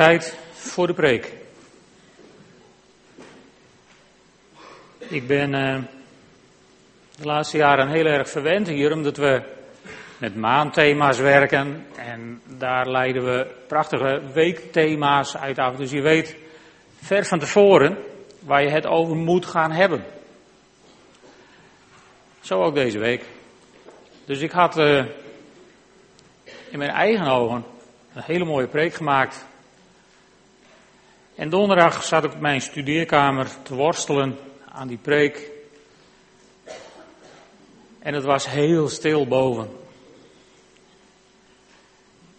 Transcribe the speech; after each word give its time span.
Tijd 0.00 0.36
voor 0.52 0.86
de 0.86 0.94
preek. 0.94 1.32
Ik 4.98 5.26
ben 5.26 5.52
uh, 5.52 5.82
de 7.16 7.24
laatste 7.24 7.56
jaren 7.56 7.88
heel 7.88 8.04
erg 8.04 8.28
verwend 8.28 8.68
hier, 8.68 8.92
omdat 8.92 9.16
we 9.16 9.42
met 10.18 10.36
maandthema's 10.36 11.18
werken. 11.18 11.86
En 11.96 12.42
daar 12.58 12.90
leiden 12.90 13.24
we 13.24 13.46
prachtige 13.66 14.22
weekthema's 14.32 15.36
uit 15.36 15.58
af. 15.58 15.76
Dus 15.76 15.90
je 15.90 16.02
weet 16.02 16.36
ver 17.02 17.24
van 17.24 17.38
tevoren 17.38 17.98
waar 18.38 18.62
je 18.62 18.70
het 18.70 18.86
over 18.86 19.16
moet 19.16 19.46
gaan 19.46 19.72
hebben. 19.72 20.04
Zo 22.40 22.62
ook 22.62 22.74
deze 22.74 22.98
week. 22.98 23.24
Dus 24.24 24.40
ik 24.40 24.50
had 24.50 24.78
uh, 24.78 25.04
in 26.70 26.78
mijn 26.78 26.90
eigen 26.90 27.26
ogen 27.26 27.64
een 28.14 28.22
hele 28.22 28.44
mooie 28.44 28.66
preek 28.66 28.94
gemaakt. 28.94 29.48
En 31.40 31.48
donderdag 31.48 32.04
zat 32.04 32.24
ik 32.24 32.32
op 32.32 32.40
mijn 32.40 32.60
studeerkamer 32.60 33.48
te 33.62 33.74
worstelen 33.74 34.38
aan 34.68 34.88
die 34.88 34.98
preek. 34.98 35.50
En 37.98 38.14
het 38.14 38.24
was 38.24 38.46
heel 38.46 38.88
stil 38.88 39.26
boven. 39.26 39.70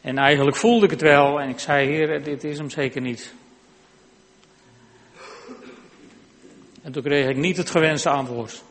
En 0.01 0.17
eigenlijk 0.17 0.57
voelde 0.57 0.85
ik 0.85 0.91
het 0.91 1.01
wel 1.01 1.39
en 1.39 1.49
ik 1.49 1.59
zei, 1.59 1.87
heer, 1.87 2.23
dit 2.23 2.43
is 2.43 2.57
hem 2.57 2.69
zeker 2.69 3.01
niet. 3.01 3.33
En 6.81 6.91
toen 6.91 7.03
kreeg 7.03 7.29
ik 7.29 7.37
niet 7.37 7.57
het 7.57 7.69
gewenste 7.69 8.09
antwoord. 8.09 8.63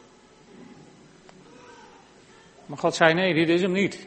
Maar 2.67 2.79
God 2.79 2.95
zei, 2.95 3.15
nee, 3.15 3.35
dit 3.35 3.49
is 3.49 3.63
hem 3.63 3.73
niet. 3.73 4.07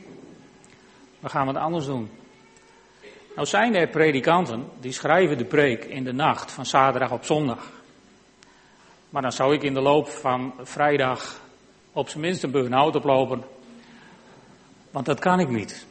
We 1.19 1.29
gaan 1.29 1.45
wat 1.45 1.55
anders 1.55 1.85
doen. 1.85 2.09
Nou 3.35 3.47
zijn 3.47 3.75
er 3.75 3.87
predikanten 3.87 4.69
die 4.79 4.91
schrijven 4.91 5.37
de 5.37 5.45
preek 5.45 5.83
in 5.83 6.03
de 6.03 6.13
nacht 6.13 6.51
van 6.51 6.65
zaterdag 6.65 7.11
op 7.11 7.25
zondag. 7.25 7.71
Maar 9.09 9.21
dan 9.21 9.31
zou 9.31 9.53
ik 9.53 9.63
in 9.63 9.73
de 9.73 9.81
loop 9.81 10.07
van 10.07 10.53
vrijdag 10.61 11.41
op 11.93 12.09
zijn 12.09 12.21
minst 12.21 12.43
een 12.43 12.51
burn-out 12.51 12.95
oplopen. 12.95 13.43
Want 14.91 15.05
dat 15.05 15.19
kan 15.19 15.39
ik 15.39 15.49
niet. 15.49 15.85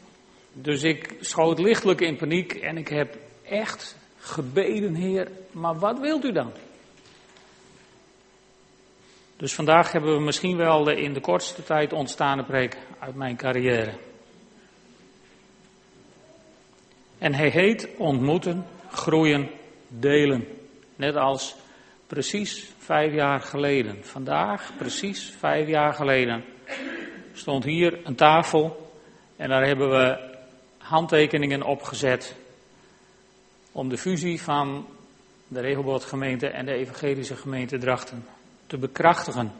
Dus 0.52 0.82
ik 0.82 1.16
schoot 1.20 1.58
lichtelijk 1.58 2.00
in 2.00 2.16
paniek 2.16 2.52
en 2.52 2.76
ik 2.76 2.88
heb 2.88 3.16
echt 3.42 3.96
gebeden, 4.18 4.94
Heer, 4.94 5.30
maar 5.50 5.78
wat 5.78 5.98
wilt 5.98 6.24
u 6.24 6.32
dan? 6.32 6.52
Dus 9.36 9.54
vandaag 9.54 9.92
hebben 9.92 10.14
we 10.14 10.20
misschien 10.20 10.56
wel 10.56 10.84
de 10.84 11.00
in 11.00 11.12
de 11.12 11.20
kortste 11.20 11.64
tijd 11.64 11.92
ontstaande 11.92 12.44
preek 12.44 12.76
uit 12.98 13.14
mijn 13.14 13.36
carrière. 13.36 13.92
En 17.22 17.34
hij 17.34 17.48
heet 17.48 17.88
ontmoeten, 17.96 18.66
groeien, 18.90 19.50
delen. 19.88 20.48
Net 20.96 21.16
als 21.16 21.56
precies 22.06 22.70
vijf 22.78 23.12
jaar 23.12 23.40
geleden. 23.40 24.04
Vandaag, 24.04 24.72
precies 24.76 25.34
vijf 25.38 25.68
jaar 25.68 25.94
geleden, 25.94 26.44
stond 27.32 27.64
hier 27.64 28.06
een 28.06 28.14
tafel 28.14 28.92
en 29.36 29.48
daar 29.48 29.66
hebben 29.66 29.90
we 29.90 30.36
handtekeningen 30.78 31.62
opgezet 31.62 32.36
om 33.72 33.88
de 33.88 33.98
fusie 33.98 34.42
van 34.42 34.86
de 35.48 35.60
Regelbootgemeente 35.60 36.46
en 36.46 36.66
de 36.66 36.72
Evangelische 36.72 37.36
Gemeente 37.36 37.78
Drachten 37.78 38.26
te 38.66 38.78
bekrachtigen. 38.78 39.52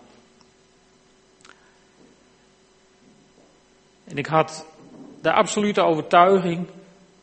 En 4.04 4.16
ik 4.16 4.26
had 4.26 4.66
de 5.20 5.32
absolute 5.32 5.80
overtuiging 5.80 6.66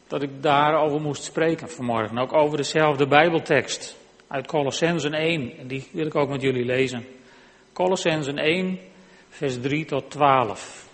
dat 0.09 0.21
ik 0.21 0.43
daarover 0.43 1.01
moest 1.01 1.23
spreken 1.23 1.69
vanmorgen. 1.69 2.17
Ook 2.17 2.33
over 2.33 2.57
dezelfde 2.57 3.07
Bijbeltekst 3.07 3.97
uit 4.27 4.47
Colossensen 4.47 5.13
1. 5.13 5.57
En 5.57 5.67
die 5.67 5.87
wil 5.91 6.05
ik 6.05 6.15
ook 6.15 6.29
met 6.29 6.41
jullie 6.41 6.65
lezen. 6.65 7.05
Colossensen 7.73 8.37
1, 8.37 8.79
vers 9.29 9.61
3 9.61 9.85
tot 9.85 10.11
12. 10.11 10.87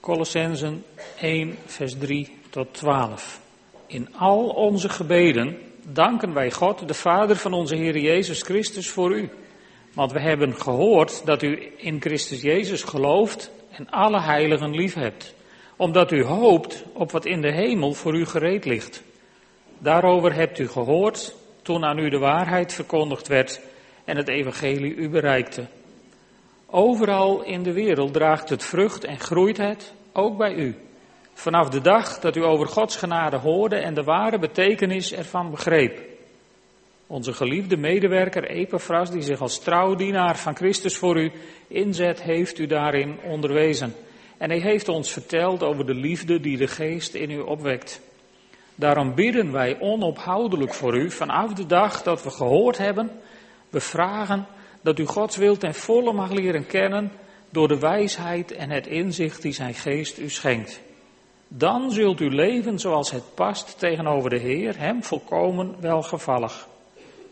Colossensen 0.00 0.84
1, 1.20 1.58
vers 1.66 1.98
3 1.98 2.38
tot 2.50 2.74
12. 2.74 3.40
In 3.86 4.16
al 4.16 4.48
onze 4.48 4.88
gebeden 4.88 5.67
danken 5.92 6.32
wij 6.34 6.50
God, 6.50 6.88
de 6.88 6.94
Vader 6.94 7.36
van 7.36 7.52
onze 7.52 7.74
Heer 7.74 7.98
Jezus 7.98 8.42
Christus, 8.42 8.90
voor 8.90 9.16
u. 9.16 9.30
Want 9.94 10.12
we 10.12 10.20
hebben 10.20 10.54
gehoord 10.54 11.26
dat 11.26 11.42
u 11.42 11.72
in 11.76 12.00
Christus 12.00 12.40
Jezus 12.40 12.82
gelooft 12.82 13.50
en 13.70 13.90
alle 13.90 14.20
heiligen 14.20 14.70
lief 14.70 14.94
hebt. 14.94 15.34
Omdat 15.76 16.12
u 16.12 16.24
hoopt 16.24 16.84
op 16.92 17.10
wat 17.10 17.26
in 17.26 17.40
de 17.40 17.52
hemel 17.52 17.92
voor 17.92 18.14
u 18.14 18.24
gereed 18.24 18.64
ligt. 18.64 19.02
Daarover 19.78 20.34
hebt 20.34 20.58
u 20.58 20.68
gehoord 20.68 21.34
toen 21.62 21.84
aan 21.84 21.98
u 21.98 22.08
de 22.08 22.18
waarheid 22.18 22.72
verkondigd 22.72 23.28
werd 23.28 23.60
en 24.04 24.16
het 24.16 24.28
evangelie 24.28 24.94
u 24.94 25.08
bereikte. 25.08 25.66
Overal 26.66 27.42
in 27.42 27.62
de 27.62 27.72
wereld 27.72 28.12
draagt 28.12 28.48
het 28.48 28.64
vrucht 28.64 29.04
en 29.04 29.18
groeit 29.18 29.56
het, 29.56 29.92
ook 30.12 30.36
bij 30.36 30.54
u. 30.54 30.76
Vanaf 31.38 31.68
de 31.68 31.80
dag 31.80 32.18
dat 32.20 32.36
u 32.36 32.44
over 32.44 32.66
Gods 32.66 32.96
genade 32.96 33.36
hoorde 33.36 33.76
en 33.76 33.94
de 33.94 34.02
ware 34.02 34.38
betekenis 34.38 35.12
ervan 35.12 35.50
begreep. 35.50 36.00
Onze 37.06 37.32
geliefde 37.32 37.76
medewerker 37.76 38.44
Epaphras, 38.44 39.10
die 39.10 39.22
zich 39.22 39.40
als 39.40 39.58
trouwdienaar 39.58 40.38
van 40.38 40.56
Christus 40.56 40.96
voor 40.96 41.20
u 41.20 41.32
inzet, 41.68 42.22
heeft 42.22 42.58
u 42.58 42.66
daarin 42.66 43.18
onderwezen. 43.24 43.94
En 44.38 44.50
hij 44.50 44.58
heeft 44.58 44.88
ons 44.88 45.12
verteld 45.12 45.62
over 45.62 45.86
de 45.86 45.94
liefde 45.94 46.40
die 46.40 46.56
de 46.56 46.66
geest 46.66 47.14
in 47.14 47.30
u 47.30 47.40
opwekt. 47.40 48.00
Daarom 48.74 49.14
bidden 49.14 49.52
wij 49.52 49.80
onophoudelijk 49.80 50.74
voor 50.74 50.96
u 50.96 51.10
vanaf 51.10 51.52
de 51.52 51.66
dag 51.66 52.02
dat 52.02 52.22
we 52.22 52.30
gehoord 52.30 52.78
hebben. 52.78 53.10
We 53.70 53.80
vragen 53.80 54.46
dat 54.82 54.98
u 54.98 55.06
Gods 55.06 55.36
wil 55.36 55.56
ten 55.56 55.74
volle 55.74 56.12
mag 56.12 56.30
leren 56.30 56.66
kennen 56.66 57.12
door 57.50 57.68
de 57.68 57.78
wijsheid 57.78 58.52
en 58.52 58.70
het 58.70 58.86
inzicht 58.86 59.42
die 59.42 59.52
zijn 59.52 59.74
geest 59.74 60.18
u 60.18 60.30
schenkt. 60.30 60.86
Dan 61.48 61.90
zult 61.90 62.20
u 62.20 62.30
leven 62.30 62.78
zoals 62.78 63.10
het 63.10 63.34
past 63.34 63.78
tegenover 63.78 64.30
de 64.30 64.38
Heer, 64.38 64.78
hem 64.78 65.02
volkomen 65.04 65.74
welgevallig. 65.80 66.68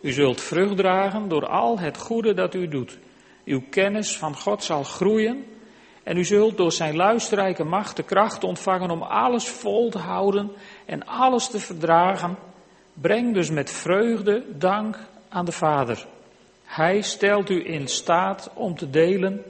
U 0.00 0.12
zult 0.12 0.40
vrucht 0.40 0.76
dragen 0.76 1.28
door 1.28 1.46
al 1.46 1.78
het 1.78 1.98
goede 1.98 2.34
dat 2.34 2.54
u 2.54 2.68
doet. 2.68 2.98
Uw 3.44 3.62
kennis 3.70 4.16
van 4.16 4.36
God 4.36 4.64
zal 4.64 4.82
groeien 4.82 5.44
en 6.02 6.16
u 6.16 6.24
zult 6.24 6.56
door 6.56 6.72
zijn 6.72 6.96
luisterrijke 6.96 7.64
macht 7.64 7.96
de 7.96 8.02
kracht 8.02 8.44
ontvangen 8.44 8.90
om 8.90 9.02
alles 9.02 9.48
vol 9.48 9.90
te 9.90 9.98
houden 9.98 10.52
en 10.84 11.06
alles 11.06 11.48
te 11.48 11.58
verdragen. 11.58 12.36
Breng 12.92 13.34
dus 13.34 13.50
met 13.50 13.70
vreugde 13.70 14.44
dank 14.58 14.98
aan 15.28 15.44
de 15.44 15.52
Vader. 15.52 16.06
Hij 16.64 17.00
stelt 17.00 17.50
u 17.50 17.72
in 17.72 17.88
staat 17.88 18.50
om 18.54 18.76
te 18.76 18.90
delen 18.90 19.42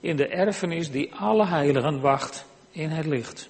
in 0.00 0.16
de 0.16 0.28
erfenis 0.28 0.90
die 0.90 1.14
alle 1.14 1.46
heiligen 1.46 2.00
wacht 2.00 2.46
in 2.70 2.88
het 2.90 3.06
licht. 3.06 3.48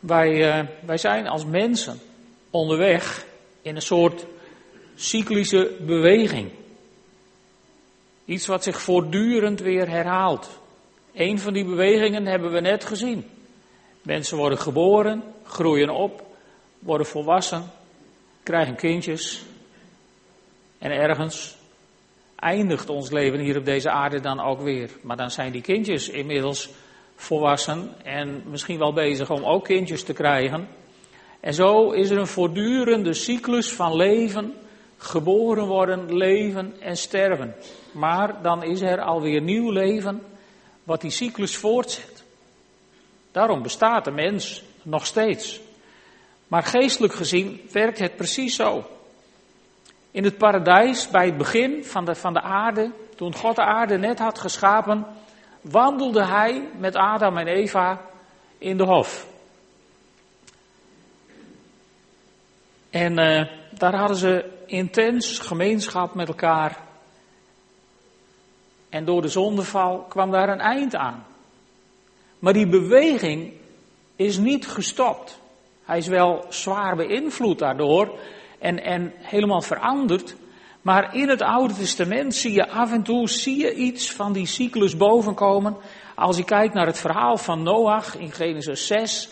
Wij, 0.00 0.58
uh, 0.60 0.68
wij 0.84 0.98
zijn 0.98 1.26
als 1.26 1.44
mensen 1.44 2.00
onderweg 2.50 3.26
in 3.62 3.74
een 3.74 3.82
soort 3.82 4.26
cyclische 4.94 5.76
beweging. 5.80 6.50
Iets 8.24 8.46
wat 8.46 8.62
zich 8.62 8.80
voortdurend 8.80 9.60
weer 9.60 9.88
herhaalt. 9.88 10.60
Een 11.12 11.38
van 11.38 11.52
die 11.52 11.64
bewegingen 11.64 12.26
hebben 12.26 12.52
we 12.52 12.60
net 12.60 12.84
gezien. 12.84 13.24
Mensen 14.02 14.36
worden 14.36 14.58
geboren, 14.58 15.22
groeien 15.44 15.90
op, 15.90 16.22
worden 16.78 17.06
volwassen, 17.06 17.70
krijgen 18.42 18.76
kindjes, 18.76 19.42
en 20.78 20.90
ergens 20.90 21.56
eindigt 22.36 22.88
ons 22.88 23.10
leven 23.10 23.38
hier 23.38 23.56
op 23.56 23.64
deze 23.64 23.90
aarde 23.90 24.20
dan 24.20 24.40
ook 24.40 24.60
weer. 24.60 24.90
Maar 25.02 25.16
dan 25.16 25.30
zijn 25.30 25.52
die 25.52 25.62
kindjes 25.62 26.08
inmiddels 26.08 26.68
volwassen 27.20 27.94
en 28.04 28.42
misschien 28.46 28.78
wel 28.78 28.92
bezig 28.92 29.30
om 29.30 29.44
ook 29.44 29.64
kindjes 29.64 30.04
te 30.04 30.12
krijgen. 30.12 30.68
En 31.40 31.54
zo 31.54 31.90
is 31.90 32.10
er 32.10 32.18
een 32.18 32.26
voortdurende 32.26 33.14
cyclus 33.14 33.72
van 33.72 33.96
leven, 33.96 34.54
geboren 34.96 35.66
worden, 35.66 36.16
leven 36.16 36.74
en 36.80 36.96
sterven. 36.96 37.54
Maar 37.92 38.42
dan 38.42 38.62
is 38.62 38.80
er 38.80 39.00
alweer 39.00 39.40
nieuw 39.40 39.70
leven 39.70 40.22
wat 40.84 41.00
die 41.00 41.10
cyclus 41.10 41.56
voortzet. 41.56 42.24
Daarom 43.32 43.62
bestaat 43.62 44.04
de 44.04 44.10
mens 44.10 44.62
nog 44.82 45.06
steeds. 45.06 45.60
Maar 46.48 46.62
geestelijk 46.62 47.14
gezien 47.14 47.60
werkt 47.72 47.98
het 47.98 48.16
precies 48.16 48.56
zo. 48.56 48.84
In 50.10 50.24
het 50.24 50.38
paradijs, 50.38 51.08
bij 51.08 51.26
het 51.26 51.36
begin 51.36 51.84
van 51.84 52.04
de, 52.04 52.14
van 52.14 52.32
de 52.32 52.40
aarde, 52.40 52.92
toen 53.16 53.34
God 53.34 53.56
de 53.56 53.64
aarde 53.64 53.98
net 53.98 54.18
had 54.18 54.38
geschapen, 54.38 55.06
wandelde 55.60 56.24
hij 56.24 56.68
met 56.78 56.96
Adam 56.96 57.36
en 57.36 57.46
Eva 57.46 58.00
in 58.58 58.76
de 58.76 58.84
hof. 58.84 59.28
En 62.90 63.18
uh, 63.18 63.46
daar 63.78 63.94
hadden 63.94 64.16
ze 64.16 64.44
intens 64.66 65.38
gemeenschap 65.38 66.14
met 66.14 66.28
elkaar. 66.28 66.78
En 68.88 69.04
door 69.04 69.22
de 69.22 69.28
zondeval 69.28 69.98
kwam 70.08 70.30
daar 70.30 70.48
een 70.48 70.60
eind 70.60 70.94
aan. 70.94 71.26
Maar 72.38 72.52
die 72.52 72.68
beweging 72.68 73.52
is 74.16 74.38
niet 74.38 74.66
gestopt. 74.66 75.40
Hij 75.84 75.98
is 75.98 76.06
wel 76.06 76.44
zwaar 76.48 76.96
beïnvloed 76.96 77.58
daardoor 77.58 78.18
en, 78.58 78.82
en 78.82 79.12
helemaal 79.16 79.62
veranderd. 79.62 80.36
Maar 80.82 81.14
in 81.14 81.28
het 81.28 81.42
Oude 81.42 81.74
Testament 81.74 82.34
zie 82.34 82.52
je 82.52 82.68
af 82.68 82.92
en 82.92 83.02
toe 83.02 83.28
zie 83.28 83.58
je 83.58 83.74
iets 83.74 84.12
van 84.12 84.32
die 84.32 84.46
cyclus 84.46 84.96
bovenkomen. 84.96 85.76
Als 86.14 86.36
je 86.36 86.44
kijkt 86.44 86.74
naar 86.74 86.86
het 86.86 86.98
verhaal 86.98 87.36
van 87.36 87.62
Noach 87.62 88.16
in 88.16 88.32
Genesis 88.32 88.86
6, 88.86 89.28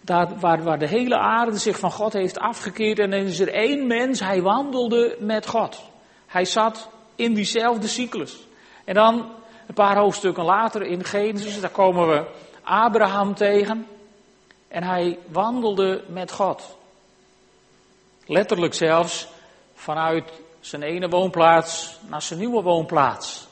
daar, 0.00 0.38
waar, 0.38 0.62
waar 0.62 0.78
de 0.78 0.88
hele 0.88 1.18
aarde 1.18 1.58
zich 1.58 1.78
van 1.78 1.90
God 1.90 2.12
heeft 2.12 2.38
afgekeerd 2.38 2.98
en 2.98 3.10
dan 3.10 3.20
is 3.20 3.40
er 3.40 3.52
één 3.52 3.86
mens, 3.86 4.20
hij 4.20 4.42
wandelde 4.42 5.16
met 5.20 5.46
God. 5.46 5.82
Hij 6.26 6.44
zat 6.44 6.88
in 7.14 7.34
diezelfde 7.34 7.88
cyclus. 7.88 8.46
En 8.84 8.94
dan 8.94 9.32
een 9.66 9.74
paar 9.74 9.96
hoofdstukken 9.96 10.44
later 10.44 10.82
in 10.82 11.04
Genesis, 11.04 11.60
daar 11.60 11.70
komen 11.70 12.08
we 12.08 12.26
Abraham 12.62 13.34
tegen. 13.34 13.86
En 14.68 14.82
hij 14.82 15.18
wandelde 15.26 16.04
met 16.08 16.32
God. 16.32 16.76
Letterlijk 18.26 18.74
zelfs 18.74 19.28
vanuit 19.74 20.42
zijn 20.64 20.82
ene 20.82 21.08
woonplaats 21.08 21.98
naar 22.08 22.22
zijn 22.22 22.38
nieuwe 22.38 22.62
woonplaats. 22.62 23.46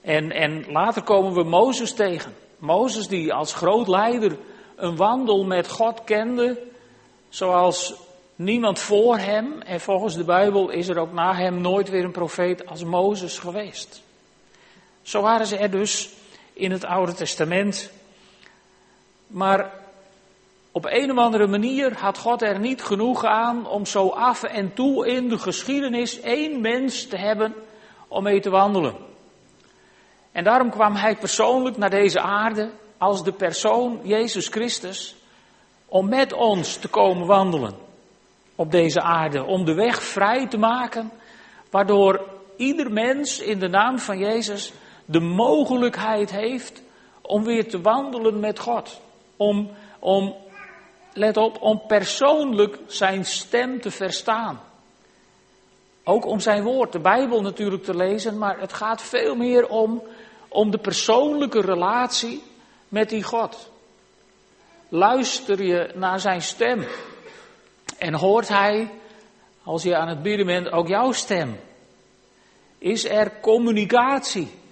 En, 0.00 0.30
en 0.30 0.72
later 0.72 1.02
komen 1.02 1.32
we 1.32 1.42
Mozes 1.42 1.92
tegen. 1.92 2.34
Mozes 2.58 3.08
die 3.08 3.32
als 3.32 3.54
groot 3.54 3.88
leider 3.88 4.38
een 4.76 4.96
wandel 4.96 5.44
met 5.44 5.70
God 5.70 6.04
kende, 6.04 6.58
zoals 7.28 7.94
niemand 8.36 8.78
voor 8.78 9.18
hem. 9.18 9.60
En 9.60 9.80
volgens 9.80 10.14
de 10.14 10.24
Bijbel 10.24 10.70
is 10.70 10.88
er 10.88 10.98
ook 10.98 11.12
na 11.12 11.34
hem 11.34 11.60
nooit 11.60 11.88
weer 11.88 12.04
een 12.04 12.12
profeet 12.12 12.66
als 12.66 12.84
Mozes 12.84 13.38
geweest. 13.38 14.02
Zo 15.02 15.22
waren 15.22 15.46
ze 15.46 15.56
er 15.56 15.70
dus 15.70 16.10
in 16.52 16.70
het 16.70 16.84
Oude 16.84 17.12
Testament. 17.12 17.90
Maar 19.26 19.83
op 20.74 20.84
een 20.84 21.10
of 21.10 21.18
andere 21.18 21.46
manier 21.46 21.98
had 21.98 22.18
God 22.18 22.42
er 22.42 22.58
niet 22.58 22.82
genoeg 22.82 23.24
aan 23.24 23.66
om 23.66 23.86
zo 23.86 24.08
af 24.08 24.42
en 24.42 24.74
toe 24.74 25.06
in 25.06 25.28
de 25.28 25.38
geschiedenis 25.38 26.20
één 26.20 26.60
mens 26.60 27.06
te 27.06 27.16
hebben 27.16 27.54
om 28.08 28.22
mee 28.22 28.40
te 28.40 28.50
wandelen. 28.50 28.94
En 30.32 30.44
daarom 30.44 30.70
kwam 30.70 30.94
hij 30.94 31.16
persoonlijk 31.16 31.76
naar 31.76 31.90
deze 31.90 32.20
aarde 32.20 32.70
als 32.98 33.24
de 33.24 33.32
persoon 33.32 34.00
Jezus 34.02 34.48
Christus 34.48 35.14
om 35.86 36.08
met 36.08 36.32
ons 36.32 36.76
te 36.76 36.88
komen 36.88 37.26
wandelen 37.26 37.74
op 38.54 38.70
deze 38.70 39.00
aarde, 39.00 39.44
om 39.44 39.64
de 39.64 39.74
weg 39.74 40.02
vrij 40.02 40.46
te 40.46 40.58
maken, 40.58 41.10
waardoor 41.70 42.20
ieder 42.56 42.92
mens 42.92 43.40
in 43.40 43.58
de 43.58 43.68
naam 43.68 43.98
van 43.98 44.18
Jezus 44.18 44.72
de 45.04 45.20
mogelijkheid 45.20 46.30
heeft 46.30 46.82
om 47.20 47.44
weer 47.44 47.68
te 47.68 47.80
wandelen 47.80 48.40
met 48.40 48.58
God. 48.58 49.00
Om, 49.36 49.70
om, 49.98 50.34
let 51.14 51.36
op, 51.36 51.62
om 51.62 51.82
persoonlijk 51.86 52.78
zijn 52.86 53.24
stem 53.24 53.80
te 53.80 53.90
verstaan. 53.90 54.60
Ook 56.04 56.26
om 56.26 56.40
zijn 56.40 56.62
woord, 56.62 56.92
de 56.92 56.98
Bijbel 56.98 57.42
natuurlijk 57.42 57.84
te 57.84 57.96
lezen, 57.96 58.38
maar 58.38 58.60
het 58.60 58.72
gaat 58.72 59.02
veel 59.02 59.34
meer 59.34 59.68
om, 59.68 60.02
om 60.48 60.70
de 60.70 60.78
persoonlijke 60.78 61.60
relatie 61.60 62.42
met 62.88 63.08
die 63.08 63.22
God. 63.22 63.70
Luister 64.88 65.62
je 65.62 65.90
naar 65.94 66.20
zijn 66.20 66.42
stem 66.42 66.86
en 67.98 68.14
hoort 68.14 68.48
hij, 68.48 68.90
als 69.62 69.82
je 69.82 69.96
aan 69.96 70.08
het 70.08 70.22
bidden 70.22 70.46
bent, 70.46 70.72
ook 70.72 70.88
jouw 70.88 71.12
stem? 71.12 71.60
Is 72.78 73.04
er 73.04 73.40
communicatie? 73.40 74.62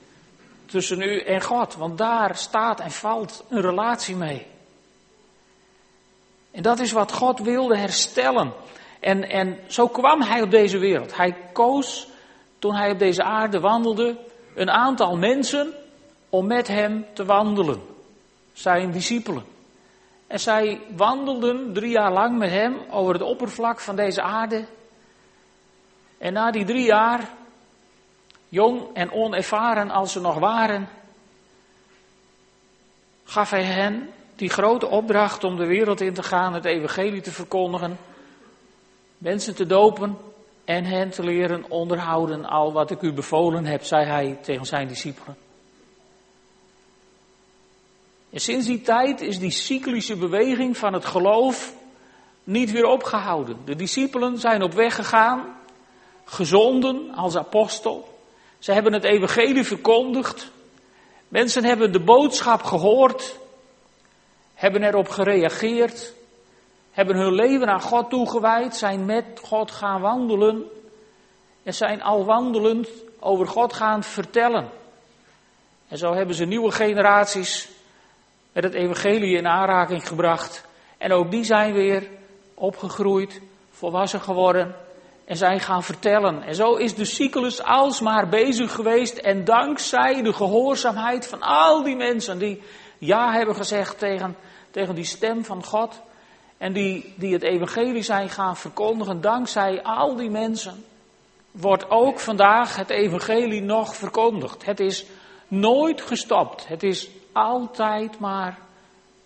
tussen 0.73 1.03
u 1.03 1.21
en 1.21 1.43
God. 1.43 1.75
Want 1.75 1.99
daar 1.99 2.37
staat 2.37 2.81
en 2.81 2.91
valt 2.91 3.45
een 3.49 3.61
relatie 3.61 4.17
mee. 4.17 4.47
En 6.52 6.62
dat 6.62 6.78
is 6.78 6.93
wat 6.93 7.12
God 7.12 7.38
wilde 7.38 7.76
herstellen. 7.76 8.52
En, 9.00 9.28
en 9.28 9.58
zo 9.66 9.88
kwam 9.88 10.22
hij 10.22 10.43
op 10.43 10.50
deze 10.50 10.78
wereld. 10.78 11.16
Hij 11.16 11.37
koos, 11.52 12.08
toen 12.58 12.75
hij 12.75 12.90
op 12.90 12.99
deze 12.99 13.22
aarde 13.22 13.60
wandelde, 13.60 14.19
een 14.54 14.70
aantal 14.70 15.16
mensen 15.16 15.72
om 16.28 16.46
met 16.46 16.69
hem 16.69 17.06
te 17.12 17.25
wandelen. 17.25 17.82
Zijn 18.52 18.90
discipelen. 18.90 19.44
En 20.26 20.40
zij 20.40 20.81
wandelden 20.96 21.72
drie 21.72 21.90
jaar 21.90 22.12
lang 22.12 22.38
met 22.38 22.50
hem 22.50 22.76
over 22.90 23.12
het 23.12 23.22
oppervlak 23.22 23.81
van 23.81 23.96
deze 23.96 24.22
aarde. 24.22 24.64
En 26.19 26.32
na 26.32 26.50
die 26.50 26.64
drie 26.64 26.84
jaar 26.84 27.28
jong 28.49 28.82
en 28.94 29.12
onervaren 29.12 29.90
als 29.90 30.12
ze 30.12 30.20
nog 30.20 30.38
waren, 30.38 30.88
gaf 33.25 33.50
hij 33.50 33.64
hen 33.64 34.10
die 34.37 34.50
grote 34.50 34.87
opdracht 34.87 35.44
om 35.44 35.56
de 35.56 35.67
wereld 35.67 36.00
in 36.00 36.14
te 36.14 36.23
gaan, 36.23 36.55
het 36.55 36.64
evangelie 36.64 37.20
te 37.20 37.32
verkondigen, 37.32 37.99
mensen 39.19 39.55
te 39.55 39.67
dopen 39.67 40.17
en 40.64 40.84
hen 40.84 41.11
te 41.11 41.23
leren 41.23 41.64
onderhouden 41.69 42.44
al 42.44 42.73
wat 42.73 42.90
ik 42.90 43.02
u 43.02 43.12
bevolen 43.12 43.64
heb, 43.64 43.84
zei 43.84 44.06
hij 44.06 44.38
tegen 44.43 44.67
zijn 44.67 44.88
discipelen. 44.88 45.37
En 48.31 48.40
sinds 48.40 48.67
die 48.67 48.82
tijd 48.82 49.20
is 49.20 49.38
die 49.38 49.50
cyclische 49.50 50.17
beweging 50.17 50.76
van 50.76 50.93
het 50.93 51.05
geloof 51.05 51.75
niet 52.44 52.70
weer 52.70 52.87
opgehouden. 52.87 53.56
De 53.64 53.76
discipelen 53.76 54.38
zijn 54.38 54.62
op 54.62 54.73
weg 54.73 54.94
gegaan, 54.94 55.56
gezonden 56.25 57.14
als 57.14 57.37
apostel. 57.37 58.19
Ze 58.58 58.73
hebben 58.73 58.93
het 58.93 59.05
evangelie 59.05 59.64
verkondigd. 59.64 60.50
Mensen 61.28 61.64
hebben 61.64 61.93
de 61.93 62.00
boodschap 62.00 62.62
gehoord, 62.62 63.38
hebben 64.62 64.82
erop 64.82 65.09
gereageerd, 65.09 66.12
hebben 66.91 67.17
hun 67.17 67.35
leven 67.35 67.69
aan 67.69 67.81
God 67.81 68.11
toegewijd, 68.11 68.76
zijn 68.76 69.05
met 69.05 69.25
God 69.43 69.70
gaan 69.70 70.00
wandelen 70.00 70.64
en 71.62 71.75
zijn 71.75 72.03
al 72.03 72.25
wandelend 72.25 72.88
over 73.20 73.47
God 73.47 73.73
gaan 73.73 74.03
vertellen. 74.03 74.69
En 75.88 75.99
zo 75.99 76.14
hebben 76.14 76.35
ze 76.35 76.44
nieuwe 76.44 76.70
generaties 76.70 77.70
met 78.53 78.64
het 78.64 78.75
evangelie 78.75 79.37
in 79.37 79.47
aanraking 79.47 80.09
gebracht. 80.09 80.64
En 80.99 81.12
ook 81.12 81.31
die 81.31 81.44
zijn 81.44 81.73
weer 81.73 82.09
opgegroeid, 82.55 83.41
volwassen 83.70 84.21
geworden 84.21 84.75
en 85.25 85.37
zijn 85.37 85.61
gaan 85.61 85.83
vertellen. 85.83 86.42
En 86.42 86.54
zo 86.54 86.75
is 86.75 86.95
de 86.95 87.04
cyclus 87.04 87.62
alsmaar 87.62 88.28
bezig 88.28 88.73
geweest. 88.73 89.19
En 89.19 89.45
dankzij 89.45 90.23
de 90.23 90.33
gehoorzaamheid 90.33 91.26
van 91.26 91.40
al 91.40 91.83
die 91.83 91.97
mensen 91.97 92.38
die 92.38 92.62
ja 92.99 93.33
hebben 93.33 93.54
gezegd 93.54 93.99
tegen, 93.99 94.37
tegen 94.73 94.95
die 94.95 95.05
stem 95.05 95.45
van 95.45 95.64
God. 95.64 96.00
En 96.59 96.73
die, 96.73 97.14
die 97.17 97.33
het 97.33 97.43
evangelie 97.43 98.02
zijn 98.02 98.31
gaan 98.31 98.57
verkondigen. 98.57 99.21
Dankzij 99.21 99.83
al 99.83 100.17
die 100.17 100.31
mensen 100.31 100.85
wordt 101.50 101.91
ook 101.91 102.21
vandaag 102.21 102.76
het 102.76 102.91
evangelie 102.91 103.62
nog 103.62 103.97
verkondigd. 103.97 104.64
Het 104.64 104.81
is 104.81 105.05
nooit 105.49 106.00
gestopt. 106.00 106.69
Het 106.69 106.83
is 106.83 107.09
altijd 107.33 108.19
maar 108.19 108.59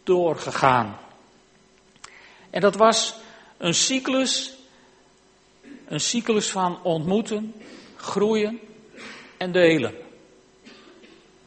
doorgegaan. 0.03 0.99
En 2.50 2.61
dat 2.61 2.76
was 2.76 3.17
een 3.57 3.75
cyclus 3.75 4.57
een 5.87 6.00
cyclus 6.00 6.50
van 6.50 6.83
ontmoeten, 6.83 7.55
groeien 7.97 8.61
en 9.37 9.53
delen. 9.53 9.95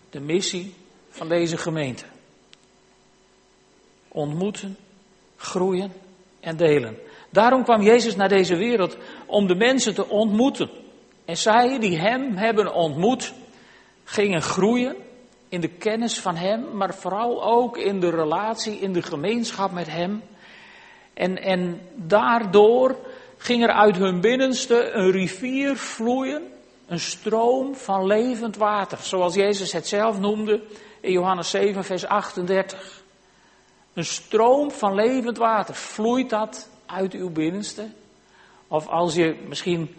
De 0.10 0.20
missie 0.20 0.74
van 1.10 1.30
deze 1.30 1.58
gemeente. 1.58 2.06
Ontmoeten, 4.12 4.78
groeien 5.36 5.94
en 6.40 6.58
delen. 6.58 6.98
Daarom 7.30 7.64
kwam 7.64 7.82
Jezus 7.82 8.16
naar 8.16 8.30
deze 8.30 8.56
wereld 8.56 8.98
om 9.26 9.48
de 9.48 9.56
mensen 9.56 9.94
te 9.94 10.08
ontmoeten. 10.08 10.70
En 11.26 11.38
zij 11.38 11.80
die 11.80 11.98
Hem 11.98 12.36
hebben 12.36 12.74
ontmoet, 12.74 13.34
gingen 14.04 14.42
groeien 14.42 14.96
in 15.50 15.62
de 15.62 15.68
kennis 15.68 16.20
van 16.20 16.36
Hem, 16.36 16.66
maar 16.74 16.94
vooral 16.94 17.44
ook 17.44 17.78
in 17.78 18.00
de 18.00 18.10
relatie, 18.10 18.80
in 18.80 18.94
de 18.94 19.02
gemeenschap 19.02 19.72
met 19.72 19.90
Hem. 19.90 20.24
En, 21.14 21.42
en 21.42 21.82
daardoor 21.96 22.96
ging 23.38 23.64
er 23.64 23.72
uit 23.72 23.96
hun 23.96 24.22
binnenste 24.22 24.92
een 24.92 25.12
rivier 25.12 25.76
vloeien, 25.76 26.44
een 26.88 27.00
stroom 27.00 27.76
van 27.76 28.06
levend 28.06 28.58
water, 28.58 28.98
zoals 28.98 29.34
Jezus 29.34 29.72
het 29.72 29.88
zelf 29.88 30.20
noemde 30.20 30.62
in 31.02 31.12
Johannes 31.12 31.50
7, 31.50 31.84
vers 31.84 32.06
38. 32.06 32.99
Een 34.00 34.06
stroom 34.06 34.72
van 34.72 34.96
levend 34.96 35.38
water, 35.38 35.76
vloeit 35.76 36.30
dat 36.30 36.70
uit 36.86 37.14
uw 37.14 37.30
binnenste? 37.30 37.88
Of 38.68 38.88
als 38.88 39.16
je 39.16 39.46
misschien 39.48 39.96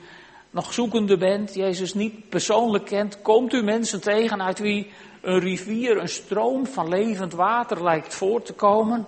nog 0.50 0.72
zoekende 0.72 1.16
bent, 1.16 1.54
Jezus 1.54 1.94
niet 1.94 2.28
persoonlijk 2.28 2.84
kent, 2.84 3.22
komt 3.22 3.52
u 3.52 3.62
mensen 3.62 4.00
tegen 4.00 4.42
uit 4.42 4.58
wie 4.58 4.92
een 5.20 5.38
rivier, 5.38 5.96
een 5.96 6.08
stroom 6.08 6.66
van 6.66 6.88
levend 6.88 7.32
water 7.32 7.82
lijkt 7.82 8.14
voort 8.14 8.46
te 8.46 8.52
komen? 8.52 9.06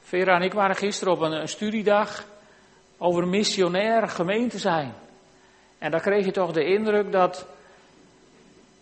Vera 0.00 0.34
en 0.34 0.42
ik 0.42 0.52
waren 0.52 0.76
gisteren 0.76 1.12
op 1.12 1.20
een, 1.20 1.48
studiedag 1.48 2.24
over 2.98 3.28
missionair 3.28 4.08
gemeente 4.08 4.58
zijn. 4.58 4.94
En 5.78 5.90
daar 5.90 6.00
kreeg 6.00 6.24
je 6.24 6.32
toch 6.32 6.52
de 6.52 6.64
indruk 6.64 7.12
dat, 7.12 7.46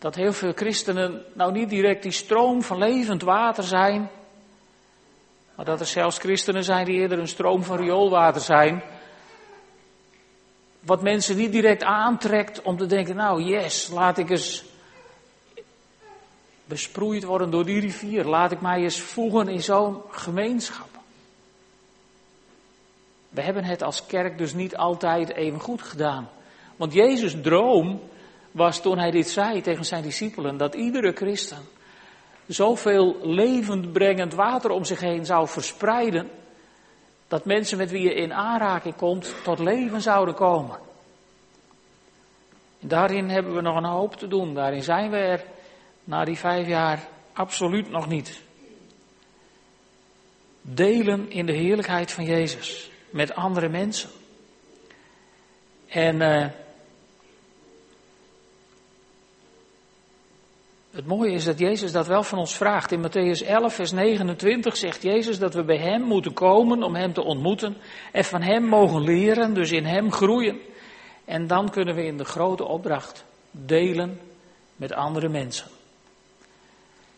dat 0.06 0.14
heel 0.14 0.32
veel 0.32 0.52
christenen 0.52 1.24
nou 1.32 1.52
niet 1.52 1.68
direct 1.68 2.02
die 2.02 2.12
stroom 2.12 2.62
van 2.62 2.78
levend 2.78 3.22
water 3.22 3.64
zijn. 3.64 4.10
Maar 5.54 5.64
dat 5.64 5.80
er 5.80 5.86
zelfs 5.86 6.18
christenen 6.18 6.64
zijn 6.64 6.84
die 6.84 6.94
eerder 6.94 7.18
een 7.18 7.28
stroom 7.28 7.62
van 7.62 7.76
rioolwater 7.76 8.40
zijn. 8.40 8.82
Wat 10.80 11.02
mensen 11.02 11.36
niet 11.36 11.52
direct 11.52 11.82
aantrekt 11.82 12.62
om 12.62 12.76
te 12.76 12.86
denken, 12.86 13.16
nou 13.16 13.42
yes, 13.42 13.88
laat 13.88 14.18
ik 14.18 14.30
eens 14.30 14.64
besproeid 16.64 17.24
worden 17.24 17.50
door 17.50 17.64
die 17.64 17.80
rivier. 17.80 18.24
Laat 18.24 18.52
ik 18.52 18.60
mij 18.60 18.82
eens 18.82 19.00
voegen 19.00 19.48
in 19.48 19.62
zo'n 19.62 20.02
gemeenschap. 20.10 20.88
We 23.28 23.40
hebben 23.40 23.64
het 23.64 23.82
als 23.82 24.06
kerk 24.06 24.38
dus 24.38 24.54
niet 24.54 24.76
altijd 24.76 25.32
even 25.32 25.60
goed 25.60 25.82
gedaan. 25.82 26.28
Want 26.76 26.92
Jezus' 26.92 27.40
droom 27.42 28.00
was 28.56 28.80
toen 28.80 28.98
hij 28.98 29.10
dit 29.10 29.28
zei 29.28 29.60
tegen 29.60 29.84
zijn 29.84 30.02
discipelen, 30.02 30.56
dat 30.56 30.74
iedere 30.74 31.12
christen 31.12 31.58
zoveel 32.46 33.16
levendbrengend 33.22 34.34
water 34.34 34.70
om 34.70 34.84
zich 34.84 35.00
heen 35.00 35.26
zou 35.26 35.48
verspreiden, 35.48 36.30
dat 37.28 37.44
mensen 37.44 37.78
met 37.78 37.90
wie 37.90 38.02
je 38.02 38.14
in 38.14 38.32
aanraking 38.32 38.96
komt 38.96 39.34
tot 39.44 39.58
leven 39.58 40.00
zouden 40.00 40.34
komen. 40.34 40.78
En 42.80 42.88
daarin 42.88 43.28
hebben 43.28 43.54
we 43.54 43.60
nog 43.60 43.76
een 43.76 43.84
hoop 43.84 44.14
te 44.16 44.28
doen. 44.28 44.54
Daarin 44.54 44.82
zijn 44.82 45.10
we 45.10 45.16
er 45.16 45.44
na 46.04 46.24
die 46.24 46.38
vijf 46.38 46.66
jaar 46.66 47.08
absoluut 47.32 47.90
nog 47.90 48.08
niet. 48.08 48.42
Delen 50.60 51.30
in 51.30 51.46
de 51.46 51.56
heerlijkheid 51.56 52.12
van 52.12 52.24
Jezus 52.24 52.90
met 53.10 53.34
andere 53.34 53.68
mensen. 53.68 54.10
En 55.86 56.20
uh, 56.20 56.46
het 60.96 61.06
mooie 61.06 61.32
is 61.32 61.44
dat 61.44 61.58
Jezus 61.58 61.92
dat 61.92 62.06
wel 62.06 62.22
van 62.22 62.38
ons 62.38 62.56
vraagt. 62.56 62.92
In 62.92 63.06
Matthäus 63.06 63.46
11, 63.46 63.74
vers 63.74 63.92
29 63.92 64.76
zegt 64.76 65.02
Jezus 65.02 65.38
dat 65.38 65.54
we 65.54 65.64
bij 65.64 65.78
Hem 65.78 66.02
moeten 66.02 66.32
komen 66.32 66.82
om 66.82 66.94
Hem 66.94 67.12
te 67.12 67.22
ontmoeten 67.22 67.76
en 68.12 68.24
van 68.24 68.42
Hem 68.42 68.64
mogen 68.64 69.02
leren, 69.02 69.54
dus 69.54 69.70
in 69.70 69.84
Hem 69.84 70.12
groeien. 70.12 70.58
En 71.24 71.46
dan 71.46 71.70
kunnen 71.70 71.94
we 71.94 72.04
in 72.04 72.16
de 72.16 72.24
grote 72.24 72.64
opdracht 72.64 73.24
delen 73.50 74.20
met 74.76 74.92
andere 74.92 75.28
mensen. 75.28 75.66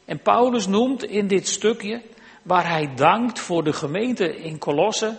En 0.04 0.18
Paulus 0.18 0.66
noemt 0.66 1.04
in 1.04 1.26
dit 1.26 1.49
stukje, 1.49 2.02
waar 2.42 2.68
hij 2.68 2.94
dankt 2.94 3.38
voor 3.38 3.64
de 3.64 3.73
gemeente 3.73 4.37
in 4.37 4.58
Colosse, 4.58 5.16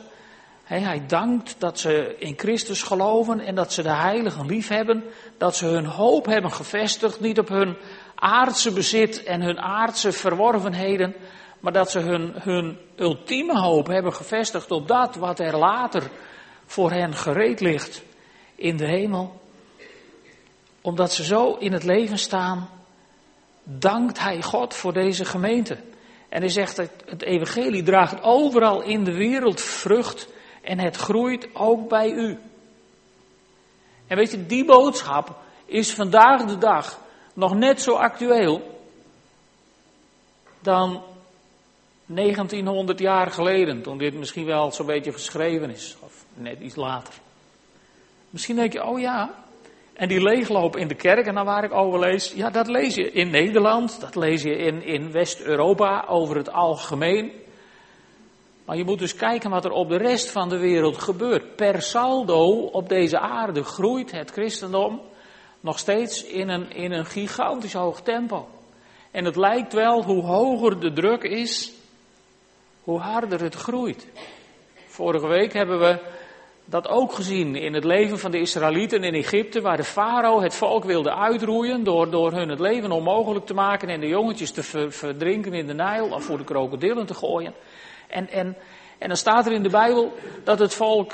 hij 0.63 1.04
dankt 1.08 1.56
dat 1.60 1.80
ze 1.80 2.16
in 2.20 2.34
Christus 2.38 2.84
geloven 2.84 3.39
en 3.39 3.56
dat 3.56 3.74
ze 3.74 3.82
de 3.82 3.94
heiligen 3.94 4.46
lief 4.46 4.68
hebben, 4.68 5.04
dat 5.38 5.56
ze 5.56 5.66
hun 5.66 5.86
hoop 5.86 6.25
hebben 6.25 6.51
gevestigd, 6.51 7.20
niet 7.20 7.39
op 7.39 7.48
hun 7.48 7.78
aardse 8.20 8.74
bezit 8.74 9.24
en 9.24 9.42
hun 9.42 9.60
aardse 9.60 10.12
verworvenheden, 10.12 11.16
maar 11.60 11.74
dat 11.74 11.92
ze 11.92 12.00
hun, 12.00 12.34
hun 12.36 12.78
ultieme 12.96 13.60
hoop 13.60 13.88
hebben 13.88 14.14
gevestigd 14.14 14.72
op 14.72 14.88
dat 14.88 15.16
wat 15.16 15.40
er 15.40 15.58
later 15.58 16.10
voor 16.66 16.92
hen 16.92 17.14
gereed 17.14 17.60
ligt 17.60 18.04
in 18.56 18.78
de 18.78 18.88
hemel. 18.88 19.42
Omdat 20.82 21.14
ze 21.14 21.24
zo 21.24 21.54
in 21.54 21.74
het 21.74 21.84
leven 21.84 22.18
staan 22.18 22.70
dankt 23.64 24.20
hij 24.20 24.42
God 24.42 24.74
voor 24.74 24.94
deze 24.94 25.26
gemeente. 25.26 25.78
En 26.30 26.40
hij 26.40 26.50
zegt 26.50 26.76
dat 26.76 26.90
het 27.06 27.22
evangelie 27.22 27.84
draagt 27.84 28.22
overal 28.22 28.82
in 28.82 29.04
de 29.04 29.14
wereld 29.14 29.62
vrucht 29.62 30.28
en 30.62 30.80
het 30.80 30.96
groeit 30.96 31.48
ook 31.54 31.90
bij 31.90 32.12
u. 32.12 32.38
En 34.08 34.18
weet 34.18 34.32
je, 34.32 34.46
die 34.46 34.66
boodschap 34.66 35.36
is 35.66 35.94
vandaag 35.94 36.46
de 36.46 36.58
dag 36.58 37.00
nog 37.39 37.55
net 37.55 37.81
zo 37.81 37.93
actueel 37.93 38.81
dan 40.62 41.03
1900 42.05 43.00
jaar 43.00 43.31
geleden, 43.31 43.81
toen 43.81 43.98
dit 43.98 44.13
misschien 44.13 44.46
wel 44.46 44.72
zo'n 44.72 44.86
beetje 44.86 45.12
geschreven 45.12 45.69
is, 45.69 45.98
of 46.00 46.25
net 46.34 46.60
iets 46.60 46.75
later. 46.75 47.13
Misschien 48.29 48.55
denk 48.55 48.74
je, 48.74 48.84
oh 48.84 49.00
ja, 49.00 49.34
en 49.93 50.08
die 50.08 50.22
leegloop 50.22 50.75
in 50.75 50.88
de 50.88 50.96
kerk, 50.96 51.25
en 51.25 51.36
dan 51.36 51.46
waar 51.46 51.63
ik 51.63 51.74
over 51.74 52.00
lees, 52.00 52.31
ja, 52.31 52.50
dat 52.50 52.67
lees 52.67 52.96
je 52.96 53.12
in 53.12 53.29
Nederland, 53.29 54.00
dat 54.00 54.15
lees 54.15 54.41
je 54.41 54.55
in, 54.55 54.84
in 54.84 55.12
West-Europa 55.12 56.05
over 56.08 56.36
het 56.36 56.51
algemeen. 56.51 57.31
Maar 58.65 58.77
je 58.77 58.86
moet 58.86 59.00
dus 59.00 59.15
kijken 59.15 59.50
wat 59.50 59.65
er 59.65 59.72
op 59.72 59.89
de 59.89 59.98
rest 59.98 60.31
van 60.31 60.50
de 60.50 60.58
wereld 60.58 60.98
gebeurt. 60.98 61.55
Per 61.55 61.81
saldo 61.81 62.46
op 62.65 62.89
deze 62.89 63.19
aarde 63.19 63.63
groeit 63.63 64.12
het 64.12 64.31
christendom 64.31 65.01
nog 65.60 65.80
steeds 65.80 66.24
in 66.24 66.50
een, 66.50 66.72
in 66.72 66.92
een 66.92 67.06
gigantisch 67.06 67.74
hoog 67.74 68.01
tempo. 68.01 68.48
En 69.12 69.25
het 69.25 69.36
lijkt 69.36 69.74
wel, 69.74 70.04
hoe 70.04 70.24
hoger 70.24 70.80
de 70.80 70.94
druk 70.94 71.24
is, 71.24 71.72
hoe 72.84 73.00
harder 73.00 73.42
het 73.42 73.56
groeit. 73.56 74.08
Vorige 74.88 75.28
week 75.28 75.54
hebben 75.54 75.80
we 75.80 76.00
dat 76.66 76.88
ook 76.88 77.13
gezien 77.13 77.56
in 77.56 77.74
het 77.74 77.84
leven 77.84 78.20
van 78.20 78.32
de 78.32 78.39
Israëlieten 78.39 79.04
in 79.04 79.13
Egypte, 79.13 79.62
waar 79.62 79.78
de 79.78 79.84
farao 79.84 80.42
het 80.42 80.56
volk 80.56 80.84
wilde 80.84 81.16
uitroeien 81.16 81.84
door, 81.84 82.10
door 82.10 82.32
hun 82.32 82.50
het 82.50 82.60
leven 82.60 82.92
onmogelijk 82.92 83.46
te 83.46 83.54
maken 83.54 83.89
en 83.89 84.00
de 84.00 84.08
jongetjes 84.08 84.51
te 84.51 84.63
verdrinken 84.92 85.54
in 85.54 85.68
de 85.68 85.74
Nijl 85.74 86.10
of 86.10 86.24
voor 86.24 86.38
de 86.38 86.44
krokodillen 86.44 87.06
te 87.06 87.13
gooien. 87.13 87.54
En, 88.08 88.30
en, 88.30 88.56
en 88.98 89.08
dan 89.08 89.18
staat 89.18 89.46
er 89.46 89.51
in 89.51 89.63
de 89.63 89.70
Bijbel 89.70 90.13
dat 90.44 90.60
het 90.60 90.74
volk 90.74 91.13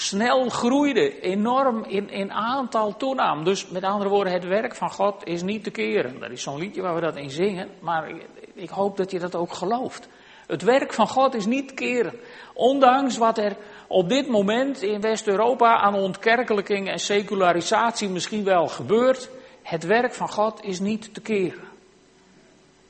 snel 0.00 0.48
groeide, 0.48 1.20
enorm 1.20 1.84
in, 1.84 2.10
in 2.10 2.32
aantal 2.32 2.96
toenam. 2.96 3.44
Dus 3.44 3.68
met 3.68 3.84
andere 3.84 4.10
woorden, 4.10 4.32
het 4.32 4.44
werk 4.44 4.74
van 4.74 4.90
God 4.90 5.26
is 5.26 5.42
niet 5.42 5.64
te 5.64 5.70
keren. 5.70 6.20
Dat 6.20 6.30
is 6.30 6.42
zo'n 6.42 6.58
liedje 6.58 6.82
waar 6.82 6.94
we 6.94 7.00
dat 7.00 7.16
in 7.16 7.30
zingen, 7.30 7.68
maar 7.80 8.08
ik, 8.08 8.26
ik 8.54 8.70
hoop 8.70 8.96
dat 8.96 9.10
je 9.10 9.18
dat 9.18 9.34
ook 9.34 9.52
gelooft. 9.52 10.08
Het 10.46 10.62
werk 10.62 10.92
van 10.92 11.08
God 11.08 11.34
is 11.34 11.46
niet 11.46 11.68
te 11.68 11.74
keren. 11.74 12.14
Ondanks 12.54 13.16
wat 13.16 13.38
er 13.38 13.56
op 13.86 14.08
dit 14.08 14.28
moment 14.28 14.82
in 14.82 15.00
West-Europa 15.00 15.76
aan 15.76 15.94
ontkerkelijking 15.94 16.88
en 16.88 16.98
secularisatie 16.98 18.08
misschien 18.08 18.44
wel 18.44 18.66
gebeurt, 18.66 19.30
het 19.62 19.84
werk 19.84 20.14
van 20.14 20.28
God 20.28 20.64
is 20.64 20.80
niet 20.80 21.14
te 21.14 21.20
keren. 21.20 21.68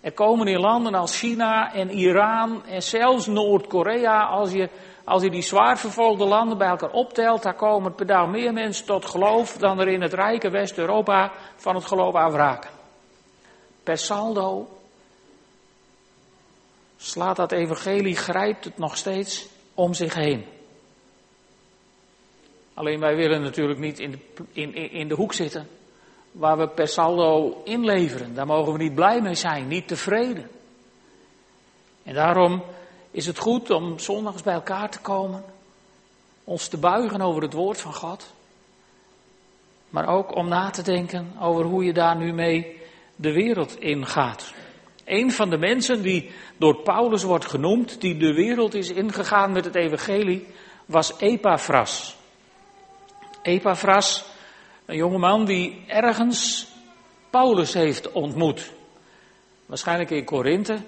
Er 0.00 0.12
komen 0.12 0.46
in 0.46 0.60
landen 0.60 0.94
als 0.94 1.18
China 1.18 1.72
en 1.74 1.90
Iran 1.90 2.66
en 2.66 2.82
zelfs 2.82 3.26
Noord-Korea, 3.26 4.24
als 4.24 4.52
je, 4.52 4.68
als 5.04 5.22
je 5.22 5.30
die 5.30 5.42
zwaar 5.42 5.78
vervolgde 5.78 6.24
landen 6.24 6.58
bij 6.58 6.68
elkaar 6.68 6.90
optelt, 6.90 7.42
daar 7.42 7.54
komen 7.54 7.94
per 7.94 8.06
dag 8.06 8.28
meer 8.28 8.52
mensen 8.52 8.86
tot 8.86 9.04
geloof 9.04 9.56
dan 9.56 9.80
er 9.80 9.88
in 9.88 10.02
het 10.02 10.12
rijke 10.12 10.50
West-Europa 10.50 11.32
van 11.56 11.74
het 11.74 11.84
geloof 11.84 12.14
afraken. 12.14 12.70
Per 13.82 13.98
saldo 13.98 14.68
slaat 16.96 17.36
dat 17.36 17.52
evangelie, 17.52 18.16
grijpt 18.16 18.64
het 18.64 18.78
nog 18.78 18.96
steeds 18.96 19.48
om 19.74 19.94
zich 19.94 20.14
heen. 20.14 20.44
Alleen 22.74 23.00
wij 23.00 23.16
willen 23.16 23.42
natuurlijk 23.42 23.78
niet 23.78 23.98
in 23.98 24.10
de, 24.10 24.18
in, 24.52 24.74
in 24.74 25.08
de 25.08 25.14
hoek 25.14 25.32
zitten 25.32 25.68
waar 26.32 26.58
we 26.58 26.68
per 26.68 26.88
saldo 26.88 27.60
inleveren. 27.64 28.34
Daar 28.34 28.46
mogen 28.46 28.72
we 28.72 28.78
niet 28.78 28.94
blij 28.94 29.20
mee 29.20 29.34
zijn, 29.34 29.68
niet 29.68 29.88
tevreden. 29.88 30.50
En 32.02 32.14
daarom 32.14 32.62
is 33.10 33.26
het 33.26 33.38
goed 33.38 33.70
om 33.70 33.98
zondags 33.98 34.42
bij 34.42 34.54
elkaar 34.54 34.90
te 34.90 35.00
komen, 35.00 35.44
ons 36.44 36.68
te 36.68 36.76
buigen 36.76 37.20
over 37.20 37.42
het 37.42 37.52
woord 37.52 37.80
van 37.80 37.94
God, 37.94 38.32
maar 39.90 40.08
ook 40.08 40.36
om 40.36 40.48
na 40.48 40.70
te 40.70 40.82
denken 40.82 41.32
over 41.40 41.64
hoe 41.64 41.84
je 41.84 41.92
daar 41.92 42.16
nu 42.16 42.32
mee 42.32 42.80
de 43.16 43.32
wereld 43.32 43.80
ingaat. 43.80 44.52
Een 45.04 45.32
van 45.32 45.50
de 45.50 45.58
mensen 45.58 46.02
die 46.02 46.30
door 46.56 46.82
Paulus 46.82 47.22
wordt 47.22 47.46
genoemd, 47.46 48.00
die 48.00 48.16
de 48.16 48.32
wereld 48.32 48.74
is 48.74 48.90
ingegaan 48.90 49.52
met 49.52 49.64
het 49.64 49.74
evangelie, 49.74 50.46
was 50.86 51.18
Epaphras. 51.18 52.16
Epaphras, 53.42 54.24
een 54.86 54.96
jongeman 54.96 55.44
die 55.44 55.84
ergens 55.86 56.68
Paulus 57.30 57.74
heeft 57.74 58.12
ontmoet. 58.12 58.72
Waarschijnlijk 59.66 60.10
in 60.10 60.24
Korinthe. 60.24 60.78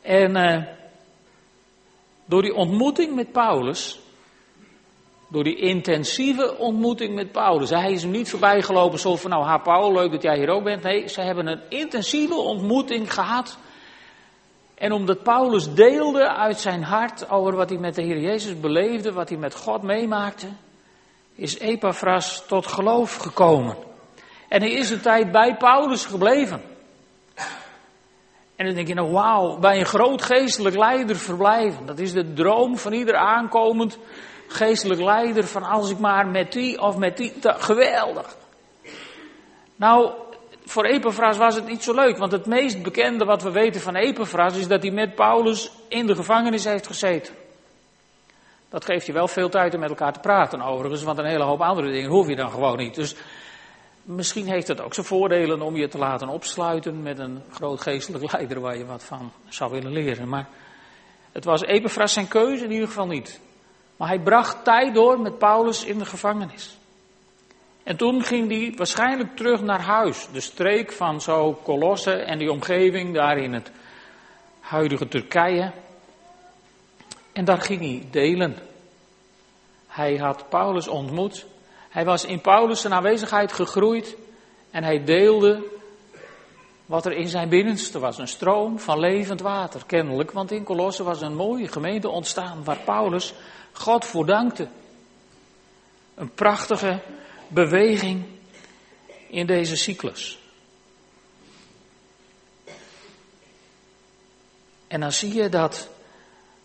En 0.00 0.36
uh, 0.36 0.62
door 2.26 2.42
die 2.42 2.54
ontmoeting 2.54 3.14
met 3.14 3.32
Paulus, 3.32 4.00
door 5.28 5.44
die 5.44 5.56
intensieve 5.56 6.58
ontmoeting 6.58 7.14
met 7.14 7.32
Paulus, 7.32 7.70
hij 7.70 7.92
is 7.92 8.02
hem 8.02 8.10
niet 8.10 8.30
voorbijgelopen 8.30 8.98
zo 8.98 9.16
van, 9.16 9.30
nou 9.30 9.44
ha 9.44 9.58
Paul, 9.58 9.92
leuk 9.92 10.10
dat 10.10 10.22
jij 10.22 10.36
hier 10.36 10.48
ook 10.48 10.64
bent. 10.64 10.82
Nee, 10.82 11.08
ze 11.08 11.20
hebben 11.20 11.46
een 11.46 11.60
intensieve 11.68 12.34
ontmoeting 12.34 13.12
gehad. 13.12 13.58
En 14.74 14.92
omdat 14.92 15.22
Paulus 15.22 15.74
deelde 15.74 16.34
uit 16.34 16.58
zijn 16.58 16.82
hart 16.82 17.30
over 17.30 17.56
wat 17.56 17.68
hij 17.68 17.78
met 17.78 17.94
de 17.94 18.02
Heer 18.02 18.20
Jezus 18.20 18.60
beleefde, 18.60 19.12
wat 19.12 19.28
hij 19.28 19.38
met 19.38 19.54
God 19.54 19.82
meemaakte, 19.82 20.46
is 21.34 21.58
Epaphras 21.58 22.46
tot 22.46 22.66
geloof 22.66 23.16
gekomen. 23.16 23.76
En 24.48 24.60
hij 24.60 24.70
is 24.70 24.90
een 24.90 25.00
tijd 25.00 25.32
bij 25.32 25.56
Paulus 25.56 26.04
gebleven. 26.04 26.62
En 28.56 28.66
dan 28.66 28.74
denk 28.74 28.88
je, 28.88 28.94
nou 28.94 29.10
wauw, 29.10 29.58
bij 29.58 29.78
een 29.78 29.86
groot 29.86 30.22
geestelijk 30.22 30.76
leider 30.76 31.16
verblijven. 31.16 31.86
Dat 31.86 31.98
is 31.98 32.12
de 32.12 32.32
droom 32.32 32.78
van 32.78 32.92
ieder 32.92 33.16
aankomend 33.16 33.98
geestelijk 34.48 35.00
leider. 35.00 35.46
Van 35.46 35.62
als 35.62 35.90
ik 35.90 35.98
maar 35.98 36.26
met 36.26 36.52
die 36.52 36.80
of 36.80 36.96
met 36.96 37.16
die, 37.16 37.32
geweldig. 37.42 38.36
Nou, 39.76 40.10
voor 40.64 40.84
Epaphras 40.84 41.36
was 41.36 41.54
het 41.54 41.66
niet 41.66 41.82
zo 41.82 41.94
leuk. 41.94 42.16
Want 42.16 42.32
het 42.32 42.46
meest 42.46 42.82
bekende 42.82 43.24
wat 43.24 43.42
we 43.42 43.50
weten 43.50 43.80
van 43.80 43.94
Epaphras 43.94 44.56
is 44.56 44.68
dat 44.68 44.82
hij 44.82 44.90
met 44.90 45.14
Paulus 45.14 45.70
in 45.88 46.06
de 46.06 46.14
gevangenis 46.14 46.64
heeft 46.64 46.86
gezeten. 46.86 47.34
Dat 48.68 48.84
geeft 48.84 49.06
je 49.06 49.12
wel 49.12 49.28
veel 49.28 49.48
tijd 49.48 49.74
om 49.74 49.80
met 49.80 49.88
elkaar 49.88 50.12
te 50.12 50.20
praten 50.20 50.62
overigens, 50.62 51.02
want 51.02 51.18
een 51.18 51.24
hele 51.24 51.44
hoop 51.44 51.60
andere 51.60 51.90
dingen 51.90 52.10
hoef 52.10 52.28
je 52.28 52.36
dan 52.36 52.50
gewoon 52.50 52.76
niet. 52.76 52.94
Dus 52.94 53.14
misschien 54.06 54.46
heeft 54.46 54.68
het 54.68 54.80
ook 54.80 54.94
zijn 54.94 55.06
voordelen 55.06 55.62
om 55.62 55.76
je 55.76 55.88
te 55.88 55.98
laten 55.98 56.28
opsluiten 56.28 57.02
met 57.02 57.18
een 57.18 57.42
groot 57.50 57.80
geestelijk 57.80 58.32
leider 58.32 58.60
waar 58.60 58.76
je 58.76 58.86
wat 58.86 59.04
van 59.04 59.32
zou 59.48 59.72
willen 59.72 59.92
leren. 59.92 60.28
Maar 60.28 60.48
het 61.32 61.44
was 61.44 61.62
Epaphras 61.62 62.12
zijn 62.12 62.28
keuze 62.28 62.64
in 62.64 62.70
ieder 62.70 62.86
geval 62.86 63.06
niet. 63.06 63.40
Maar 63.96 64.08
hij 64.08 64.20
bracht 64.20 64.64
tijd 64.64 64.94
door 64.94 65.20
met 65.20 65.38
Paulus 65.38 65.84
in 65.84 65.98
de 65.98 66.04
gevangenis. 66.04 66.76
En 67.82 67.96
toen 67.96 68.22
ging 68.22 68.48
hij 68.50 68.72
waarschijnlijk 68.76 69.36
terug 69.36 69.60
naar 69.60 69.80
huis. 69.80 70.28
De 70.32 70.40
streek 70.40 70.92
van 70.92 71.20
zo 71.20 71.60
Colosse 71.62 72.12
en 72.12 72.38
die 72.38 72.50
omgeving 72.50 73.14
daar 73.14 73.38
in 73.38 73.52
het 73.52 73.70
huidige 74.60 75.08
Turkije. 75.08 75.72
En 77.32 77.44
daar 77.44 77.60
ging 77.60 77.80
hij 77.80 78.08
delen. 78.10 78.56
Hij 79.86 80.16
had 80.16 80.48
Paulus 80.48 80.88
ontmoet. 80.88 81.46
Hij 81.96 82.04
was 82.04 82.24
in 82.24 82.40
Paulus' 82.40 82.86
aanwezigheid 82.86 83.52
gegroeid. 83.52 84.16
En 84.70 84.84
hij 84.84 85.04
deelde 85.04 85.62
wat 86.86 87.06
er 87.06 87.12
in 87.12 87.28
zijn 87.28 87.48
binnenste 87.48 87.98
was. 87.98 88.18
Een 88.18 88.28
stroom 88.28 88.78
van 88.78 88.98
levend 88.98 89.40
water, 89.40 89.86
kennelijk. 89.86 90.32
Want 90.32 90.50
in 90.50 90.64
Colosse 90.64 91.02
was 91.02 91.20
een 91.20 91.34
mooie 91.34 91.68
gemeente 91.68 92.08
ontstaan 92.08 92.64
waar 92.64 92.78
Paulus 92.78 93.34
God 93.72 94.04
voor 94.04 94.26
dankte. 94.26 94.68
Een 96.14 96.30
prachtige 96.30 96.98
beweging 97.48 98.24
in 99.28 99.46
deze 99.46 99.76
cyclus. 99.76 100.38
En 104.86 105.00
dan 105.00 105.12
zie 105.12 105.34
je 105.34 105.48
dat, 105.48 105.88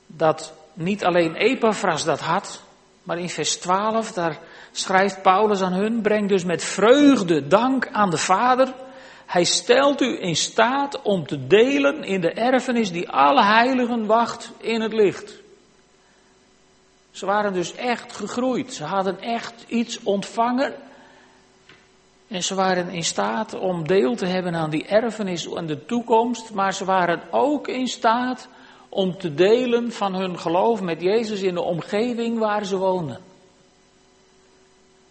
dat 0.08 0.54
niet 0.74 1.06
alleen 1.06 1.36
Epaphras 1.36 2.04
dat 2.04 2.20
had, 2.20 2.62
maar 3.04 3.20
in 3.20 3.30
vers 3.30 3.58
12, 3.58 4.12
daar 4.12 4.40
schrijft 4.72 5.22
Paulus 5.22 5.62
aan 5.62 5.74
hun, 5.74 6.02
breng 6.02 6.30
dus 6.30 6.44
met 6.44 6.64
vreugde 6.64 7.48
dank 7.48 7.88
aan 7.92 8.10
de 8.10 8.18
Vader. 8.18 8.74
Hij 9.26 9.44
stelt 9.44 10.02
u 10.02 10.22
in 10.22 10.36
staat 10.36 11.02
om 11.02 11.28
te 11.28 11.48
delen 11.48 12.04
in 12.04 12.22
de 12.22 12.32
erfenis 12.32 12.92
die 12.92 13.10
alle 13.10 13.44
heiligen 13.44 14.06
wacht 14.06 14.52
in 14.58 14.82
het 14.82 14.94
licht. 14.94 15.34
Ze 17.12 17.26
waren 17.26 17.54
dus 17.54 17.76
echt 17.76 18.16
gegroeid. 18.16 18.74
Ze 18.74 18.84
hadden 18.84 19.22
echt 19.22 19.66
iets 19.68 20.04
ontvangen. 20.04 20.74
En 22.28 22.44
ze 22.44 22.56
waren 22.56 22.90
in 22.90 23.04
staat 23.04 23.60
om 23.60 23.88
deel 23.88 24.16
te 24.16 24.26
hebben 24.26 24.56
aan 24.56 24.70
die 24.70 24.86
erfenis 24.86 25.54
en 25.54 25.66
de 25.66 25.86
toekomst. 25.86 26.54
Maar 26.54 26.74
ze 26.74 26.86
waren 26.86 27.22
ook 27.32 27.68
in 27.68 27.88
staat 27.88 28.48
om 28.90 29.18
te 29.18 29.34
delen 29.34 29.92
van 29.92 30.16
hun 30.16 30.40
geloof 30.40 30.82
met 30.82 31.02
Jezus 31.02 31.42
in 31.42 31.54
de 31.54 31.62
omgeving 31.62 32.40
waar 32.40 32.66
ze 32.66 32.78
wonen. 32.78 33.31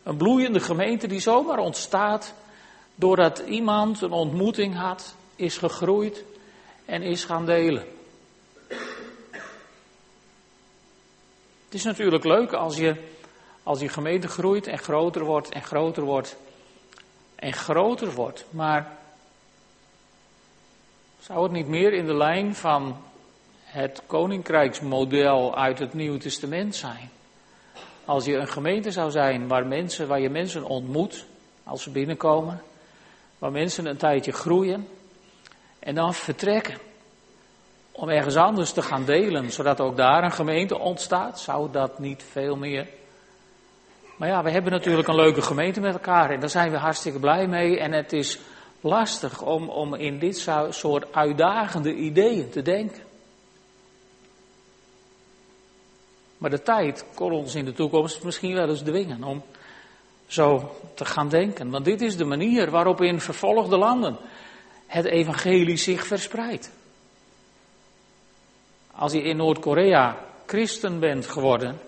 Een 0.02 0.16
bloeiende 0.16 0.60
gemeente 0.60 1.06
die 1.06 1.20
zomaar 1.20 1.58
ontstaat 1.58 2.34
doordat 2.94 3.38
iemand 3.38 4.00
een 4.00 4.12
ontmoeting 4.12 4.76
had, 4.76 5.14
is 5.36 5.58
gegroeid 5.58 6.24
en 6.84 7.02
is 7.02 7.24
gaan 7.24 7.46
delen. 7.46 7.86
Het 11.64 11.78
is 11.78 11.84
natuurlijk 11.84 12.24
leuk 12.24 12.52
als 12.52 12.76
je, 12.76 12.96
als 13.62 13.80
je 13.80 13.88
gemeente 13.88 14.28
groeit 14.28 14.66
en 14.66 14.78
groter 14.78 15.24
wordt 15.24 15.48
en 15.48 15.62
groter 15.62 16.02
wordt 16.02 16.36
en 17.34 17.52
groter 17.52 18.12
wordt. 18.12 18.44
Maar 18.50 18.98
zou 21.20 21.42
het 21.42 21.52
niet 21.52 21.68
meer 21.68 21.92
in 21.92 22.06
de 22.06 22.16
lijn 22.16 22.54
van 22.54 22.96
het 23.64 24.02
koninkrijksmodel 24.06 25.56
uit 25.56 25.78
het 25.78 25.94
Nieuwe 25.94 26.18
Testament 26.18 26.76
zijn? 26.76 27.10
Als 28.10 28.24
je 28.24 28.36
een 28.36 28.48
gemeente 28.48 28.90
zou 28.90 29.10
zijn 29.10 29.48
waar, 29.48 29.66
mensen, 29.66 30.08
waar 30.08 30.20
je 30.20 30.30
mensen 30.30 30.64
ontmoet 30.64 31.26
als 31.64 31.82
ze 31.82 31.90
binnenkomen, 31.90 32.62
waar 33.38 33.52
mensen 33.52 33.86
een 33.86 33.96
tijdje 33.96 34.32
groeien 34.32 34.88
en 35.78 35.94
dan 35.94 36.14
vertrekken 36.14 36.78
om 37.92 38.08
ergens 38.08 38.36
anders 38.36 38.72
te 38.72 38.82
gaan 38.82 39.04
delen, 39.04 39.50
zodat 39.50 39.80
ook 39.80 39.96
daar 39.96 40.24
een 40.24 40.32
gemeente 40.32 40.78
ontstaat, 40.78 41.40
zou 41.40 41.70
dat 41.70 41.98
niet 41.98 42.22
veel 42.30 42.56
meer. 42.56 42.86
Maar 44.16 44.28
ja, 44.28 44.42
we 44.42 44.50
hebben 44.50 44.72
natuurlijk 44.72 45.08
een 45.08 45.14
leuke 45.14 45.42
gemeente 45.42 45.80
met 45.80 45.92
elkaar 45.92 46.30
en 46.30 46.40
daar 46.40 46.48
zijn 46.48 46.70
we 46.70 46.76
hartstikke 46.76 47.18
blij 47.18 47.46
mee. 47.46 47.78
En 47.78 47.92
het 47.92 48.12
is 48.12 48.38
lastig 48.80 49.42
om, 49.42 49.68
om 49.68 49.94
in 49.94 50.18
dit 50.18 50.48
soort 50.70 51.14
uitdagende 51.14 51.94
ideeën 51.94 52.50
te 52.50 52.62
denken. 52.62 53.02
Maar 56.40 56.50
de 56.50 56.62
tijd 56.62 57.04
kon 57.14 57.32
ons 57.32 57.54
in 57.54 57.64
de 57.64 57.72
toekomst 57.72 58.24
misschien 58.24 58.54
wel 58.54 58.68
eens 58.68 58.82
dwingen 58.82 59.24
om 59.24 59.42
zo 60.26 60.76
te 60.94 61.04
gaan 61.04 61.28
denken. 61.28 61.70
Want 61.70 61.84
dit 61.84 62.00
is 62.00 62.16
de 62.16 62.24
manier 62.24 62.70
waarop 62.70 63.00
in 63.00 63.20
vervolgde 63.20 63.76
landen 63.76 64.16
het 64.86 65.04
evangelie 65.04 65.76
zich 65.76 66.06
verspreidt. 66.06 66.70
Als 68.92 69.12
je 69.12 69.22
in 69.22 69.36
Noord-Korea 69.36 70.16
christen 70.46 71.00
bent 71.00 71.26
geworden, 71.26 71.80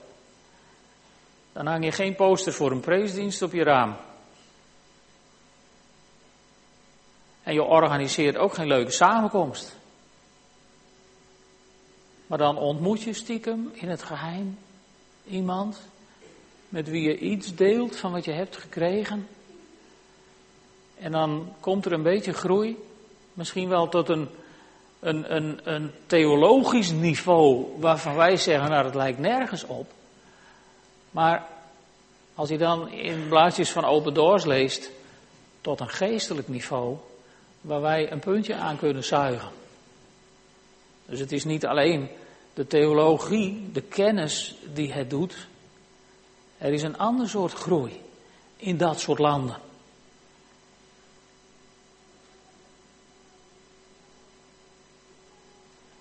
dan 1.52 1.66
hang 1.66 1.84
je 1.84 1.92
geen 1.92 2.14
poster 2.14 2.52
voor 2.52 2.70
een 2.70 2.80
preesdienst 2.80 3.42
op 3.42 3.52
je 3.52 3.62
raam. 3.62 3.96
En 7.42 7.54
je 7.54 7.62
organiseert 7.62 8.36
ook 8.36 8.54
geen 8.54 8.66
leuke 8.66 8.90
samenkomst. 8.90 9.76
Maar 12.32 12.40
dan 12.40 12.58
ontmoet 12.58 13.02
je 13.02 13.12
stiekem 13.12 13.70
in 13.72 13.88
het 13.88 14.02
geheim 14.02 14.58
iemand 15.24 15.80
met 16.68 16.88
wie 16.88 17.02
je 17.02 17.18
iets 17.18 17.54
deelt 17.54 17.96
van 17.96 18.12
wat 18.12 18.24
je 18.24 18.32
hebt 18.32 18.56
gekregen. 18.56 19.28
En 20.98 21.12
dan 21.12 21.52
komt 21.60 21.84
er 21.84 21.92
een 21.92 22.02
beetje 22.02 22.32
groei, 22.32 22.76
misschien 23.34 23.68
wel 23.68 23.88
tot 23.88 24.08
een 24.08 24.28
een, 25.00 25.36
een, 25.36 25.60
een 25.64 25.90
theologisch 26.06 26.90
niveau 26.90 27.66
waarvan 27.78 28.14
wij 28.14 28.36
zeggen, 28.36 28.70
nou 28.70 28.82
dat 28.82 28.94
lijkt 28.94 29.18
nergens 29.18 29.64
op. 29.64 29.90
Maar 31.10 31.46
als 32.34 32.48
je 32.48 32.58
dan 32.58 32.90
in 32.90 33.28
blaadjes 33.28 33.70
van 33.70 33.84
Open 33.84 34.14
Doors 34.14 34.44
leest, 34.44 34.90
tot 35.60 35.80
een 35.80 35.88
geestelijk 35.88 36.48
niveau, 36.48 36.96
waar 37.60 37.80
wij 37.80 38.12
een 38.12 38.20
puntje 38.20 38.54
aan 38.54 38.78
kunnen 38.78 39.04
zuigen. 39.04 39.50
Dus 41.06 41.20
het 41.20 41.32
is 41.32 41.44
niet 41.44 41.66
alleen 41.66 42.08
de 42.54 42.66
theologie, 42.66 43.70
de 43.72 43.82
kennis 43.82 44.54
die 44.74 44.92
het 44.92 45.10
doet. 45.10 45.46
Er 46.58 46.72
is 46.72 46.82
een 46.82 46.98
ander 46.98 47.28
soort 47.28 47.52
groei 47.52 48.00
in 48.56 48.76
dat 48.76 49.00
soort 49.00 49.18
landen. 49.18 49.56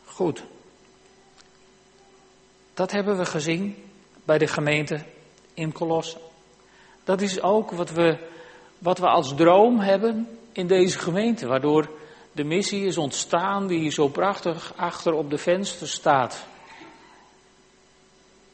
Goed. 0.06 0.44
Dat 2.74 2.92
hebben 2.92 3.18
we 3.18 3.26
gezien 3.26 3.76
bij 4.24 4.38
de 4.38 4.48
gemeente 4.48 5.04
in 5.54 5.72
Colosse. 5.72 6.18
Dat 7.04 7.22
is 7.22 7.42
ook 7.42 7.72
wat 7.72 7.92
we, 7.92 8.18
wat 8.78 8.98
we 8.98 9.08
als 9.08 9.36
droom 9.36 9.80
hebben 9.80 10.40
in 10.52 10.68
deze 10.68 11.00
gemeente, 11.00 11.48
waardoor 11.48 11.90
de 12.32 12.44
missie 12.44 12.86
is 12.86 12.98
ontstaan 12.98 13.68
die 13.68 13.80
hier 13.80 13.92
zo 13.92 14.08
prachtig 14.08 14.74
achter 14.76 15.14
op 15.14 15.30
de 15.30 15.38
venster 15.38 15.88
staat. 15.88 16.46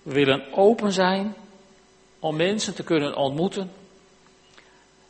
We 0.03 0.13
willen 0.13 0.53
open 0.53 0.91
zijn 0.91 1.35
om 2.19 2.35
mensen 2.35 2.75
te 2.75 2.83
kunnen 2.83 3.15
ontmoeten. 3.15 3.71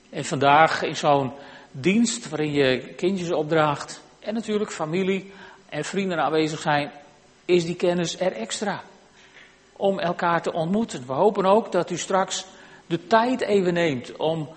En 0.09 0.25
vandaag 0.25 0.81
in 0.81 0.95
zo'n 0.95 1.31
dienst 1.71 2.29
waarin 2.29 2.51
je 2.51 2.79
kindjes 2.79 3.31
opdraagt 3.31 4.01
en 4.19 4.33
natuurlijk 4.33 4.71
familie 4.71 5.31
en 5.69 5.85
vrienden 5.85 6.19
aanwezig 6.19 6.59
zijn, 6.59 6.91
is 7.45 7.65
die 7.65 7.75
kennis 7.75 8.19
er 8.19 8.31
extra. 8.31 8.83
Om 9.73 9.99
elkaar 9.99 10.41
te 10.41 10.53
ontmoeten. 10.53 11.07
We 11.07 11.13
hopen 11.13 11.45
ook 11.45 11.71
dat 11.71 11.91
u 11.91 11.97
straks 11.97 12.45
de 12.85 13.07
tijd 13.07 13.41
even 13.41 13.73
neemt 13.73 14.15
om, 14.15 14.49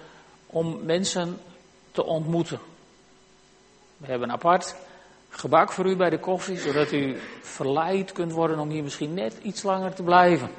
om 0.47 0.85
mensen 0.85 1.39
te 1.93 2.05
ontmoeten. 2.05 2.61
We 4.01 4.07
hebben 4.07 4.31
apart 4.31 4.77
gebak 5.29 5.73
voor 5.73 5.87
u 5.87 5.97
bij 5.97 6.11
de 6.11 6.19
koffie, 6.19 6.59
zodat 6.59 6.93
u 6.93 7.17
verleid 7.41 8.13
kunt 8.13 8.33
worden 8.33 8.59
om 8.59 8.71
hier 8.71 8.83
misschien 8.83 9.15
net 9.15 9.39
iets 9.43 9.63
langer 9.63 9.95
te 9.95 10.03
blijven. 10.03 10.51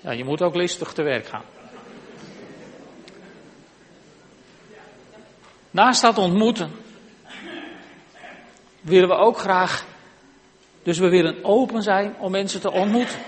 Ja, 0.00 0.10
je 0.10 0.24
moet 0.24 0.42
ook 0.42 0.54
listig 0.54 0.92
te 0.92 1.02
werk 1.02 1.26
gaan. 1.26 1.44
Naast 5.70 6.02
dat 6.02 6.18
ontmoeten 6.18 6.70
willen 8.80 9.08
we 9.08 9.14
ook 9.14 9.38
graag, 9.38 9.84
dus 10.82 10.98
we 10.98 11.08
willen 11.08 11.44
open 11.44 11.82
zijn 11.82 12.14
om 12.18 12.30
mensen 12.30 12.60
te 12.60 12.70
ontmoeten. 12.70 13.18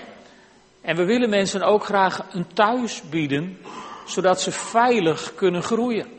En 0.81 0.95
we 0.95 1.03
willen 1.03 1.29
mensen 1.29 1.61
ook 1.61 1.85
graag 1.85 2.25
een 2.31 2.53
thuis 2.53 3.01
bieden, 3.09 3.57
zodat 4.05 4.41
ze 4.41 4.51
veilig 4.51 5.35
kunnen 5.35 5.63
groeien. 5.63 6.14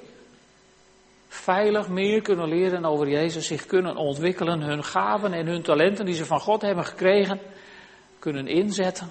Veilig 1.46 1.88
meer 1.88 2.22
kunnen 2.22 2.48
leren 2.48 2.84
over 2.84 3.08
Jezus, 3.08 3.46
zich 3.46 3.66
kunnen 3.66 3.96
ontwikkelen, 3.96 4.60
hun 4.60 4.84
gaven 4.84 5.32
en 5.32 5.46
hun 5.46 5.62
talenten 5.62 6.06
die 6.06 6.14
ze 6.14 6.24
van 6.24 6.40
God 6.40 6.62
hebben 6.62 6.84
gekregen, 6.84 7.40
kunnen 8.18 8.46
inzetten 8.46 9.10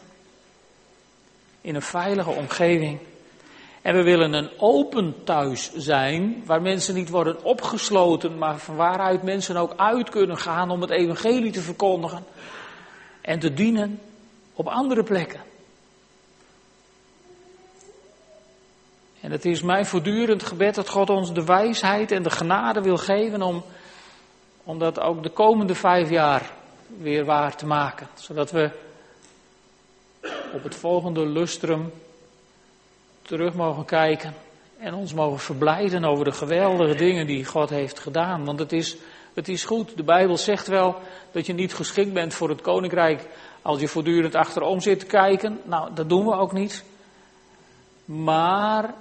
in 1.62 1.76
een 1.76 1.82
veilige 1.82 2.30
omgeving. 2.30 3.00
En 3.82 3.96
we 3.96 4.04
willen 4.04 4.34
een 4.34 4.50
open 4.58 5.16
thuis 5.24 5.74
zijn, 5.74 6.44
waar 6.46 6.62
mensen 6.62 6.96
niet 6.96 7.10
worden 7.10 7.44
opgesloten, 7.44 8.38
maar 8.38 8.58
van 8.58 8.76
waaruit 8.76 9.24
mensen 9.24 9.56
ook 9.56 9.74
uit 9.76 10.10
kunnen 10.10 10.38
gaan 10.38 10.70
om 10.70 10.82
het 10.82 10.92
evangelie 10.92 11.52
te 11.52 11.62
verkondigen 11.62 12.24
en 13.22 13.40
te 13.40 13.54
dienen 13.54 14.00
op 14.54 14.68
andere 14.68 15.04
plekken. 15.04 15.42
En 19.26 19.32
het 19.32 19.46
is 19.46 19.62
mijn 19.62 19.86
voortdurend 19.86 20.44
gebed 20.44 20.76
dat 20.76 20.90
God 20.90 21.10
ons 21.10 21.34
de 21.34 21.46
wijsheid 21.46 22.12
en 22.12 22.24
de 22.24 22.30
genade 22.30 22.82
wil 22.82 22.98
geven 22.98 23.42
om, 23.42 23.64
om 24.64 24.80
dat 24.80 25.00
ook 25.00 25.24
de 25.24 25.30
komende 25.30 25.76
vijf 25.76 26.10
jaar 26.10 26.52
weer 26.98 27.26
waar 27.26 27.56
te 27.56 27.66
maken. 27.66 28.08
Zodat 28.14 28.52
we 28.52 28.70
op 30.54 30.64
het 30.64 30.76
volgende 30.76 31.26
lustrum 31.26 31.92
terug 33.22 33.54
mogen 33.54 33.86
kijken 33.86 34.34
en 34.78 34.94
ons 34.94 35.14
mogen 35.14 35.40
verblijden 35.40 36.04
over 36.04 36.26
de 36.26 36.32
geweldige 36.32 36.96
dingen 36.96 37.28
die 37.28 37.46
God 37.46 37.70
heeft 37.70 38.00
gedaan. 38.00 38.46
Want 38.46 38.60
het 38.60 38.72
is, 38.72 38.98
het 39.34 39.48
is 39.48 39.64
goed. 39.64 39.98
De 39.98 40.04
Bijbel 40.04 40.38
zegt 40.38 40.68
wel 40.68 40.96
dat 41.32 41.46
je 41.46 41.54
niet 41.54 41.74
geschikt 41.74 42.14
bent 42.14 42.34
voor 42.34 42.50
het 42.50 42.62
koninkrijk 42.62 43.28
als 43.62 43.80
je 43.80 43.88
voortdurend 43.88 44.36
achterom 44.36 44.80
zit 44.80 45.00
te 45.00 45.06
kijken. 45.06 45.60
Nou, 45.64 45.94
dat 45.94 46.10
doen 46.10 46.26
we 46.26 46.34
ook 46.36 46.54
niet. 46.54 46.84
Maar 48.06 48.94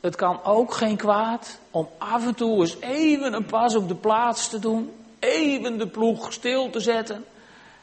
het 0.00 0.16
kan 0.16 0.44
ook 0.44 0.74
geen 0.74 0.96
kwaad 0.96 1.58
om 1.70 1.88
af 1.98 2.26
en 2.26 2.34
toe 2.34 2.60
eens 2.60 2.80
even 2.80 3.32
een 3.32 3.46
pas 3.46 3.76
op 3.76 3.88
de 3.88 3.94
plaats 3.94 4.48
te 4.48 4.58
doen. 4.58 4.92
Even 5.18 5.78
de 5.78 5.88
ploeg 5.88 6.32
stil 6.32 6.70
te 6.70 6.80
zetten. 6.80 7.24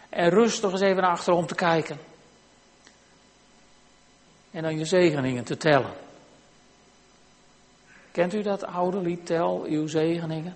En 0.09 0.29
rustig 0.29 0.71
eens 0.71 0.81
even 0.81 1.01
naar 1.01 1.11
achterom 1.11 1.47
te 1.47 1.55
kijken. 1.55 1.99
En 4.51 4.63
dan 4.63 4.77
je 4.77 4.85
zegeningen 4.85 5.43
te 5.43 5.57
tellen. 5.57 5.93
Kent 8.11 8.33
u 8.33 8.41
dat 8.41 8.65
oude 8.65 8.97
lied, 8.97 9.25
tel 9.25 9.65
uw 9.67 9.87
zegeningen? 9.87 10.55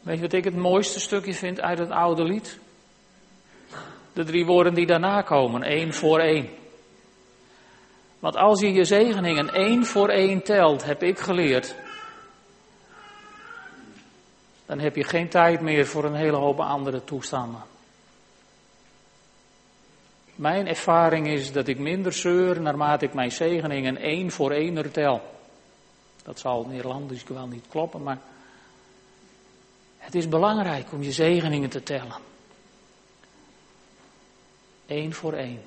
Weet 0.00 0.16
je 0.16 0.22
wat 0.22 0.32
ik 0.32 0.44
het 0.44 0.56
mooiste 0.56 1.00
stukje 1.00 1.34
vind 1.34 1.60
uit 1.60 1.78
het 1.78 1.90
oude 1.90 2.24
lied? 2.24 2.58
De 4.12 4.24
drie 4.24 4.46
woorden 4.46 4.74
die 4.74 4.86
daarna 4.86 5.22
komen, 5.22 5.62
één 5.62 5.94
voor 5.94 6.18
één. 6.18 6.48
Want 8.22 8.36
als 8.36 8.60
je 8.60 8.72
je 8.72 8.84
zegeningen 8.84 9.48
één 9.48 9.86
voor 9.86 10.08
één 10.08 10.42
telt, 10.42 10.84
heb 10.84 11.02
ik 11.02 11.18
geleerd, 11.18 11.74
dan 14.66 14.78
heb 14.78 14.96
je 14.96 15.04
geen 15.04 15.28
tijd 15.28 15.60
meer 15.60 15.86
voor 15.86 16.04
een 16.04 16.14
hele 16.14 16.36
hoop 16.36 16.60
andere 16.60 17.04
toestanden. 17.04 17.62
Mijn 20.34 20.66
ervaring 20.66 21.28
is 21.28 21.52
dat 21.52 21.68
ik 21.68 21.78
minder 21.78 22.12
zeur 22.12 22.60
naarmate 22.60 23.04
ik 23.04 23.14
mijn 23.14 23.32
zegeningen 23.32 23.96
één 23.96 24.30
voor 24.30 24.50
één 24.50 24.92
tel. 24.92 25.20
Dat 26.22 26.38
zal 26.38 26.64
Nederlandisch 26.64 27.24
wel 27.24 27.46
niet 27.46 27.64
kloppen, 27.68 28.02
maar 28.02 28.18
het 29.98 30.14
is 30.14 30.28
belangrijk 30.28 30.92
om 30.92 31.02
je 31.02 31.12
zegeningen 31.12 31.70
te 31.70 31.82
tellen. 31.82 32.20
Eén 34.86 35.14
voor 35.14 35.32
één. 35.32 35.62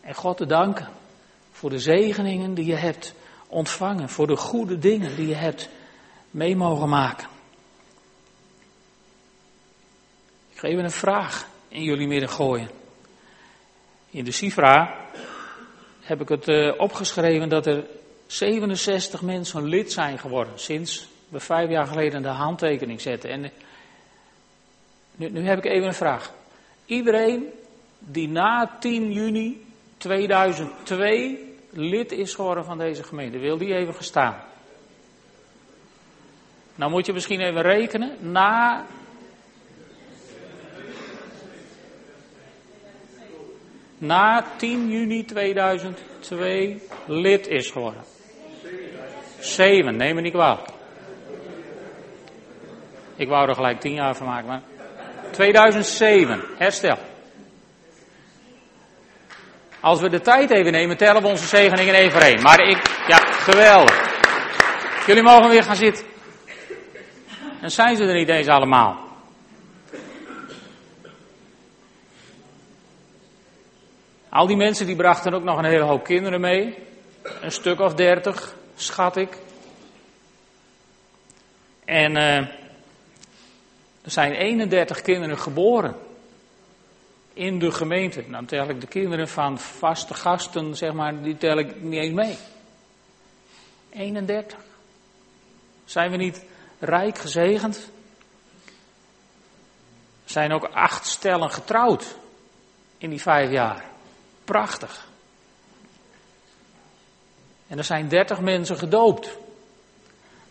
En 0.00 0.14
God 0.14 0.36
te 0.36 0.46
danken 0.46 0.88
voor 1.58 1.70
de 1.70 1.78
zegeningen 1.78 2.54
die 2.54 2.64
je 2.64 2.74
hebt 2.74 3.14
ontvangen, 3.46 4.08
voor 4.08 4.26
de 4.26 4.36
goede 4.36 4.78
dingen 4.78 5.16
die 5.16 5.26
je 5.26 5.34
hebt 5.34 5.68
mee 6.30 6.56
mogen 6.56 6.88
maken. 6.88 7.28
Ik 10.52 10.58
ga 10.58 10.68
even 10.68 10.84
een 10.84 10.90
vraag 10.90 11.48
in 11.68 11.82
jullie 11.82 12.06
midden 12.06 12.28
gooien. 12.28 12.70
In 14.10 14.24
de 14.24 14.30
Sifra 14.30 15.06
heb 16.00 16.20
ik 16.20 16.28
het 16.28 16.48
uh, 16.48 16.74
opgeschreven 16.76 17.48
dat 17.48 17.66
er 17.66 17.86
67 18.26 19.22
mensen 19.22 19.64
lid 19.64 19.92
zijn 19.92 20.18
geworden 20.18 20.58
sinds 20.58 21.08
we 21.28 21.40
vijf 21.40 21.70
jaar 21.70 21.86
geleden 21.86 22.22
de 22.22 22.28
handtekening 22.28 23.00
zetten. 23.00 23.30
En 23.30 23.52
nu, 25.16 25.30
nu 25.30 25.46
heb 25.46 25.58
ik 25.58 25.64
even 25.64 25.86
een 25.86 25.94
vraag. 25.94 26.32
Iedereen 26.86 27.46
die 27.98 28.28
na 28.28 28.76
10 28.80 29.12
juni 29.12 29.66
2002 29.96 31.47
lid 31.70 32.12
is 32.12 32.34
geworden 32.34 32.64
van 32.64 32.78
deze 32.78 33.02
gemeente, 33.02 33.38
wil 33.38 33.58
die 33.58 33.74
even 33.74 33.94
gestaan? 33.94 34.42
Nou 36.74 36.90
moet 36.90 37.06
je 37.06 37.12
misschien 37.12 37.40
even 37.40 37.62
rekenen. 37.62 38.16
Na 38.20 38.86
na 43.98 44.44
10 44.56 44.90
juni 44.90 45.24
2002 45.24 46.80
lid 47.06 47.46
is 47.46 47.70
geworden. 47.70 48.02
Zeven, 49.40 49.96
neem 49.96 50.14
me 50.14 50.20
niet 50.20 50.32
kwalijk. 50.32 50.68
Ik 53.16 53.28
wou 53.28 53.48
er 53.48 53.54
gelijk 53.54 53.80
10 53.80 53.94
jaar 53.94 54.16
van 54.16 54.26
maken, 54.26 54.48
maar 54.48 54.62
2007, 55.30 56.40
herstel. 56.56 56.98
Als 59.80 60.00
we 60.00 60.08
de 60.08 60.20
tijd 60.20 60.50
even 60.50 60.72
nemen, 60.72 60.96
tellen 60.96 61.22
we 61.22 61.28
onze 61.28 61.46
zegeningen 61.46 61.94
even 61.94 62.12
voor 62.12 62.20
één. 62.20 62.42
Maar 62.42 62.60
ik, 62.60 63.04
ja, 63.06 63.16
geweldig. 63.16 64.06
Jullie 65.06 65.22
mogen 65.22 65.50
weer 65.50 65.62
gaan 65.62 65.76
zitten. 65.76 66.06
En 67.60 67.70
zijn 67.70 67.96
ze 67.96 68.04
er 68.04 68.14
niet 68.14 68.28
eens 68.28 68.48
allemaal. 68.48 69.06
Al 74.28 74.46
die 74.46 74.56
mensen 74.56 74.86
die 74.86 74.96
brachten 74.96 75.34
ook 75.34 75.42
nog 75.42 75.58
een 75.58 75.64
hele 75.64 75.84
hoop 75.84 76.04
kinderen 76.04 76.40
mee. 76.40 76.78
Een 77.40 77.52
stuk 77.52 77.80
of 77.80 77.94
dertig, 77.94 78.54
schat 78.76 79.16
ik. 79.16 79.38
En 81.84 82.16
uh, 82.16 82.36
er 84.02 84.10
zijn 84.10 84.32
31 84.32 85.02
kinderen 85.02 85.38
geboren. 85.38 86.07
In 87.38 87.58
de 87.58 87.72
gemeente. 87.72 88.30
Dan 88.30 88.46
tel 88.46 88.68
ik 88.68 88.80
de 88.80 88.86
kinderen 88.86 89.28
van 89.28 89.58
vaste 89.58 90.14
gasten, 90.14 90.76
zeg 90.76 90.92
maar, 90.92 91.22
die 91.22 91.36
tel 91.36 91.58
ik 91.58 91.80
niet 91.80 92.00
eens 92.00 92.14
mee. 92.14 92.36
31. 93.90 94.58
Zijn 95.84 96.10
we 96.10 96.16
niet 96.16 96.44
rijk 96.78 97.18
gezegend? 97.18 97.90
Zijn 100.24 100.52
ook 100.52 100.64
acht 100.64 101.06
stellen 101.06 101.50
getrouwd 101.50 102.16
in 102.98 103.10
die 103.10 103.22
vijf 103.22 103.50
jaar. 103.50 103.84
Prachtig. 104.44 105.06
En 107.66 107.78
er 107.78 107.84
zijn 107.84 108.08
dertig 108.08 108.40
mensen 108.40 108.78
gedoopt. 108.78 109.36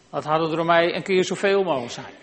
Dat 0.10 0.24
hadden 0.24 0.58
er 0.58 0.66
mij 0.66 0.96
een 0.96 1.04
keer 1.04 1.24
zoveel 1.24 1.64
mogen 1.64 1.92
zijn. 1.92 2.14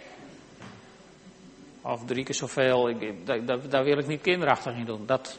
Of 1.86 2.04
drie 2.04 2.24
keer 2.24 2.34
zoveel. 2.34 2.88
Ik, 2.88 3.26
daar, 3.26 3.68
daar 3.68 3.84
wil 3.84 3.98
ik 3.98 4.06
niet 4.06 4.20
kinderachtig 4.20 4.76
in 4.76 4.84
doen. 4.84 5.06
Dat... 5.06 5.38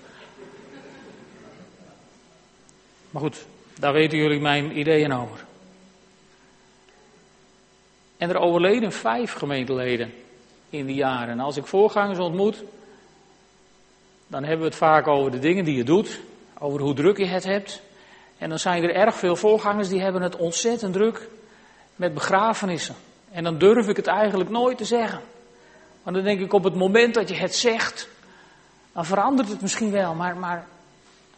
Maar 3.09 3.21
goed, 3.21 3.45
daar 3.79 3.93
weten 3.93 4.17
jullie 4.17 4.39
mijn 4.39 4.77
ideeën 4.77 5.13
over. 5.13 5.45
En 8.17 8.29
er 8.29 8.37
overleden 8.37 8.91
vijf 8.91 9.33
gemeenteleden 9.33 10.13
in 10.69 10.85
die 10.85 10.95
jaren. 10.95 11.29
En 11.29 11.39
als 11.39 11.57
ik 11.57 11.65
voorgangers 11.65 12.19
ontmoet, 12.19 12.63
dan 14.27 14.43
hebben 14.43 14.59
we 14.59 14.65
het 14.65 14.75
vaak 14.75 15.07
over 15.07 15.31
de 15.31 15.39
dingen 15.39 15.65
die 15.65 15.75
je 15.75 15.83
doet, 15.83 16.19
over 16.59 16.81
hoe 16.81 16.93
druk 16.93 17.17
je 17.17 17.25
het 17.25 17.43
hebt. 17.43 17.81
En 18.37 18.49
dan 18.49 18.59
zijn 18.59 18.83
er 18.83 18.95
erg 18.95 19.15
veel 19.15 19.35
voorgangers 19.35 19.87
die 19.87 20.01
hebben 20.01 20.21
het 20.21 20.35
ontzettend 20.35 20.93
druk 20.93 21.29
met 21.95 22.13
begrafenissen. 22.13 22.95
En 23.31 23.43
dan 23.43 23.57
durf 23.57 23.87
ik 23.87 23.95
het 23.95 24.07
eigenlijk 24.07 24.49
nooit 24.49 24.77
te 24.77 24.85
zeggen. 24.85 25.21
Want 26.05 26.17
dan 26.17 26.25
denk 26.25 26.39
ik 26.39 26.53
op 26.53 26.63
het 26.63 26.75
moment 26.75 27.13
dat 27.13 27.29
je 27.29 27.35
het 27.35 27.55
zegt, 27.55 28.07
dan 28.93 29.05
verandert 29.05 29.49
het 29.49 29.61
misschien 29.61 29.91
wel. 29.91 30.13
Maar, 30.13 30.37
maar 30.37 30.67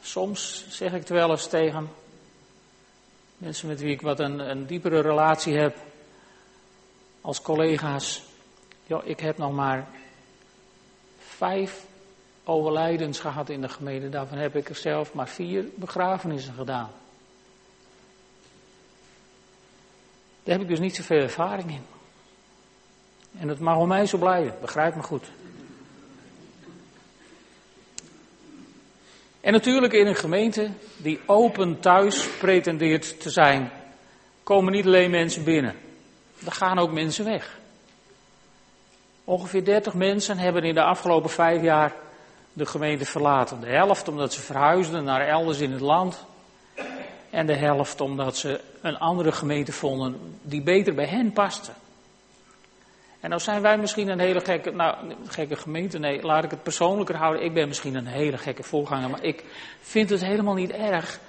soms 0.01 0.65
zeg 0.69 0.93
ik 0.93 0.99
het 0.99 1.10
wel 1.10 1.32
eens 1.32 1.47
tegen 1.47 1.89
mensen 3.38 3.67
met 3.67 3.80
wie 3.80 3.91
ik 3.91 4.01
wat 4.01 4.19
een, 4.19 4.39
een 4.49 4.65
diepere 4.65 5.01
relatie 5.01 5.58
heb, 5.58 5.77
als 7.21 7.41
collega's. 7.41 8.23
Ja, 8.86 9.01
ik 9.03 9.19
heb 9.19 9.38
nog 9.38 9.53
maar 9.53 9.88
vijf 11.19 11.86
overlijdens 12.43 13.19
gehad 13.19 13.49
in 13.49 13.62
de 13.62 13.69
gemeente. 13.69 14.10
Daarvan 14.10 14.38
heb 14.38 14.56
ik 14.56 14.69
er 14.69 14.75
zelf 14.75 15.13
maar 15.13 15.27
vier 15.27 15.65
begrafenissen 15.75 16.53
gedaan. 16.53 16.89
Daar 20.43 20.56
heb 20.56 20.62
ik 20.62 20.67
dus 20.67 20.80
niet 20.80 20.95
zoveel 20.95 21.21
ervaring 21.21 21.71
in. 21.71 21.96
En 23.39 23.47
het 23.47 23.60
mag 23.60 23.78
om 23.78 23.88
mij 23.88 24.06
zo 24.06 24.17
blijven, 24.17 24.56
begrijp 24.62 24.95
me 24.95 25.04
goed. 25.04 25.26
En 29.41 29.54
natuurlijk 29.54 29.93
in 29.93 30.08
een 30.08 30.15
gemeente 30.15 30.69
die 30.97 31.19
open 31.26 31.80
thuis 31.80 32.28
pretendeert 32.39 33.21
te 33.21 33.30
zijn, 33.30 33.71
komen 34.43 34.71
niet 34.71 34.86
alleen 34.86 35.12
mensen 35.12 35.43
binnen. 35.43 35.76
Er 36.45 36.52
gaan 36.52 36.80
ook 36.80 36.91
mensen 36.91 37.26
weg. 37.26 37.60
Ongeveer 39.23 39.65
30 39.65 39.93
mensen 39.93 40.38
hebben 40.38 40.63
in 40.63 40.73
de 40.73 40.84
afgelopen 40.84 41.30
vijf 41.30 41.62
jaar 41.62 41.93
de 42.54 42.65
gemeente 42.65 43.06
verlaten. 43.06 43.60
De 43.60 43.67
helft 43.67 44.08
omdat 44.08 44.34
ze 44.34 44.41
verhuisden 44.41 45.04
naar 45.04 45.28
elders 45.28 45.60
in 45.60 45.71
het 45.71 45.82
land. 45.82 46.26
En 47.30 47.45
de 47.45 47.56
helft 47.56 48.02
omdat 48.02 48.38
ze 48.38 48.62
een 48.82 48.97
andere 48.97 49.32
gemeente 49.32 49.71
vonden 49.71 50.39
die 50.41 50.62
beter 50.62 50.93
bij 50.93 51.06
hen 51.06 51.32
paste. 51.32 51.71
En 53.28 53.34
nou 53.34 53.46
zijn 53.46 53.62
wij 53.62 53.78
misschien 53.78 54.08
een 54.08 54.20
hele 54.20 54.40
gekke, 54.40 54.72
nou, 54.72 55.13
gekke 55.28 55.56
gemeente. 55.56 56.00
Nee, 56.00 56.22
laat 56.22 56.44
ik 56.44 56.52
het 56.52 56.63
persoonlijker 56.63 57.16
houden. 57.16 57.44
Ik 57.44 57.54
ben 57.54 57.68
misschien 57.68 57.96
een 57.96 58.08
hele 58.08 58.38
gekke 58.38 58.63
voorganger. 58.63 59.10
Maar 59.10 59.24
ik 59.24 59.44
vind 59.82 60.10
het 60.10 60.22
helemaal 60.26 60.54
niet 60.54 60.72
erg 60.72 61.20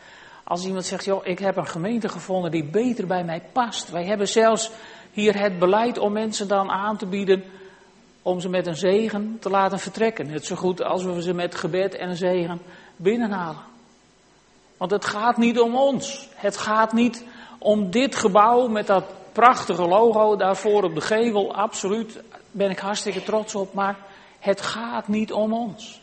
als 0.45 0.65
iemand 0.67 0.85
zegt: 0.85 1.05
joh, 1.05 1.27
ik 1.27 1.39
heb 1.39 1.57
een 1.57 1.67
gemeente 1.67 2.09
gevonden 2.09 2.51
die 2.51 2.65
beter 2.65 3.07
bij 3.07 3.25
mij 3.25 3.43
past. 3.53 3.91
Wij 3.91 4.05
hebben 4.05 4.29
zelfs 4.29 4.71
hier 5.13 5.41
het 5.41 5.59
beleid 5.59 5.99
om 5.99 6.13
mensen 6.13 6.49
dan 6.49 6.71
aan 6.71 6.97
te 6.97 7.07
bieden 7.07 7.45
om 8.23 8.41
ze 8.41 8.49
met 8.49 8.67
een 8.67 8.77
zegen 8.77 9.37
te 9.41 9.51
laten 9.51 9.79
vertrekken. 9.79 10.27
Net 10.27 10.45
zo 10.45 10.57
goed 10.57 10.83
als 10.83 11.05
we 11.05 11.23
ze 11.23 11.35
met 11.35 11.55
gebed 11.55 11.95
en 11.95 12.09
een 12.09 12.17
zegen 12.17 12.61
binnenhalen. 12.97 13.63
Want 14.77 14.91
het 14.91 15.05
gaat 15.05 15.37
niet 15.37 15.61
om 15.61 15.77
ons. 15.77 16.29
Het 16.35 16.57
gaat 16.57 16.93
niet 16.93 17.25
om 17.59 17.91
dit 17.91 18.17
gebouw 18.17 18.69
met 18.69 18.87
dat 18.87 19.05
prachtige 19.33 19.87
logo 19.87 20.37
daarvoor 20.37 20.83
op 20.83 20.95
de 20.95 21.01
gevel. 21.01 21.55
Absoluut, 21.55 22.21
ben 22.51 22.71
ik 22.71 22.79
hartstikke 22.79 23.23
trots 23.23 23.55
op. 23.55 23.75
Maar 23.75 23.99
het 24.39 24.61
gaat 24.61 25.09
niet 25.09 25.33
om 25.33 25.53
ons. 25.53 26.01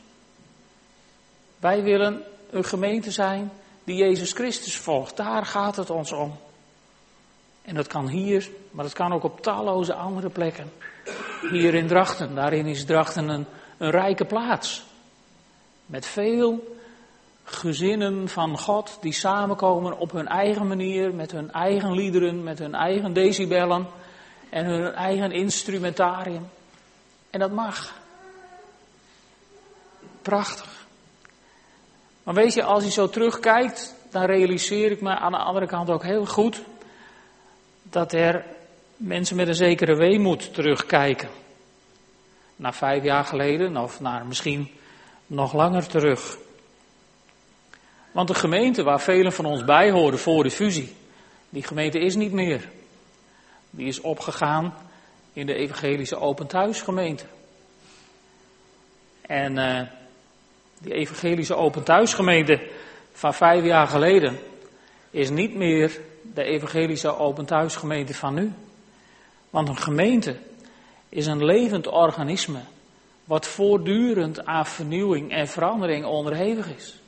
Wij 1.60 1.84
willen 1.84 2.24
een 2.50 2.64
gemeente 2.64 3.12
zijn 3.12 3.52
die 3.84 3.96
Jezus 3.96 4.32
Christus 4.32 4.78
volgt. 4.78 5.18
Daar 5.18 5.46
gaat 5.46 5.76
het 5.76 5.90
ons 5.90 6.12
om. 6.12 6.38
En 7.62 7.76
dat 7.76 7.88
kan 7.88 8.08
hier, 8.08 8.50
maar 8.72 8.84
dat 8.84 8.94
kan 8.94 9.14
ook 9.14 9.24
op 9.24 9.42
talloze 9.42 9.94
andere 9.94 10.30
plekken. 10.30 10.72
Hier 11.52 11.74
in 11.74 11.88
Drachten, 11.88 12.36
daarin 12.36 12.66
is 12.66 12.86
Drachten 12.86 13.30
een, 13.30 13.46
een 13.78 13.90
rijke 13.90 14.26
plaats. 14.26 14.84
Met 15.86 16.06
veel 16.06 16.78
gezinnen 17.46 18.30
van 18.30 18.58
God 18.58 18.98
die 19.02 19.14
samenkomen 19.14 19.98
op 19.98 20.12
hun 20.12 20.28
eigen 20.28 20.68
manier, 20.68 21.14
met 21.14 21.32
hun 21.32 21.52
eigen 21.52 21.92
liederen, 21.92 22.44
met 22.44 22.60
hun 22.60 22.76
eigen 22.76 23.14
decibellen 23.14 23.88
en 24.50 24.66
hun 24.66 24.94
eigen 24.94 25.32
instrumentarium. 25.32 26.50
En 27.30 27.40
dat 27.40 27.52
mag. 27.52 27.94
Prachtig. 30.22 30.86
Maar 32.24 32.34
weet 32.34 32.54
je, 32.54 32.64
als 32.64 32.84
je 32.84 32.92
zo 32.92 33.10
terugkijkt, 33.10 33.96
dan 34.12 34.24
realiseer 34.24 34.92
ik 34.92 35.02
me 35.02 35.16
aan 35.16 35.32
de 35.32 35.38
andere 35.38 35.68
kant 35.68 35.90
ook 35.90 36.04
heel 36.04 36.26
goed 36.26 36.62
dat 37.84 38.14
er 38.14 38.46
mensen 38.98 39.36
met 39.36 39.48
een 39.48 39.56
zekere 39.56 39.96
weemoed 39.96 40.54
terugkijken. 40.54 41.30
Naar 42.56 42.74
vijf 42.74 43.04
jaar 43.04 43.26
geleden 43.26 43.78
of 43.78 44.00
naar 44.00 44.26
misschien 44.26 44.72
nog 45.28 45.54
langer 45.54 45.88
terug. 45.88 46.38
Want 48.16 48.28
de 48.28 48.34
gemeente 48.34 48.84
waar 48.84 49.02
velen 49.02 49.34
van 49.34 49.46
ons 49.46 49.64
bij 49.64 49.92
horen 49.92 50.20
voor 50.20 50.44
de 50.44 50.52
fusie, 50.52 50.96
die 51.50 51.64
gemeente 51.64 52.00
is 52.00 52.16
niet 52.16 52.32
meer. 52.32 52.70
Die 53.70 53.88
is 53.88 54.02
opgegaan 54.02 54.74
in 55.34 55.46
de 55.46 55.54
evangelische 55.54 56.20
open 56.20 56.48
thuisgemeente. 56.48 57.26
En 59.22 59.58
uh, 59.58 59.82
die 60.80 60.94
evangelische 60.94 61.56
open 61.56 61.84
thuisgemeente 61.84 62.70
van 63.12 63.34
vijf 63.34 63.64
jaar 63.64 63.88
geleden 63.88 64.40
is 65.12 65.30
niet 65.30 65.56
meer 65.56 66.00
de 66.34 66.44
evangelische 66.44 67.18
open 67.18 67.46
thuisgemeente 67.46 68.14
van 68.14 68.34
nu. 68.34 68.54
Want 69.50 69.68
een 69.68 69.78
gemeente 69.78 70.36
is 71.10 71.26
een 71.26 71.46
levend 71.46 71.88
organisme 71.88 72.60
wat 73.24 73.48
voortdurend 73.48 74.46
aan 74.46 74.66
vernieuwing 74.66 75.32
en 75.32 75.48
verandering 75.48 76.06
onderhevig 76.06 76.76
is. 76.76 77.04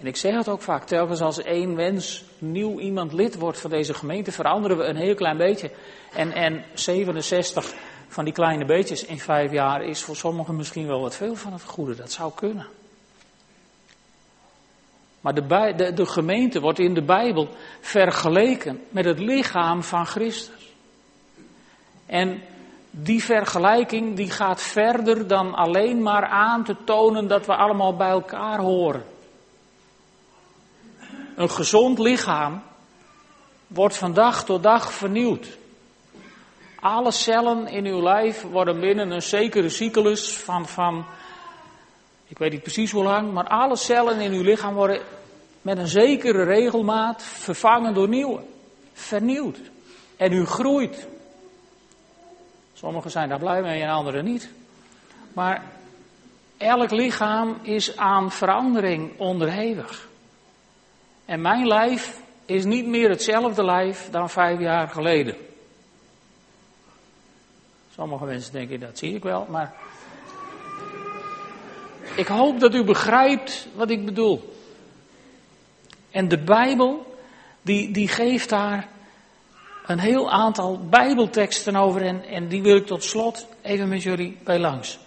En 0.00 0.06
ik 0.06 0.16
zeg 0.16 0.34
het 0.34 0.48
ook 0.48 0.62
vaak, 0.62 0.84
telkens 0.84 1.20
als 1.20 1.42
één 1.42 1.74
mens, 1.74 2.24
nieuw 2.38 2.78
iemand 2.78 3.12
lid 3.12 3.38
wordt 3.38 3.60
van 3.60 3.70
deze 3.70 3.94
gemeente, 3.94 4.32
veranderen 4.32 4.76
we 4.76 4.84
een 4.84 4.96
heel 4.96 5.14
klein 5.14 5.36
beetje. 5.36 5.70
En, 6.12 6.32
en 6.32 6.64
67 6.74 7.74
van 8.08 8.24
die 8.24 8.32
kleine 8.32 8.64
beetjes 8.64 9.04
in 9.04 9.18
vijf 9.18 9.52
jaar 9.52 9.82
is 9.82 10.02
voor 10.02 10.16
sommigen 10.16 10.56
misschien 10.56 10.86
wel 10.86 11.00
wat 11.00 11.16
veel 11.16 11.34
van 11.34 11.52
het 11.52 11.62
goede. 11.62 11.94
Dat 11.94 12.12
zou 12.12 12.32
kunnen. 12.34 12.66
Maar 15.20 15.34
de, 15.34 15.92
de, 15.94 16.06
gemeente 16.06 16.60
wordt 16.60 16.78
in 16.78 16.94
de 16.94 17.02
Bijbel 17.02 17.48
vergeleken 17.80 18.80
met 18.88 19.04
het 19.04 19.18
lichaam 19.18 19.82
van 19.82 20.06
Christus. 20.06 20.74
En 22.06 22.42
die 22.90 23.24
vergelijking 23.24 24.16
die 24.16 24.30
gaat 24.30 24.62
verder 24.62 25.26
dan 25.26 25.54
alleen 25.54 26.02
maar 26.02 26.26
aan 26.26 26.64
te 26.64 26.76
tonen 26.84 27.28
dat 27.28 27.46
we 27.46 27.54
allemaal 27.54 27.96
bij 27.96 28.10
elkaar 28.10 28.58
horen. 28.58 29.04
Een 31.40 31.50
gezond 31.50 31.98
lichaam 31.98 32.62
wordt 33.66 33.96
van 33.96 34.12
dag 34.12 34.44
tot 34.44 34.62
dag 34.62 34.92
vernieuwd. 34.92 35.58
Alle 36.80 37.10
cellen 37.10 37.66
in 37.66 37.86
uw 37.86 38.02
lijf 38.02 38.42
worden 38.42 38.80
binnen 38.80 39.10
een 39.10 39.22
zekere 39.22 39.68
cyclus 39.68 40.36
van, 40.36 40.68
van, 40.68 41.04
ik 42.26 42.38
weet 42.38 42.52
niet 42.52 42.62
precies 42.62 42.90
hoe 42.90 43.02
lang, 43.02 43.32
maar 43.32 43.48
alle 43.48 43.76
cellen 43.76 44.20
in 44.20 44.32
uw 44.32 44.42
lichaam 44.42 44.74
worden 44.74 45.02
met 45.62 45.78
een 45.78 45.88
zekere 45.88 46.44
regelmaat 46.44 47.22
vervangen 47.22 47.94
door 47.94 48.08
nieuwe. 48.08 48.40
Vernieuwd. 48.92 49.58
En 50.16 50.32
u 50.32 50.46
groeit. 50.46 51.08
Sommigen 52.72 53.10
zijn 53.10 53.28
daar 53.28 53.38
blij 53.38 53.62
mee 53.62 53.82
en 53.82 53.90
anderen 53.90 54.24
niet. 54.24 54.50
Maar 55.32 55.64
elk 56.56 56.90
lichaam 56.90 57.58
is 57.62 57.96
aan 57.96 58.30
verandering 58.30 59.18
onderhevig. 59.18 60.08
En 61.30 61.40
mijn 61.40 61.66
lijf 61.66 62.20
is 62.46 62.64
niet 62.64 62.86
meer 62.86 63.08
hetzelfde 63.08 63.64
lijf 63.64 64.08
dan 64.10 64.30
vijf 64.30 64.60
jaar 64.60 64.88
geleden. 64.88 65.36
Sommige 67.94 68.24
mensen 68.24 68.52
denken 68.52 68.80
dat 68.80 68.98
zie 68.98 69.14
ik 69.14 69.22
wel, 69.22 69.46
maar 69.50 69.74
ik 72.16 72.26
hoop 72.26 72.60
dat 72.60 72.74
u 72.74 72.84
begrijpt 72.84 73.68
wat 73.74 73.90
ik 73.90 74.04
bedoel. 74.04 74.54
En 76.10 76.28
de 76.28 76.38
Bijbel, 76.38 77.16
die, 77.62 77.90
die 77.90 78.08
geeft 78.08 78.48
daar 78.48 78.88
een 79.86 80.00
heel 80.00 80.30
aantal 80.30 80.80
Bijbelteksten 80.88 81.76
over 81.76 82.02
en, 82.02 82.24
en 82.24 82.48
die 82.48 82.62
wil 82.62 82.76
ik 82.76 82.86
tot 82.86 83.04
slot 83.04 83.46
even 83.62 83.88
met 83.88 84.02
jullie 84.02 84.36
bij 84.44 84.58
langs. 84.58 84.98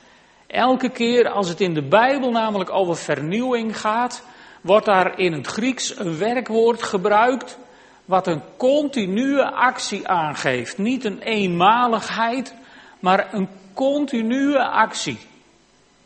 Elke 0.48 0.90
keer 0.90 1.30
als 1.30 1.50
het 1.50 1.62
in 1.62 1.74
de 1.74 1.88
Bijbel 1.88 2.32
namelijk 2.32 2.70
over 2.70 2.96
vernieuwing 2.96 3.80
gaat, 3.80 4.24
wordt 4.64 4.86
daar 4.86 5.20
in 5.20 5.34
het 5.34 5.48
Grieks 5.48 6.00
een 6.00 6.18
werkwoord 6.18 6.84
gebruikt 6.84 7.58
wat 8.06 8.28
een 8.28 8.42
continue 8.58 9.44
actie 9.44 10.08
aangeeft. 10.08 10.78
Niet 10.78 11.06
een 11.06 11.22
eenmaligheid, 11.22 12.56
maar 13.00 13.34
een 13.34 13.50
continue 13.74 14.60
actie. 14.60 15.18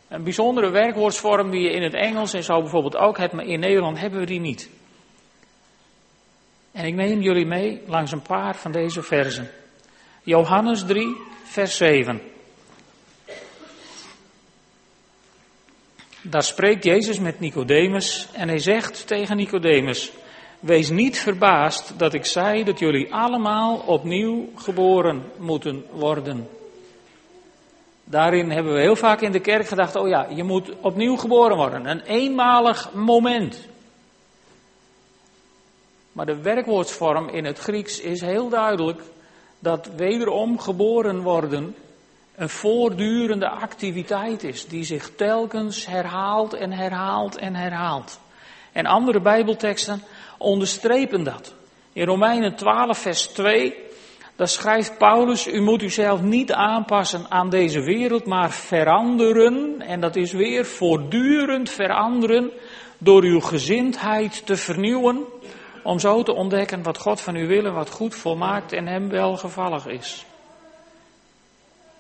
Een 0.08 0.24
bijzondere 0.24 0.70
werkwoordsvorm 0.70 1.52
die 1.52 1.62
je 1.62 1.72
in 1.72 1.84
het 1.84 1.94
Engels 1.94 2.34
en 2.34 2.44
zo 2.44 2.62
bijvoorbeeld 2.62 2.98
ook 2.98 3.18
hebt, 3.18 3.34
maar 3.34 3.46
in 3.46 3.60
Nederland 3.60 4.00
hebben 4.00 4.20
we 4.20 4.26
die 4.26 4.40
niet. 4.40 4.70
En 6.72 6.86
ik 6.86 6.96
neem 6.96 7.22
jullie 7.22 7.46
mee 7.46 7.82
langs 7.88 8.12
een 8.12 8.22
paar 8.22 8.56
van 8.56 8.72
deze 8.72 9.04
versen. 9.04 9.50
Johannes 10.24 10.86
3, 10.86 11.18
vers 11.44 11.78
7. 11.78 12.22
Daar 16.30 16.44
spreekt 16.44 16.84
Jezus 16.84 17.20
met 17.20 17.40
Nicodemus 17.40 18.28
en 18.34 18.48
hij 18.48 18.60
zegt 18.60 19.08
tegen 19.08 19.38
Nicodemus: 19.38 20.12
Wees 20.60 20.90
niet 20.90 21.20
verbaasd 21.20 22.00
dat 22.00 22.14
ik 22.14 22.26
zei 22.26 22.64
dat 22.64 22.80
jullie 22.80 23.14
allemaal 23.14 23.78
opnieuw 23.78 24.50
geboren 24.56 25.24
moeten 25.38 25.86
worden. 25.92 26.48
Daarin 28.04 28.52
hebben 28.52 28.74
we 28.74 28.80
heel 28.80 28.96
vaak 28.96 29.22
in 29.22 29.32
de 29.32 29.40
kerk 29.40 29.68
gedacht: 29.68 29.96
oh 29.96 30.08
ja, 30.08 30.28
je 30.30 30.44
moet 30.44 30.72
opnieuw 30.82 31.16
geboren 31.16 31.58
worden. 31.58 31.86
Een 31.86 32.02
eenmalig 32.02 32.94
moment. 32.94 33.68
Maar 36.12 36.26
de 36.26 36.42
werkwoordsvorm 36.42 37.30
in 37.30 37.46
het 37.46 37.60
Grieks 37.60 38.00
is 38.00 38.22
heel 38.22 38.50
duidelijk 38.50 39.02
dat 39.60 39.90
wederom 39.96 40.60
geboren 40.60 41.22
worden 41.22 41.76
een 42.38 42.50
voortdurende 42.50 43.50
activiteit 43.50 44.44
is, 44.44 44.68
die 44.68 44.84
zich 44.84 45.16
telkens 45.16 45.86
herhaalt 45.86 46.54
en 46.54 46.72
herhaalt 46.72 47.38
en 47.38 47.56
herhaalt. 47.56 48.20
En 48.72 48.86
andere 48.86 49.22
Bijbelteksten 49.22 50.04
onderstrepen 50.38 51.24
dat. 51.24 51.54
In 51.94 52.06
Romeinen 52.06 52.56
12, 52.56 52.98
vers 52.98 53.28
2, 53.28 53.76
daar 54.36 54.48
schrijft 54.48 54.98
Paulus, 54.98 55.48
u 55.48 55.62
moet 55.62 55.82
uzelf 55.82 56.22
niet 56.22 56.52
aanpassen 56.52 57.26
aan 57.30 57.50
deze 57.50 57.82
wereld, 57.82 58.26
maar 58.26 58.52
veranderen, 58.52 59.82
en 59.82 60.00
dat 60.00 60.16
is 60.16 60.32
weer 60.32 60.66
voortdurend 60.66 61.70
veranderen, 61.70 62.52
door 62.98 63.24
uw 63.24 63.40
gezindheid 63.40 64.46
te 64.46 64.56
vernieuwen, 64.56 65.26
om 65.84 66.00
zo 66.00 66.24
te 66.24 66.34
ontdekken 66.34 66.84
wat 66.84 66.98
God 66.98 67.22
van 67.22 67.36
u 67.36 67.48
wil 67.48 67.66
en 67.66 67.74
wat 67.74 67.90
goed 67.90 68.16
volmaakt 68.16 68.74
en 68.74 68.88
hem 68.88 69.10
welgevallig 69.10 69.88
is. 69.88 70.26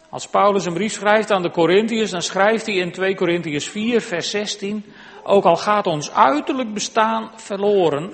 Als 0.09 0.27
Paulus 0.27 0.65
een 0.65 0.73
brief 0.73 0.93
schrijft 0.93 1.31
aan 1.31 1.41
de 1.41 1.51
Corinthiërs, 1.51 2.11
dan 2.11 2.21
schrijft 2.21 2.65
hij 2.65 2.75
in 2.75 2.91
2 2.91 3.15
Corinthiërs 3.15 3.67
4, 3.67 4.01
vers 4.01 4.29
16, 4.29 4.85
ook 5.23 5.43
al 5.43 5.55
gaat 5.57 5.87
ons 5.87 6.11
uiterlijk 6.11 6.73
bestaan 6.73 7.31
verloren, 7.35 8.11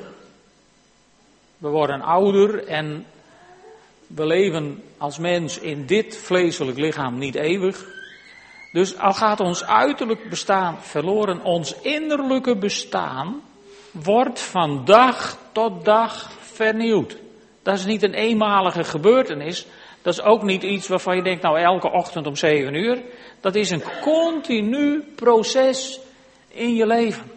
we 1.58 1.70
worden 1.70 2.02
ouder 2.02 2.68
en 2.68 3.06
we 4.08 4.26
leven 4.26 4.84
als 4.98 5.18
mens 5.18 5.60
in 5.60 5.86
dit 5.86 6.18
vleeselijk 6.18 6.78
lichaam 6.78 7.18
niet 7.18 7.36
eeuwig. 7.36 7.86
Dus 8.72 8.98
al 8.98 9.14
gaat 9.14 9.40
ons 9.40 9.64
uiterlijk 9.64 10.30
bestaan 10.30 10.78
verloren, 10.82 11.44
ons 11.44 11.76
innerlijke 11.82 12.56
bestaan 12.56 13.42
wordt 13.92 14.40
van 14.40 14.86
dag 14.86 15.38
tot 15.52 15.86
dag 15.86 16.32
vernieuwd. 16.40 17.18
Dat 17.62 17.76
is 17.76 17.86
niet 17.86 18.04
een 18.04 18.14
eenmalige 18.14 18.84
gebeurtenis. 18.84 19.68
Dat 20.04 20.14
is 20.14 20.22
ook 20.22 20.44
niet 20.44 20.64
iets 20.64 20.88
waarvan 20.88 21.16
je 21.16 21.24
denkt, 21.24 21.44
nou 21.44 21.60
elke 21.60 21.92
ochtend 21.92 22.28
om 22.28 22.36
zeven 22.36 22.74
uur. 22.74 23.02
Dat 23.42 23.56
is 23.56 23.70
een 23.70 23.84
continu 24.02 25.04
proces 25.16 26.00
in 26.48 26.76
je 26.76 26.88
leven. 26.88 27.32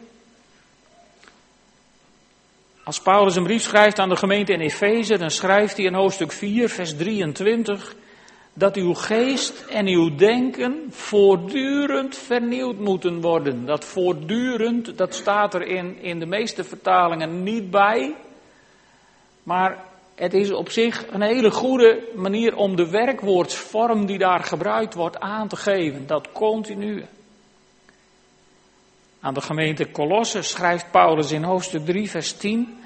Als 2.84 3.00
Paulus 3.00 3.36
een 3.36 3.42
brief 3.42 3.62
schrijft 3.62 3.98
aan 3.98 4.08
de 4.08 4.16
gemeente 4.16 4.52
in 4.52 4.60
Efeze, 4.60 5.18
dan 5.18 5.30
schrijft 5.30 5.76
hij 5.76 5.86
in 5.86 5.94
hoofdstuk 5.94 6.32
4, 6.32 6.68
vers 6.68 6.96
23, 6.96 7.94
dat 8.54 8.76
uw 8.76 8.94
geest 8.94 9.64
en 9.68 9.86
uw 9.86 10.14
denken 10.14 10.86
voortdurend 10.90 12.16
vernieuwd 12.16 12.78
moeten 12.78 13.20
worden. 13.20 13.66
Dat 13.66 13.84
voortdurend, 13.84 14.98
dat 14.98 15.14
staat 15.14 15.54
er 15.54 15.62
in, 15.62 15.98
in 16.02 16.18
de 16.18 16.26
meeste 16.26 16.64
vertalingen 16.64 17.42
niet 17.42 17.70
bij, 17.70 18.14
maar 19.42 19.84
het 20.16 20.34
is 20.34 20.52
op 20.52 20.70
zich 20.70 21.06
een 21.10 21.22
hele 21.22 21.50
goede 21.50 22.08
manier 22.14 22.56
om 22.56 22.76
de 22.76 22.90
werkwoordsvorm 22.90 24.06
die 24.06 24.18
daar 24.18 24.44
gebruikt 24.44 24.94
wordt 24.94 25.18
aan 25.18 25.48
te 25.48 25.56
geven. 25.56 26.06
Dat 26.06 26.32
continu. 26.32 27.04
Aan 29.20 29.34
de 29.34 29.40
gemeente 29.40 29.90
Colosse 29.90 30.42
schrijft 30.42 30.90
Paulus 30.90 31.32
in 31.32 31.42
hoofdstuk 31.42 31.84
3, 31.84 32.10
vers 32.10 32.32
10. 32.32 32.78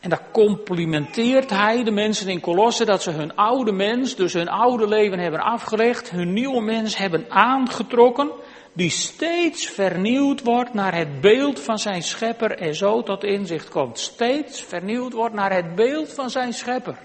En 0.00 0.10
daar 0.10 0.26
complimenteert 0.32 1.50
hij 1.50 1.84
de 1.84 1.90
mensen 1.90 2.28
in 2.28 2.40
Colosse 2.40 2.84
dat 2.84 3.02
ze 3.02 3.10
hun 3.10 3.36
oude 3.36 3.72
mens, 3.72 4.16
dus 4.16 4.32
hun 4.32 4.48
oude 4.48 4.88
leven 4.88 5.18
hebben 5.18 5.40
afgelegd, 5.40 6.10
hun 6.10 6.32
nieuwe 6.32 6.62
mens 6.62 6.96
hebben 6.96 7.26
aangetrokken, 7.28 8.30
die 8.76 8.90
steeds 8.90 9.66
vernieuwd 9.66 10.42
wordt 10.42 10.74
naar 10.74 10.94
het 10.94 11.20
beeld 11.20 11.60
van 11.60 11.78
zijn 11.78 12.02
schepper 12.02 12.58
en 12.58 12.74
zo 12.74 13.02
tot 13.02 13.24
inzicht 13.24 13.68
komt. 13.68 13.98
Steeds 13.98 14.62
vernieuwd 14.62 15.12
wordt 15.12 15.34
naar 15.34 15.52
het 15.52 15.74
beeld 15.74 16.12
van 16.12 16.30
zijn 16.30 16.52
schepper. 16.52 16.98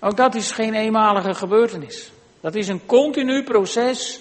Ook 0.00 0.16
dat 0.16 0.34
is 0.34 0.52
geen 0.52 0.74
eenmalige 0.74 1.34
gebeurtenis. 1.34 2.12
Dat 2.40 2.54
is 2.54 2.68
een 2.68 2.86
continu 2.86 3.42
proces 3.42 4.20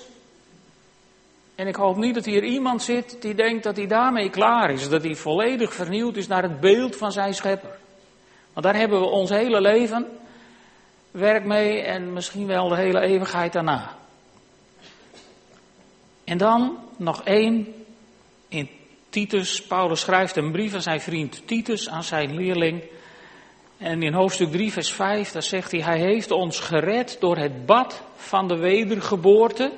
en 1.55 1.67
ik 1.67 1.75
hoop 1.75 1.97
niet 1.97 2.15
dat 2.15 2.25
hier 2.25 2.43
iemand 2.43 2.81
zit 2.81 3.21
die 3.21 3.35
denkt 3.35 3.63
dat 3.63 3.75
hij 3.75 3.87
daarmee 3.87 4.29
klaar 4.29 4.71
is. 4.71 4.89
Dat 4.89 5.03
hij 5.03 5.15
volledig 5.15 5.73
vernieuwd 5.73 6.15
is 6.15 6.27
naar 6.27 6.43
het 6.43 6.59
beeld 6.59 6.95
van 6.95 7.11
zijn 7.11 7.33
schepper. 7.33 7.77
Want 8.53 8.65
daar 8.65 8.75
hebben 8.75 8.99
we 8.99 9.05
ons 9.05 9.29
hele 9.29 9.61
leven 9.61 10.07
werk 11.13 11.45
mee 11.45 11.81
en 11.81 12.13
misschien 12.13 12.47
wel 12.47 12.67
de 12.67 12.75
hele 12.75 12.99
eeuwigheid 12.99 13.53
daarna. 13.53 13.95
En 16.23 16.37
dan 16.37 16.77
nog 16.97 17.23
één 17.23 17.73
in 18.47 18.69
Titus. 19.09 19.63
Paulus 19.63 19.99
schrijft 19.99 20.35
een 20.35 20.51
brief 20.51 20.73
aan 20.73 20.81
zijn 20.81 21.01
vriend 21.01 21.47
Titus, 21.47 21.89
aan 21.89 22.03
zijn 22.03 22.35
leerling. 22.35 22.83
En 23.77 24.03
in 24.03 24.13
hoofdstuk 24.13 24.51
3, 24.51 24.71
vers 24.71 24.93
5, 24.93 25.31
daar 25.31 25.43
zegt 25.43 25.71
hij: 25.71 25.81
Hij 25.81 25.99
heeft 25.99 26.31
ons 26.31 26.59
gered 26.59 27.17
door 27.19 27.37
het 27.37 27.65
bad 27.65 28.01
van 28.15 28.47
de 28.47 28.57
wedergeboorte 28.57 29.71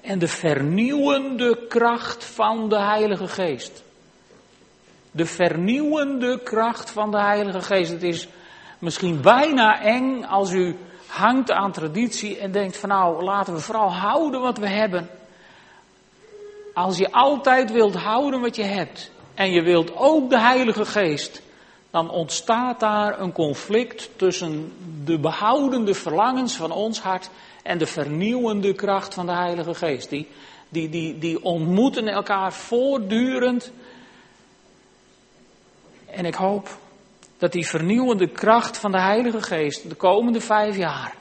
en 0.00 0.18
de 0.18 0.28
vernieuwende 0.28 1.66
kracht 1.68 2.24
van 2.24 2.68
de 2.68 2.78
Heilige 2.80 3.28
Geest. 3.28 3.82
De 5.10 5.26
vernieuwende 5.26 6.40
kracht 6.42 6.90
van 6.90 7.10
de 7.10 7.20
Heilige 7.20 7.62
Geest. 7.62 7.90
Het 7.90 8.02
is 8.02 8.28
misschien 8.84 9.20
bijna 9.20 9.82
eng 9.82 10.24
als 10.24 10.52
u 10.52 10.76
hangt 11.06 11.50
aan 11.50 11.72
traditie 11.72 12.38
en 12.38 12.52
denkt 12.52 12.76
van 12.76 12.88
nou 12.88 13.22
laten 13.22 13.54
we 13.54 13.60
vooral 13.60 13.92
houden 13.92 14.40
wat 14.40 14.58
we 14.58 14.68
hebben. 14.68 15.08
Als 16.74 16.98
je 16.98 17.12
altijd 17.12 17.72
wilt 17.72 17.94
houden 17.94 18.40
wat 18.40 18.56
je 18.56 18.62
hebt 18.62 19.10
en 19.34 19.50
je 19.50 19.62
wilt 19.62 19.96
ook 19.96 20.30
de 20.30 20.38
Heilige 20.38 20.84
Geest, 20.84 21.42
dan 21.90 22.10
ontstaat 22.10 22.80
daar 22.80 23.20
een 23.20 23.32
conflict 23.32 24.10
tussen 24.16 24.72
de 25.04 25.18
behoudende 25.18 25.94
verlangens 25.94 26.56
van 26.56 26.70
ons 26.70 27.00
hart 27.00 27.30
en 27.62 27.78
de 27.78 27.86
vernieuwende 27.86 28.74
kracht 28.74 29.14
van 29.14 29.26
de 29.26 29.32
Heilige 29.32 29.74
Geest. 29.74 30.10
Die, 30.10 30.28
die, 30.68 30.88
die, 30.88 31.18
die 31.18 31.44
ontmoeten 31.44 32.08
elkaar 32.08 32.52
voortdurend. 32.52 33.70
En 36.06 36.24
ik 36.24 36.34
hoop 36.34 36.82
dat 37.38 37.52
die 37.52 37.66
vernieuwende 37.66 38.28
kracht 38.28 38.78
van 38.78 38.92
de 38.92 39.00
Heilige 39.00 39.42
Geest 39.42 39.88
de 39.88 39.94
komende 39.94 40.40
vijf 40.40 40.76
jaar 40.76 41.14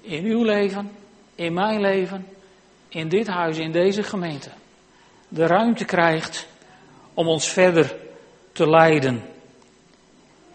in 0.00 0.24
uw 0.24 0.42
leven, 0.42 0.90
in 1.34 1.52
mijn 1.52 1.80
leven, 1.80 2.26
in 2.88 3.08
dit 3.08 3.26
huis, 3.26 3.58
in 3.58 3.72
deze 3.72 4.02
gemeente, 4.02 4.50
de 5.28 5.46
ruimte 5.46 5.84
krijgt 5.84 6.46
om 7.14 7.28
ons 7.28 7.48
verder 7.48 7.96
te 8.52 8.70
leiden. 8.70 9.22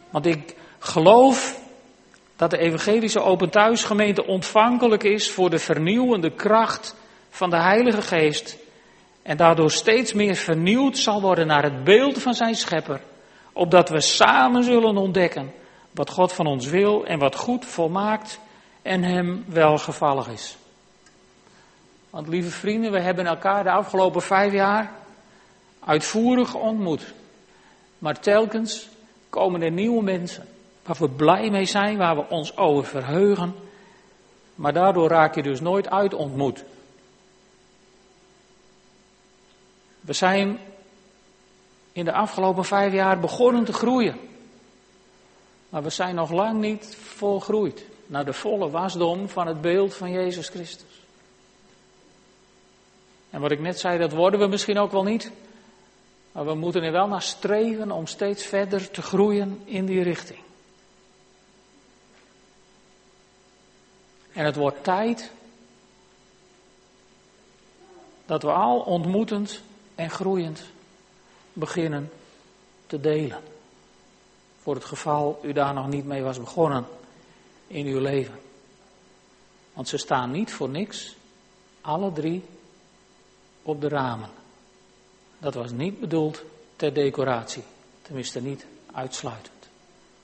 Want 0.10 0.25
ik 0.25 0.56
geloof 0.80 1.60
dat 2.36 2.49
de 2.49 2.58
evangelische 2.58 3.21
open 3.21 3.49
thuisgemeente 3.49 4.25
ontvankelijk 4.25 5.04
is 5.04 5.32
voor 5.32 5.49
de 5.49 5.60
vernieuwende 5.60 6.32
kracht 6.32 6.95
van 7.30 7.49
de 7.49 7.62
Heilige 7.62 8.02
Geest 8.02 8.58
en 9.21 9.38
daardoor 9.38 9.71
steeds 9.71 10.13
meer 10.13 10.36
vernieuwd 10.36 10.97
zal 10.97 11.21
worden 11.21 11.47
naar 11.47 11.63
het 11.63 11.84
beeld 11.84 12.21
van 12.21 12.34
zijn 12.34 12.56
schepper, 12.56 13.02
opdat 13.60 13.89
we 13.89 14.02
samen 14.02 14.63
zullen 14.63 14.98
ontdekken 14.98 15.54
wat 15.91 16.10
God 16.10 16.34
van 16.34 16.45
ons 16.45 16.65
wil 16.65 17.06
en 17.06 17.19
wat 17.19 17.36
goed, 17.36 17.65
volmaakt 17.65 18.39
en 18.82 19.04
hem 19.04 19.43
welgevallig 19.48 20.28
is. 20.28 20.58
Want 22.10 22.28
lieve 22.28 22.50
vrienden, 22.50 22.91
we 22.91 23.00
hebben 23.00 23.26
elkaar 23.26 23.63
de 23.63 23.72
afgelopen 23.72 24.22
vijf 24.22 24.54
jaar 24.54 24.91
uitvoerig 25.80 26.54
ontmoet. 26.54 27.13
Maar 27.98 28.19
telkens 28.19 28.88
komen 29.30 29.62
er 29.62 29.72
nieuwe 29.72 30.04
mensen 30.04 30.48
waar 30.86 30.98
we 31.00 31.10
blij 31.10 31.50
mee 31.50 31.65
zijn, 31.65 31.98
waar 31.98 32.15
we 32.15 32.30
ons 32.30 32.58
over 32.58 32.86
verheugen. 32.86 33.56
Maar 34.56 34.74
daardoor 34.74 35.10
raak 35.10 35.36
je 35.36 35.43
dus 35.43 35.62
nooit 35.62 35.89
uit 35.89 36.13
ontmoet. 36.13 36.63
We 40.02 40.13
zijn 40.13 40.60
in 41.91 42.06
de 42.06 42.13
afgelopen 42.13 42.65
vijf 42.65 42.93
jaar 42.93 43.19
begonnen 43.19 43.63
te 43.63 43.73
groeien. 43.73 44.19
Maar 45.69 45.84
we 45.84 45.89
zijn 45.89 46.15
nog 46.15 46.32
lang 46.32 46.60
niet 46.60 46.95
volgroeid 46.95 47.86
naar 48.06 48.25
de 48.25 48.34
volle 48.34 48.69
wasdom 48.69 49.30
van 49.30 49.47
het 49.47 49.62
beeld 49.62 49.93
van 49.93 50.12
Jezus 50.12 50.49
Christus. 50.49 51.02
En 53.30 53.41
wat 53.41 53.52
ik 53.52 53.60
net 53.60 53.80
zei, 53.80 53.97
dat 53.97 54.12
worden 54.12 54.39
we 54.39 54.47
misschien 54.47 54.78
ook 54.78 54.92
wel 54.92 55.04
niet. 55.04 55.31
Maar 56.31 56.46
we 56.46 56.56
moeten 56.56 56.83
er 56.83 56.92
wel 56.92 57.08
naar 57.08 57.21
streven 57.21 57.92
om 57.92 58.08
steeds 58.08 58.46
verder 58.46 58.92
te 58.92 59.02
groeien 59.02 59.62
in 59.65 59.85
die 59.85 60.04
richting. 60.04 60.40
En 64.33 64.46
het 64.46 64.56
wordt 64.56 64.83
tijd 64.83 65.31
dat 68.25 68.42
we 68.42 68.52
al 68.52 68.79
ontmoetend 68.79 69.62
en 69.96 70.10
groeiend 70.10 70.63
beginnen 71.54 72.12
te 72.87 73.00
delen. 73.00 73.41
Voor 74.62 74.75
het 74.75 74.85
geval 74.85 75.39
u 75.43 75.54
daar 75.54 75.73
nog 75.73 75.87
niet 75.87 76.06
mee 76.06 76.21
was 76.21 76.39
begonnen 76.39 76.85
in 77.67 77.85
uw 77.85 78.00
leven. 78.00 78.39
Want 79.73 79.87
ze 79.87 79.97
staan 79.97 80.31
niet 80.31 80.54
voor 80.54 80.69
niks, 80.69 81.15
alle 81.81 82.12
drie, 82.12 82.43
op 83.62 83.81
de 83.81 83.87
ramen. 83.87 84.29
Dat 85.37 85.54
was 85.54 85.71
niet 85.71 86.00
bedoeld 86.00 86.43
ter 86.75 86.93
decoratie, 86.93 87.63
tenminste 88.02 88.41
niet 88.41 88.65
uitsluitend. 88.93 89.69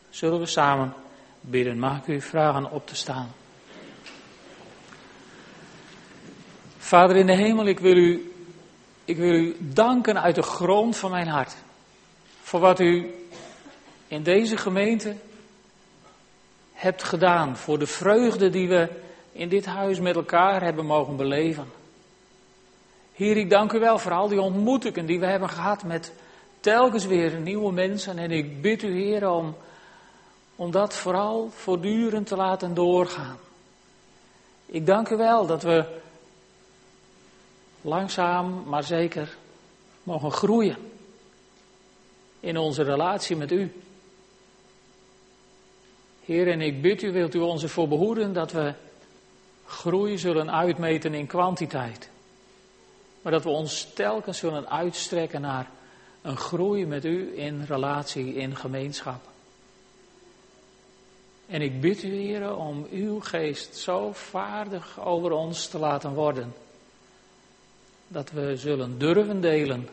Zullen 0.10 0.40
we 0.40 0.46
samen 0.46 0.94
bidden? 1.42 1.80
Mag 1.80 2.08
u 2.08 2.22
vragen 2.22 2.72
op 2.72 2.88
te 2.88 2.96
staan? 2.96 3.32
Vader 6.78 7.16
in 7.16 7.26
de 7.26 7.36
hemel, 7.36 7.66
ik 7.66 7.80
wil 7.80 7.98
u, 7.98 8.35
ik 9.06 9.18
wil 9.18 9.34
u 9.34 9.56
danken 9.60 10.22
uit 10.22 10.36
de 10.36 10.42
grond 10.42 10.98
van 10.98 11.12
mijn 11.12 11.28
hart. 11.28 11.56
voor 12.42 12.60
wat 12.60 12.80
u 12.80 13.14
in 14.08 14.24
deze 14.24 14.58
gemeente 14.58 15.16
hebt 16.74 17.04
gedaan. 17.04 17.58
Voor 17.58 17.80
de 17.80 17.88
vreugde 17.88 18.50
die 18.50 18.68
we 18.68 18.90
in 19.32 19.50
dit 19.50 19.66
huis 19.66 20.00
met 20.00 20.16
elkaar 20.16 20.62
hebben 20.62 20.86
mogen 20.86 21.16
beleven. 21.16 21.72
Heer, 23.14 23.38
ik 23.38 23.50
dank 23.50 23.72
u 23.72 23.80
wel 23.80 24.00
voor 24.00 24.12
al 24.12 24.28
die 24.28 24.42
ontmoetingen 24.42 25.06
die 25.06 25.20
we 25.20 25.26
hebben 25.26 25.50
gehad 25.50 25.84
met 25.84 26.14
telkens 26.60 27.06
weer 27.06 27.40
nieuwe 27.40 27.72
mensen. 27.72 28.18
En 28.18 28.32
ik 28.32 28.62
bid 28.62 28.84
u, 28.84 28.92
Heer, 28.92 29.30
om, 29.30 29.56
om 30.56 30.72
dat 30.72 30.94
vooral 30.94 31.50
voortdurend 31.56 32.28
te 32.28 32.36
laten 32.36 32.74
doorgaan. 32.74 33.38
Ik 34.66 34.86
dank 34.86 35.10
u 35.10 35.18
wel 35.18 35.46
dat 35.46 35.64
we 35.64 35.86
langzaam, 37.86 38.64
maar 38.68 38.84
zeker 38.84 39.38
mogen 40.04 40.32
groeien 40.32 40.78
in 42.40 42.58
onze 42.58 42.84
relatie 42.84 43.36
met 43.36 43.52
u. 43.52 43.72
Heer, 46.26 46.48
en 46.48 46.62
ik 46.62 46.82
bid 46.82 47.02
u, 47.02 47.12
wilt 47.12 47.36
u 47.36 47.40
ons 47.40 47.64
ervoor 47.64 47.88
behoeden 47.88 48.34
dat 48.34 48.52
we 48.52 48.74
groei 49.66 50.18
zullen 50.18 50.52
uitmeten 50.52 51.14
in 51.14 51.28
kwantiteit. 51.28 52.10
Maar 53.22 53.32
dat 53.32 53.44
we 53.44 53.50
ons 53.50 53.94
telkens 53.94 54.38
zullen 54.38 54.70
uitstrekken 54.70 55.42
naar 55.42 55.70
een 56.22 56.38
groei 56.38 56.86
met 56.86 57.06
u 57.06 57.38
in 57.38 57.64
relatie, 57.64 58.34
in 58.34 58.56
gemeenschap. 58.56 59.22
En 61.48 61.62
ik 61.62 61.82
bid 61.82 62.04
u, 62.04 62.16
Heer, 62.16 62.56
om 62.56 62.88
uw 62.92 63.20
geest 63.20 63.76
zo 63.76 64.12
vaardig 64.14 65.00
over 65.00 65.32
ons 65.32 65.68
te 65.68 65.80
laten 65.80 66.14
worden. 66.14 66.54
Dat 68.08 68.32
we 68.32 68.58
zullen 68.58 68.98
durven 68.98 69.42
delen. 69.42 69.90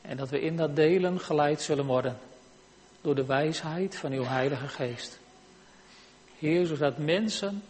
En 0.00 0.16
dat 0.16 0.30
we 0.30 0.40
in 0.40 0.56
dat 0.56 0.76
delen 0.76 1.20
geleid 1.20 1.60
zullen 1.60 1.86
worden 1.86 2.18
door 3.00 3.14
de 3.14 3.24
wijsheid 3.24 3.96
van 3.96 4.12
uw 4.12 4.24
Heilige 4.24 4.68
Geest. 4.68 5.18
Heer, 6.38 6.66
zodat 6.66 6.98
mensen 6.98 7.62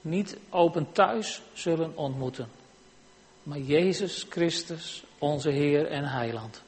niet 0.00 0.36
open 0.50 0.92
thuis 0.92 1.42
zullen 1.52 1.96
ontmoeten, 1.96 2.48
maar 3.42 3.58
Jezus 3.58 4.26
Christus, 4.28 5.04
onze 5.18 5.50
Heer 5.50 5.86
en 5.86 6.04
Heiland. 6.04 6.62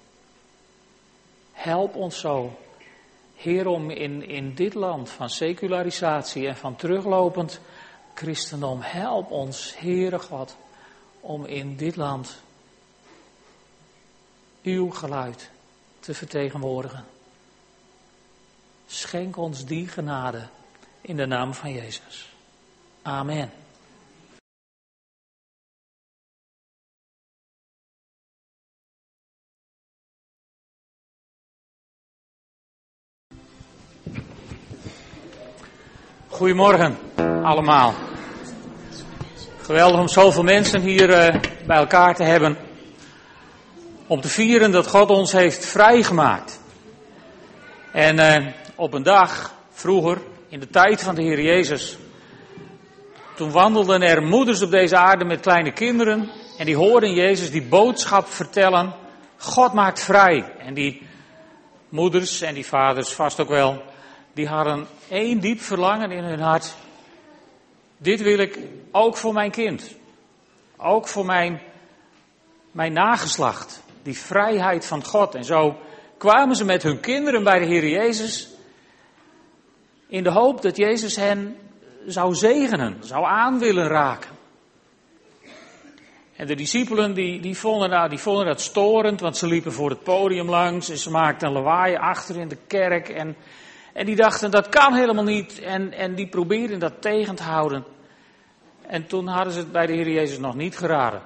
Help 1.53 1.95
ons 1.95 2.21
zo, 2.21 2.59
Heer, 3.37 3.67
om 3.67 3.91
in, 3.91 4.29
in 4.29 4.55
dit 4.55 4.75
land 4.75 5.11
van 5.11 5.31
secularisatie 5.31 6.49
en 6.49 6.57
van 6.57 6.77
teruglopend 6.77 7.61
christendom, 8.15 8.81
help 8.81 9.31
ons, 9.31 9.75
Heere 9.79 10.19
God, 10.19 10.57
om 11.21 11.45
in 11.45 11.77
dit 11.77 11.97
land 11.97 12.41
uw 14.63 14.91
geluid 14.91 15.51
te 16.01 16.15
vertegenwoordigen. 16.15 17.05
Schenk 18.87 19.37
ons 19.37 19.65
die 19.65 19.89
genade 19.89 20.49
in 21.01 21.17
de 21.17 21.27
naam 21.27 21.55
van 21.55 21.73
Jezus. 21.73 22.29
Amen. 23.03 23.62
Goedemorgen 36.33 36.99
allemaal. 37.43 37.95
Geweldig 39.63 40.01
om 40.01 40.09
zoveel 40.09 40.43
mensen 40.43 40.81
hier 40.81 41.11
uh, 41.11 41.41
bij 41.67 41.77
elkaar 41.77 42.15
te 42.15 42.23
hebben. 42.23 42.57
Om 44.07 44.21
te 44.21 44.29
vieren 44.29 44.71
dat 44.71 44.87
God 44.87 45.11
ons 45.11 45.33
heeft 45.33 45.67
vrijgemaakt. 45.67 46.61
En 47.93 48.17
uh, 48.19 48.53
op 48.75 48.95
een 48.95 49.03
dag, 49.03 49.55
vroeger, 49.71 50.19
in 50.49 50.61
de 50.61 50.69
tijd 50.69 51.03
van 51.03 51.15
de 51.15 51.23
Heer 51.23 51.41
Jezus, 51.41 51.97
toen 53.37 53.51
wandelden 53.51 54.03
er 54.03 54.23
moeders 54.23 54.63
op 54.63 54.71
deze 54.71 54.97
aarde 54.97 55.25
met 55.25 55.41
kleine 55.41 55.73
kinderen 55.73 56.31
en 56.59 56.67
die 56.67 56.77
hoorden 56.77 57.15
Jezus 57.15 57.51
die 57.51 57.67
boodschap 57.67 58.27
vertellen, 58.27 58.95
God 59.37 59.73
maakt 59.73 60.01
vrij. 60.01 60.53
En 60.59 60.75
die 60.75 61.07
moeders 61.89 62.41
en 62.41 62.55
die 62.55 62.67
vaders 62.67 63.13
vast 63.13 63.41
ook 63.41 63.49
wel, 63.49 63.83
die 64.33 64.47
hadden 64.47 64.87
één 65.09 65.41
diep 65.41 65.61
verlangen 65.61 66.11
in 66.11 66.25
hun 66.25 66.41
hart. 66.41 66.75
Dit 67.97 68.23
wil 68.23 68.39
ik 68.39 68.59
ook 68.91 69.17
voor 69.17 69.33
mijn 69.33 69.51
kind. 69.51 69.95
Ook 70.77 71.09
voor 71.09 71.27
mijn, 71.27 71.61
mijn 72.71 72.93
nageslacht. 72.93 73.83
Die 74.03 74.19
vrijheid 74.19 74.87
van 74.87 75.05
God. 75.05 75.35
En 75.35 75.45
zo 75.45 75.77
kwamen 76.17 76.57
ze 76.57 76.65
met 76.65 76.83
hun 76.83 77.01
kinderen 77.01 77.45
bij 77.45 77.59
de 77.59 77.67
Heer 77.67 77.89
Jezus 77.89 78.49
in 80.13 80.23
de 80.23 80.31
hoop 80.31 80.63
dat 80.63 80.77
Jezus 80.77 81.17
hen 81.17 81.57
zou 82.07 82.35
zegenen, 82.35 82.97
zou 83.01 83.25
aan 83.25 83.59
willen 83.59 83.87
raken. 83.87 84.31
En 86.37 86.47
de 86.47 86.55
discipelen 86.55 87.15
die, 87.15 87.41
die, 87.41 87.57
vonden, 87.57 87.91
nou, 87.91 88.09
die 88.09 88.19
vonden 88.19 88.47
dat 88.47 88.61
storend, 88.61 89.21
want 89.21 89.37
ze 89.37 89.47
liepen 89.47 89.73
voor 89.73 89.91
het 89.91 90.03
podium 90.03 90.49
langs 90.49 90.89
en 90.89 90.99
ze 90.99 91.11
maakten 91.11 91.49
een 91.49 91.55
lawaai 91.55 91.97
achter 91.97 92.37
in 92.37 92.49
de 92.49 92.59
kerk. 92.67 93.09
En, 93.09 93.37
en 93.93 94.07
die 94.07 94.17
dachten 94.17 94.51
dat 94.51 94.69
kan 94.69 94.95
helemaal 94.95 95.25
niet 95.25 95.59
en, 95.59 95.93
en 95.93 96.15
die 96.15 96.29
probeerden 96.29 96.79
dat 96.79 97.03
tegen 97.03 97.35
te 97.35 97.43
houden. 97.43 97.85
En 98.87 99.07
toen 99.07 99.27
hadden 99.27 99.53
ze 99.53 99.59
het 99.59 99.73
bij 99.73 99.87
de 99.87 99.93
Heer 99.93 100.11
Jezus 100.11 100.39
nog 100.39 100.55
niet 100.55 100.79
geraden. 100.79 101.23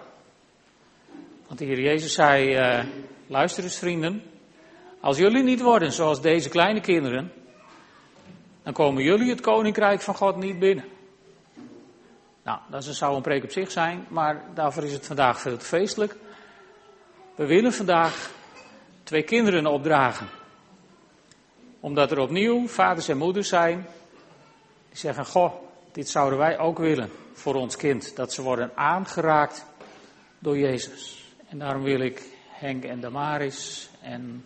Want 1.46 1.58
de 1.58 1.64
Heer 1.64 1.80
Jezus 1.80 2.12
zei, 2.12 2.58
uh, 2.58 2.84
luister 3.26 3.64
eens 3.64 3.78
vrienden, 3.78 4.22
als 5.00 5.16
jullie 5.16 5.42
niet 5.42 5.60
worden 5.60 5.92
zoals 5.92 6.20
deze 6.20 6.48
kleine 6.48 6.80
kinderen, 6.80 7.32
dan 8.62 8.72
komen 8.72 9.02
jullie 9.02 9.30
het 9.30 9.40
koninkrijk 9.40 10.00
van 10.00 10.14
God 10.14 10.36
niet 10.36 10.58
binnen. 10.58 10.84
Nou, 12.42 12.58
dat 12.70 12.84
zou 12.84 13.16
een 13.16 13.22
preek 13.22 13.44
op 13.44 13.50
zich 13.50 13.70
zijn, 13.70 14.06
maar 14.08 14.44
daarvoor 14.54 14.82
is 14.82 14.92
het 14.92 15.06
vandaag 15.06 15.40
veel 15.40 15.56
te 15.56 15.64
feestelijk. 15.64 16.16
We 17.34 17.46
willen 17.46 17.72
vandaag 17.72 18.30
twee 19.02 19.22
kinderen 19.22 19.66
opdragen. 19.66 20.28
Omdat 21.86 22.10
er 22.10 22.18
opnieuw 22.18 22.68
vaders 22.68 23.08
en 23.08 23.16
moeders 23.16 23.48
zijn 23.48 23.86
die 24.88 24.98
zeggen, 24.98 25.26
goh, 25.26 25.52
dit 25.92 26.08
zouden 26.08 26.38
wij 26.38 26.58
ook 26.58 26.78
willen 26.78 27.10
voor 27.32 27.54
ons 27.54 27.76
kind. 27.76 28.16
Dat 28.16 28.32
ze 28.32 28.42
worden 28.42 28.70
aangeraakt 28.74 29.66
door 30.38 30.58
Jezus. 30.58 31.24
En 31.48 31.58
daarom 31.58 31.82
wil 31.82 32.00
ik 32.00 32.22
Henk 32.48 32.84
en 32.84 33.00
Damaris 33.00 33.88
en 34.00 34.44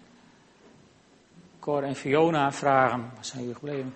Cor 1.61 1.83
en 1.83 1.97
Fiona 1.97 2.53
vragen, 2.53 3.11
waar 3.15 3.25
zijn 3.25 3.41
jullie 3.41 3.55
gebleven? 3.55 3.95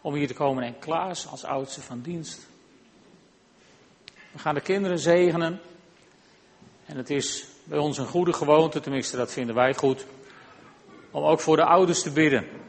om 0.00 0.14
hier 0.14 0.26
te 0.26 0.34
komen 0.34 0.64
en 0.64 0.78
Klaas 0.78 1.26
als 1.26 1.44
oudste 1.44 1.80
van 1.80 2.00
dienst. 2.00 2.46
We 4.32 4.38
gaan 4.38 4.54
de 4.54 4.60
kinderen 4.60 4.98
zegenen. 4.98 5.60
En 6.86 6.96
het 6.96 7.10
is 7.10 7.46
bij 7.64 7.78
ons 7.78 7.98
een 7.98 8.06
goede 8.06 8.32
gewoonte, 8.32 8.80
tenminste 8.80 9.16
dat 9.16 9.32
vinden 9.32 9.54
wij 9.54 9.74
goed, 9.74 10.06
om 11.10 11.24
ook 11.24 11.40
voor 11.40 11.56
de 11.56 11.64
ouders 11.64 12.02
te 12.02 12.10
bidden. 12.10 12.66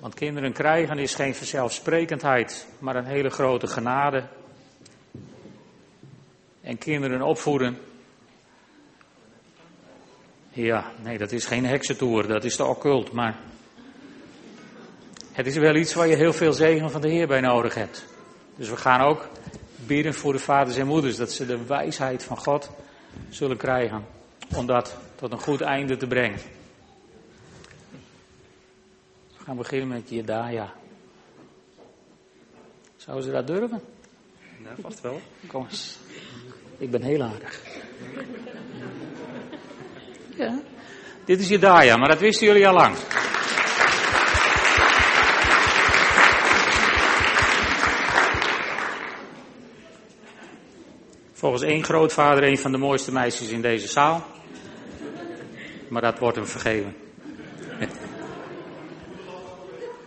Want 0.00 0.14
kinderen 0.14 0.52
krijgen 0.52 0.98
is 0.98 1.14
geen 1.14 1.34
vanzelfsprekendheid, 1.34 2.66
maar 2.78 2.96
een 2.96 3.04
hele 3.04 3.30
grote 3.30 3.66
genade. 3.66 4.24
En 6.60 6.78
kinderen 6.78 7.22
opvoeden. 7.22 7.78
Ja, 10.50 10.92
nee, 11.02 11.18
dat 11.18 11.32
is 11.32 11.46
geen 11.46 11.64
heksentoer, 11.64 12.26
dat 12.26 12.44
is 12.44 12.56
de 12.56 12.64
occult, 12.64 13.12
maar 13.12 13.38
het 15.32 15.46
is 15.46 15.56
wel 15.56 15.74
iets 15.74 15.94
waar 15.94 16.08
je 16.08 16.16
heel 16.16 16.32
veel 16.32 16.52
zegen 16.52 16.90
van 16.90 17.00
de 17.00 17.08
Heer 17.08 17.26
bij 17.26 17.40
nodig 17.40 17.74
hebt. 17.74 18.06
Dus 18.56 18.68
we 18.68 18.76
gaan 18.76 19.00
ook 19.00 19.28
bidden 19.76 20.14
voor 20.14 20.32
de 20.32 20.38
vaders 20.38 20.76
en 20.76 20.86
moeders 20.86 21.16
dat 21.16 21.32
ze 21.32 21.46
de 21.46 21.66
wijsheid 21.66 22.24
van 22.24 22.36
God 22.36 22.70
zullen 23.28 23.56
krijgen 23.56 24.04
om 24.56 24.66
dat 24.66 24.96
tot 25.14 25.32
een 25.32 25.40
goed 25.40 25.60
einde 25.60 25.96
te 25.96 26.06
brengen. 26.06 26.38
Gaan 29.50 29.58
beginnen 29.58 29.88
met 29.88 30.10
Jedaja. 30.10 30.72
Zouden 32.96 33.24
ze 33.24 33.32
dat 33.32 33.46
durven? 33.46 33.80
Ja, 34.62 34.74
vast 34.80 35.00
wel. 35.00 35.20
Kom 35.46 35.66
eens. 35.70 35.98
Ik 36.78 36.90
ben 36.90 37.02
heel 37.02 37.22
aardig. 37.22 37.62
Ja. 40.36 40.60
Dit 41.24 41.40
is 41.40 41.48
Jedaja, 41.48 41.96
maar 41.96 42.08
dat 42.08 42.20
wisten 42.20 42.46
jullie 42.46 42.68
al 42.68 42.74
lang. 42.74 42.96
Volgens 51.32 51.62
één 51.62 51.84
grootvader 51.84 52.44
een 52.44 52.58
van 52.58 52.72
de 52.72 52.78
mooiste 52.78 53.12
meisjes 53.12 53.48
in 53.48 53.62
deze 53.62 53.88
zaal. 53.88 54.24
Maar 55.88 56.02
dat 56.02 56.18
wordt 56.18 56.36
hem 56.36 56.46
vergeven. 56.46 56.94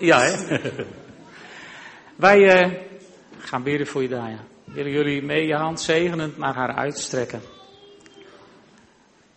Ja, 0.04 0.22
hè? 0.22 0.58
Wij 2.16 2.66
uh, 2.66 2.74
gaan 3.38 3.64
bidden 3.64 3.88
voor 3.88 4.02
je 4.02 4.08
daar. 4.08 4.40
Willen 4.64 4.92
jullie 4.92 5.24
mee 5.24 5.48
je 5.48 5.56
hand 5.56 5.82
zegenend 5.82 6.38
naar 6.38 6.54
haar 6.54 6.76
uitstrekken? 6.76 7.42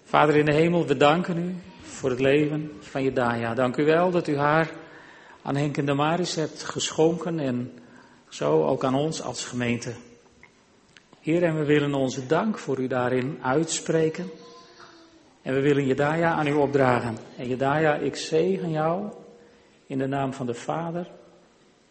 Vader 0.05 0.37
in 0.37 0.45
de 0.45 0.55
hemel, 0.55 0.87
we 0.87 0.97
danken 0.97 1.39
u 1.39 1.55
voor 1.83 2.11
het 2.11 2.21
leven 2.21 2.73
van 2.81 3.03
Jedaja. 3.03 3.55
Dank 3.55 3.77
u 3.77 3.85
wel 3.85 4.11
dat 4.11 4.29
u 4.29 4.37
haar 4.37 4.71
aan 5.43 5.57
Henk 5.57 5.77
en 5.77 5.87
de 5.87 5.95
Maris 5.95 6.35
hebt 6.35 6.63
geschonken 6.63 7.39
en 7.39 7.73
zo 8.29 8.65
ook 8.65 8.85
aan 8.85 8.95
ons 8.95 9.23
als 9.23 9.45
gemeente. 9.45 9.93
Heer, 11.21 11.43
en 11.43 11.59
we 11.59 11.65
willen 11.65 11.95
onze 11.95 12.27
dank 12.27 12.59
voor 12.59 12.79
u 12.79 12.87
daarin 12.87 13.39
uitspreken. 13.43 14.31
En 15.43 15.55
we 15.55 15.61
willen 15.61 15.87
Jedaja 15.87 16.33
aan 16.33 16.47
u 16.47 16.53
opdragen. 16.53 17.17
En 17.37 17.49
Jedaja, 17.49 17.95
ik 17.95 18.17
zegen 18.17 18.71
jou 18.71 19.11
in 19.87 19.99
de 19.99 20.07
naam 20.07 20.33
van 20.33 20.47
de 20.47 20.55
Vader, 20.55 21.11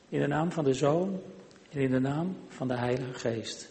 in 0.09 0.19
de 0.19 0.27
naam 0.27 0.51
van 0.51 0.63
de 0.63 0.73
Zoon 0.73 1.21
en 1.69 1.79
in 1.79 1.91
de 1.91 1.99
naam 1.99 2.37
van 2.49 2.67
de 2.67 2.75
Heilige 2.75 3.13
Geest. 3.13 3.69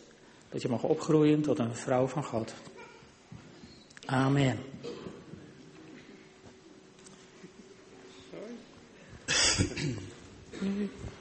Dat 0.49 0.63
je 0.63 0.69
mag 0.69 0.83
opgroeien 0.83 1.43
tot 1.43 1.59
een 1.59 1.75
vrouw 1.75 2.07
van 2.07 2.25
God. 2.25 2.55
Amen. 4.05 4.59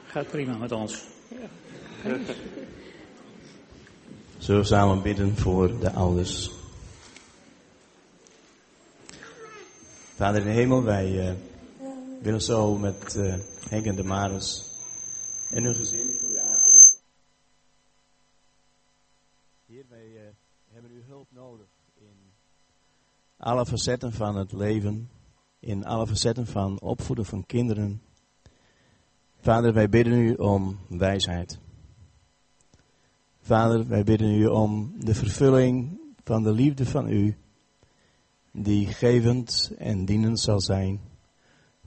Gaat 0.06 0.30
prima 0.30 0.58
met 0.58 0.72
ons. 0.72 1.04
Zullen 4.38 4.66
samen 4.66 5.01
bidden 5.01 5.38
voor 5.38 5.80
de 5.80 5.91
ouders? 5.91 6.51
Vader 10.16 10.41
in 10.41 10.47
de 10.47 10.54
hemel, 10.54 10.84
wij 10.84 11.36
willen 12.24 12.41
zo 12.41 12.78
met 12.78 13.15
uh, 13.15 13.36
Henk 13.69 13.86
en 13.86 13.95
de 13.95 14.03
Maris 14.03 14.71
en 15.49 15.63
hun 15.63 15.76
gezin 15.76 16.17
voor 16.19 16.30
u 16.30 16.38
aanzien. 16.38 16.99
Heer, 19.65 19.86
wij 19.89 20.07
uh, 20.07 20.21
hebben 20.71 20.91
uw 20.91 21.03
hulp 21.03 21.28
nodig 21.32 21.67
in 21.93 22.34
alle 23.38 23.65
facetten 23.65 24.13
van 24.13 24.36
het 24.36 24.51
leven, 24.51 25.09
in 25.59 25.86
alle 25.86 26.07
facetten 26.07 26.47
van 26.47 26.82
opvoeden 26.82 27.26
van 27.26 27.45
kinderen. 27.45 28.01
Vader, 29.39 29.74
wij 29.74 29.89
bidden 29.89 30.13
u 30.13 30.34
om 30.34 30.80
wijsheid. 30.89 31.59
Vader, 33.41 33.88
wij 33.88 34.03
bidden 34.03 34.30
u 34.30 34.45
om 34.45 34.93
de 34.99 35.15
vervulling 35.15 35.99
van 36.24 36.43
de 36.43 36.51
liefde 36.51 36.86
van 36.86 37.09
u, 37.09 37.38
die 38.51 38.88
gevend 38.88 39.71
en 39.78 40.05
dienend 40.05 40.39
zal 40.39 40.61
zijn 40.61 41.11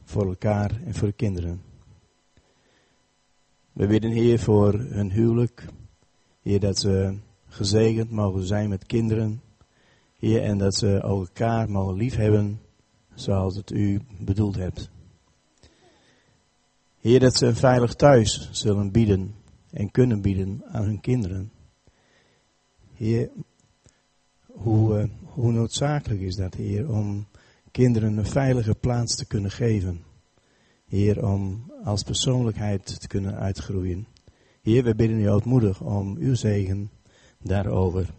voor 0.07 0.27
elkaar 0.27 0.81
en 0.85 0.95
voor 0.95 1.09
de 1.09 1.15
kinderen. 1.15 1.63
We 3.73 3.87
bidden 3.87 4.11
Heer 4.11 4.39
voor 4.39 4.73
hun 4.73 5.11
huwelijk, 5.11 5.65
Heer 6.43 6.61
dat 6.61 6.79
ze 6.79 7.19
gezegend 7.47 8.11
mogen 8.11 8.43
zijn 8.43 8.69
met 8.69 8.87
kinderen, 8.87 9.43
Heer 10.19 10.43
en 10.43 10.59
dat 10.59 10.75
ze 10.75 10.99
elkaar 11.01 11.71
mogen 11.71 11.95
liefhebben 11.95 12.61
zoals 13.15 13.57
het 13.57 13.71
u 13.71 14.01
bedoeld 14.19 14.57
hebt. 14.57 14.91
Heer 17.01 17.21
dat 17.21 17.37
ze 17.37 17.47
een 17.47 17.57
veilig 17.57 17.95
thuis 17.95 18.49
zullen 18.53 18.91
bieden 18.91 19.35
en 19.71 19.91
kunnen 19.91 20.21
bieden 20.21 20.63
aan 20.67 20.85
hun 20.85 21.01
kinderen. 21.01 21.53
Heer, 22.95 23.31
hoe, 24.47 24.99
uh, 24.99 25.09
hoe 25.23 25.53
noodzakelijk 25.53 26.21
is 26.21 26.37
dat, 26.37 26.55
Heer, 26.55 26.91
om 26.91 27.27
kinderen 27.77 28.17
een 28.17 28.27
veilige 28.27 28.75
plaats 28.75 29.17
te 29.17 29.27
kunnen 29.27 29.51
geven. 29.51 30.05
Heer, 30.87 31.27
om 31.27 31.73
als 31.85 32.03
persoonlijkheid 32.03 33.01
te 33.01 33.07
kunnen 33.07 33.35
uitgroeien. 33.35 34.07
Heer, 34.63 34.85
we 34.85 34.95
bidden 34.95 35.21
u 35.21 35.31
ootmoedig 35.31 35.81
om 35.81 36.17
uw 36.17 36.35
zegen 36.35 36.91
daarover. 37.43 38.15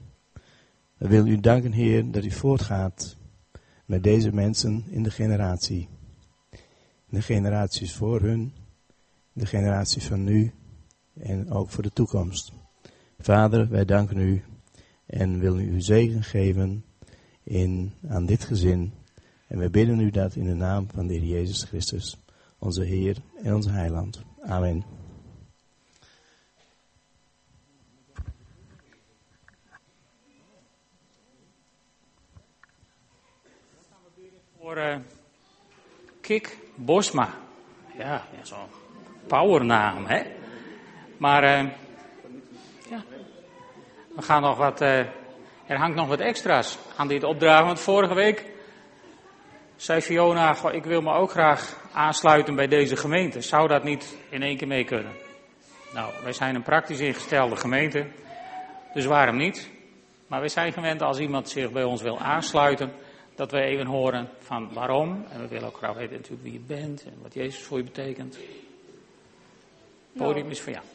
We 0.98 1.08
willen 1.08 1.28
u 1.28 1.40
danken, 1.40 1.72
Heer, 1.72 2.12
dat 2.12 2.24
u 2.24 2.32
voortgaat 2.32 3.18
met 3.86 4.04
deze 4.04 4.34
mensen 4.34 4.84
in 4.90 5.04
de 5.04 5.12
generatie. 5.12 5.88
De 7.10 7.22
generaties 7.22 7.94
voor 7.94 8.22
hun, 8.22 8.54
de 9.34 9.46
generatie 9.46 10.02
van 10.02 10.24
nu 10.24 10.52
en 11.14 11.52
ook 11.52 11.70
voor 11.70 11.84
de 11.84 11.94
toekomst. 11.94 12.52
Vader, 13.20 13.70
wij 13.70 13.86
danken 13.86 14.18
u 14.18 14.44
en 15.06 15.40
willen 15.40 15.74
u 15.74 15.82
zegen 15.82 16.24
geven 16.24 16.84
in, 17.44 17.94
aan 18.08 18.26
dit 18.26 18.44
gezin. 18.44 18.97
En 19.48 19.58
wij 19.58 19.70
bidden 19.70 20.00
u 20.00 20.10
dat 20.10 20.36
in 20.36 20.46
de 20.46 20.54
naam 20.54 20.88
van 20.94 21.08
de 21.08 21.14
Heer 21.14 21.24
Jezus 21.24 21.64
Christus, 21.64 22.18
onze 22.60 22.84
Heer 22.84 23.18
en 23.44 23.56
onze 23.56 23.72
Heiland. 23.72 24.22
Amen. 24.42 24.84
Voor 34.60 34.78
uh, 34.78 34.98
Kik 36.22 36.58
Bosma. 36.76 37.34
Ja, 37.98 38.28
zo'n 38.42 38.58
powernaam, 39.28 40.06
hè? 40.06 40.24
Maar 41.18 41.44
uh, 41.44 41.72
ja, 42.90 43.04
we 44.16 44.22
gaan 44.22 44.42
nog 44.42 44.58
wat, 44.58 44.82
uh, 44.82 45.00
er 45.66 45.78
hangt 45.78 45.96
nog 45.96 46.08
wat 46.08 46.20
extra's 46.20 46.78
aan 46.98 47.08
dit 47.08 47.24
opdragen. 47.24 47.66
Want 47.66 47.80
vorige 47.80 48.14
week 48.14 48.56
zei 49.78 50.02
Fiona, 50.02 50.54
goh, 50.54 50.74
ik 50.74 50.84
wil 50.84 51.02
me 51.02 51.14
ook 51.14 51.32
graag 51.32 51.90
aansluiten 51.94 52.56
bij 52.56 52.68
deze 52.68 52.96
gemeente. 52.96 53.42
Zou 53.42 53.68
dat 53.68 53.84
niet 53.84 54.18
in 54.30 54.42
één 54.42 54.58
keer 54.58 54.68
mee 54.68 54.84
kunnen? 54.84 55.12
Nou, 55.94 56.14
wij 56.24 56.34
zijn 56.34 56.56
een 56.56 56.64
praktisch 56.64 57.00
ingestelde 57.00 57.56
gemeente, 57.56 58.08
dus 58.94 59.06
waarom 59.06 59.38
niet? 59.38 59.70
Maar 60.28 60.40
wij 60.40 60.50
zijn 60.50 60.74
gewend 60.74 61.02
als 61.02 61.20
iemand 61.20 61.50
zich 61.50 61.72
bij 61.72 61.84
ons 61.84 62.02
wil 62.02 62.20
aansluiten, 62.20 62.92
dat 63.36 63.52
we 63.52 63.62
even 63.62 63.86
horen 63.86 64.30
van 64.40 64.74
waarom. 64.74 65.26
En 65.30 65.42
we 65.42 65.48
willen 65.48 65.68
ook 65.68 65.78
graag 65.78 65.96
weten 65.96 66.16
natuurlijk 66.16 66.44
wie 66.44 66.54
je 66.54 66.60
bent 66.68 67.04
en 67.04 67.14
wat 67.22 67.34
Jezus 67.34 67.64
voor 67.64 67.78
je 67.78 67.84
betekent. 67.84 68.36
Het 68.36 70.18
podium 70.18 70.42
Nou. 70.42 70.52
is 70.52 70.62
van 70.62 70.74
jou. 70.74 70.86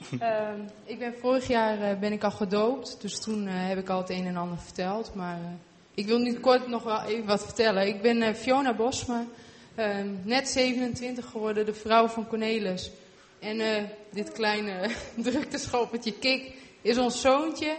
Ehm, 0.18 0.60
ik 0.84 0.98
ben 0.98 1.14
vorig 1.18 1.46
jaar 1.46 1.80
eh, 1.80 1.98
ben 1.98 2.12
ik 2.12 2.24
al 2.24 2.30
gedoopt, 2.30 3.00
dus 3.00 3.20
toen 3.20 3.46
eh, 3.46 3.68
heb 3.68 3.78
ik 3.78 3.88
al 3.88 3.98
het 3.98 4.10
een 4.10 4.26
en 4.26 4.36
ander 4.36 4.58
verteld. 4.58 5.14
Maar 5.14 5.36
eh, 5.36 5.69
ik 5.94 6.06
wil 6.06 6.18
nu 6.18 6.34
kort 6.34 6.68
nog 6.68 6.82
wel 6.82 7.02
even 7.02 7.26
wat 7.26 7.44
vertellen. 7.44 7.86
Ik 7.86 8.02
ben 8.02 8.22
eh, 8.22 8.34
Fiona 8.34 8.74
Bosma, 8.74 9.26
ehm, 9.74 10.08
net 10.22 10.48
27 10.48 11.26
geworden, 11.26 11.66
de 11.66 11.74
vrouw 11.74 12.08
van 12.08 12.26
Cornelis. 12.26 12.90
En 13.38 13.60
eh, 13.60 13.82
dit 14.10 14.32
kleine 14.32 14.90
drukteschoppetje 15.16 16.12
Kik 16.12 16.52
is 16.82 16.98
ons 16.98 17.20
zoontje. 17.20 17.76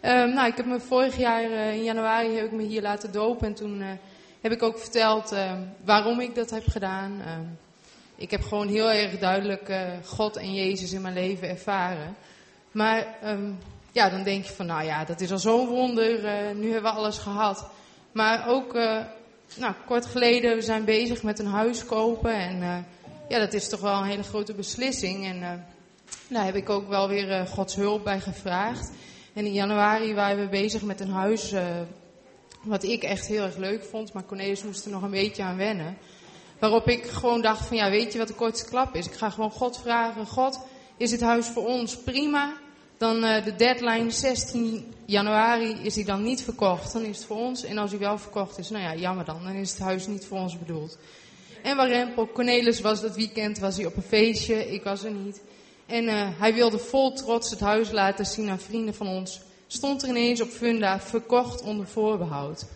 Ehm, 0.00 0.34
nou, 0.34 0.48
ik 0.48 0.56
heb 0.56 0.66
me 0.66 0.80
vorig 0.80 1.16
jaar 1.16 1.44
eh, 1.50 1.74
in 1.74 1.84
januari 1.84 2.34
heb 2.34 2.44
ik 2.44 2.52
me 2.52 2.62
hier 2.62 2.82
laten 2.82 3.12
dopen 3.12 3.46
en 3.46 3.54
toen 3.54 3.82
heb 4.40 4.52
ik 4.52 4.62
ook 4.62 4.78
verteld 4.78 5.32
ehm, 5.32 5.62
waarom 5.84 6.20
ik 6.20 6.34
dat 6.34 6.50
heb 6.50 6.66
gedaan. 6.66 7.22
Ik 8.16 8.30
heb 8.30 8.42
gewoon 8.42 8.68
heel 8.68 8.90
erg 8.90 9.18
duidelijk 9.18 9.72
God 10.04 10.36
en 10.36 10.54
Jezus 10.54 10.92
in 10.92 11.00
mijn 11.00 11.14
leven 11.14 11.48
ervaren. 11.48 12.16
Maar 12.70 13.18
ja, 13.92 14.08
dan 14.08 14.22
denk 14.22 14.44
je 14.44 14.52
van, 14.52 14.66
nou 14.66 14.84
ja, 14.84 15.04
dat 15.04 15.20
is 15.20 15.32
al 15.32 15.38
zo'n 15.38 15.66
wonder. 15.66 16.24
eh, 16.24 16.54
nu 16.54 16.72
hebben 16.72 16.92
we 16.92 16.98
alles 16.98 17.18
gehad. 17.18 17.66
Maar 18.12 18.48
ook, 18.48 18.74
eh, 18.74 18.98
nou, 19.56 19.74
kort 19.86 20.06
geleden, 20.06 20.54
we 20.54 20.62
zijn 20.62 20.84
bezig 20.84 21.22
met 21.22 21.38
een 21.38 21.46
huis 21.46 21.84
kopen. 21.84 22.34
En 22.34 22.62
eh, 22.62 22.76
ja, 23.28 23.38
dat 23.38 23.52
is 23.52 23.68
toch 23.68 23.80
wel 23.80 23.94
een 23.94 24.08
hele 24.08 24.22
grote 24.22 24.54
beslissing. 24.54 25.24
En 25.24 25.66
daar 26.28 26.44
heb 26.44 26.54
ik 26.54 26.70
ook 26.70 26.88
wel 26.88 27.08
weer 27.08 27.46
Gods 27.46 27.74
hulp 27.74 28.04
bij 28.04 28.20
gevraagd. 28.20 28.92
En 29.32 29.44
in 29.44 29.52
januari 29.52 30.14
waren 30.14 30.40
we 30.44 30.48
bezig 30.48 30.82
met 30.82 31.00
een 31.00 31.10
huis 31.10 31.54
wat 32.62 32.82
ik 32.82 33.02
echt 33.02 33.26
heel 33.26 33.42
erg 33.42 33.56
leuk 33.56 33.84
vond. 33.84 34.12
Maar 34.12 34.24
Cornelis 34.24 34.62
moest 34.62 34.84
er 34.84 34.90
nog 34.90 35.02
een 35.02 35.10
beetje 35.10 35.42
aan 35.42 35.56
wennen. 35.56 35.96
Waarop 36.58 36.88
ik 36.88 37.06
gewoon 37.06 37.40
dacht 37.40 37.66
van 37.66 37.76
ja, 37.76 37.90
weet 37.90 38.12
je 38.12 38.18
wat 38.18 38.28
de 38.28 38.34
kortste 38.34 38.68
klap 38.68 38.94
is? 38.94 39.06
Ik 39.06 39.12
ga 39.12 39.30
gewoon 39.30 39.50
God 39.50 39.78
vragen. 39.78 40.26
God, 40.26 40.60
is 40.96 41.10
dit 41.10 41.20
huis 41.20 41.46
voor 41.46 41.66
ons 41.66 41.96
prima? 41.96 42.52
Dan 43.00 43.24
eh, 43.24 43.44
de 43.44 43.56
deadline 43.56 44.10
16 44.10 44.94
januari 45.04 45.78
is 45.82 45.94
die 45.94 46.04
dan 46.04 46.22
niet 46.22 46.42
verkocht. 46.42 46.92
Dan 46.92 47.02
is 47.02 47.16
het 47.16 47.26
voor 47.26 47.36
ons. 47.36 47.64
En 47.64 47.78
als 47.78 47.90
hij 47.90 48.00
wel 48.00 48.18
verkocht 48.18 48.58
is, 48.58 48.70
nou 48.70 48.82
ja, 48.82 48.94
jammer 48.94 49.24
dan. 49.24 49.44
Dan 49.44 49.52
is 49.52 49.70
het 49.70 49.78
huis 49.78 50.06
niet 50.06 50.24
voor 50.24 50.38
ons 50.38 50.58
bedoeld. 50.58 50.98
En 51.62 51.76
Warempel, 51.76 52.28
Cornelis 52.32 52.80
was 52.80 53.00
dat 53.00 53.16
weekend 53.16 53.58
was 53.58 53.76
hij 53.76 53.86
op 53.86 53.96
een 53.96 54.02
feestje. 54.02 54.72
Ik 54.72 54.82
was 54.82 55.04
er 55.04 55.10
niet. 55.10 55.40
En 55.86 56.08
eh, 56.08 56.28
hij 56.38 56.54
wilde 56.54 56.78
vol 56.78 57.12
trots 57.12 57.50
het 57.50 57.60
huis 57.60 57.90
laten 57.90 58.26
zien 58.26 58.48
aan 58.48 58.60
vrienden 58.60 58.94
van 58.94 59.06
ons. 59.06 59.40
Stond 59.66 60.02
er 60.02 60.08
ineens 60.08 60.40
op 60.40 60.48
Funda 60.48 61.00
verkocht 61.00 61.62
onder 61.62 61.86
voorbehoud. 61.86 62.66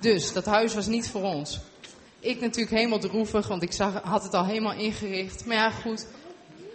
Dus 0.00 0.32
dat 0.32 0.44
huis 0.44 0.74
was 0.74 0.86
niet 0.86 1.08
voor 1.08 1.22
ons. 1.22 1.60
Ik 2.20 2.40
natuurlijk 2.40 2.76
helemaal 2.76 2.98
droevig, 2.98 3.48
want 3.48 3.62
ik 3.62 3.72
zag, 3.72 4.02
had 4.02 4.22
het 4.22 4.34
al 4.34 4.44
helemaal 4.44 4.74
ingericht. 4.74 5.46
Maar 5.46 5.56
ja, 5.56 5.70
goed. 5.70 6.06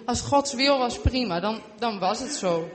Als 0.09 0.21
Gods 0.21 0.53
wil 0.53 0.77
was 0.77 0.99
prima, 0.99 1.39
dan, 1.39 1.61
dan 1.79 1.99
was 1.99 2.19
het 2.19 2.31
zo. 2.31 2.69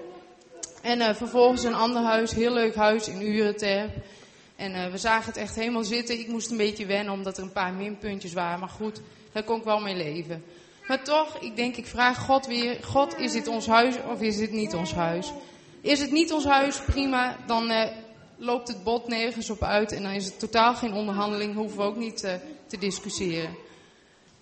En 0.82 1.00
eh, 1.00 1.14
vervolgens 1.14 1.64
een 1.64 1.74
ander 1.74 2.02
huis, 2.02 2.30
heel 2.30 2.52
leuk 2.52 2.74
huis 2.74 3.08
in 3.08 3.22
Urenterp. 3.22 3.90
En 4.56 4.74
eh, 4.74 4.90
we 4.90 4.98
zagen 4.98 5.26
het 5.26 5.36
echt 5.36 5.54
helemaal 5.54 5.84
zitten. 5.84 6.18
Ik 6.18 6.28
moest 6.28 6.50
een 6.50 6.56
beetje 6.56 6.86
wennen, 6.86 7.12
omdat 7.12 7.36
er 7.36 7.42
een 7.42 7.52
paar 7.52 7.72
minpuntjes 7.72 8.32
waren. 8.32 8.60
Maar 8.60 8.68
goed, 8.68 9.00
daar 9.32 9.42
kon 9.42 9.58
ik 9.58 9.64
wel 9.64 9.80
mee 9.80 9.96
leven. 9.96 10.44
Maar 10.86 11.04
toch, 11.04 11.38
ik 11.38 11.56
denk, 11.56 11.76
ik 11.76 11.86
vraag 11.86 12.18
God 12.18 12.46
weer: 12.46 12.78
God, 12.84 13.18
is 13.18 13.32
dit 13.32 13.48
ons 13.48 13.66
huis 13.66 13.94
of 14.10 14.20
is 14.20 14.36
dit 14.36 14.52
niet 14.52 14.74
ons 14.74 14.92
huis? 14.92 15.32
Is 15.80 16.00
het 16.00 16.10
niet 16.10 16.32
ons 16.32 16.44
huis, 16.44 16.80
prima. 16.80 17.36
Dan 17.46 17.70
eh, 17.70 17.90
loopt 18.36 18.68
het 18.68 18.84
bod 18.84 19.08
nergens 19.08 19.50
op 19.50 19.62
uit 19.62 19.92
en 19.92 20.02
dan 20.02 20.12
is 20.12 20.24
het 20.24 20.38
totaal 20.38 20.74
geen 20.74 20.92
onderhandeling, 20.92 21.54
hoeven 21.54 21.78
we 21.78 21.84
ook 21.84 21.96
niet 21.96 22.18
te 22.66 22.78
discussiëren. 22.78 23.63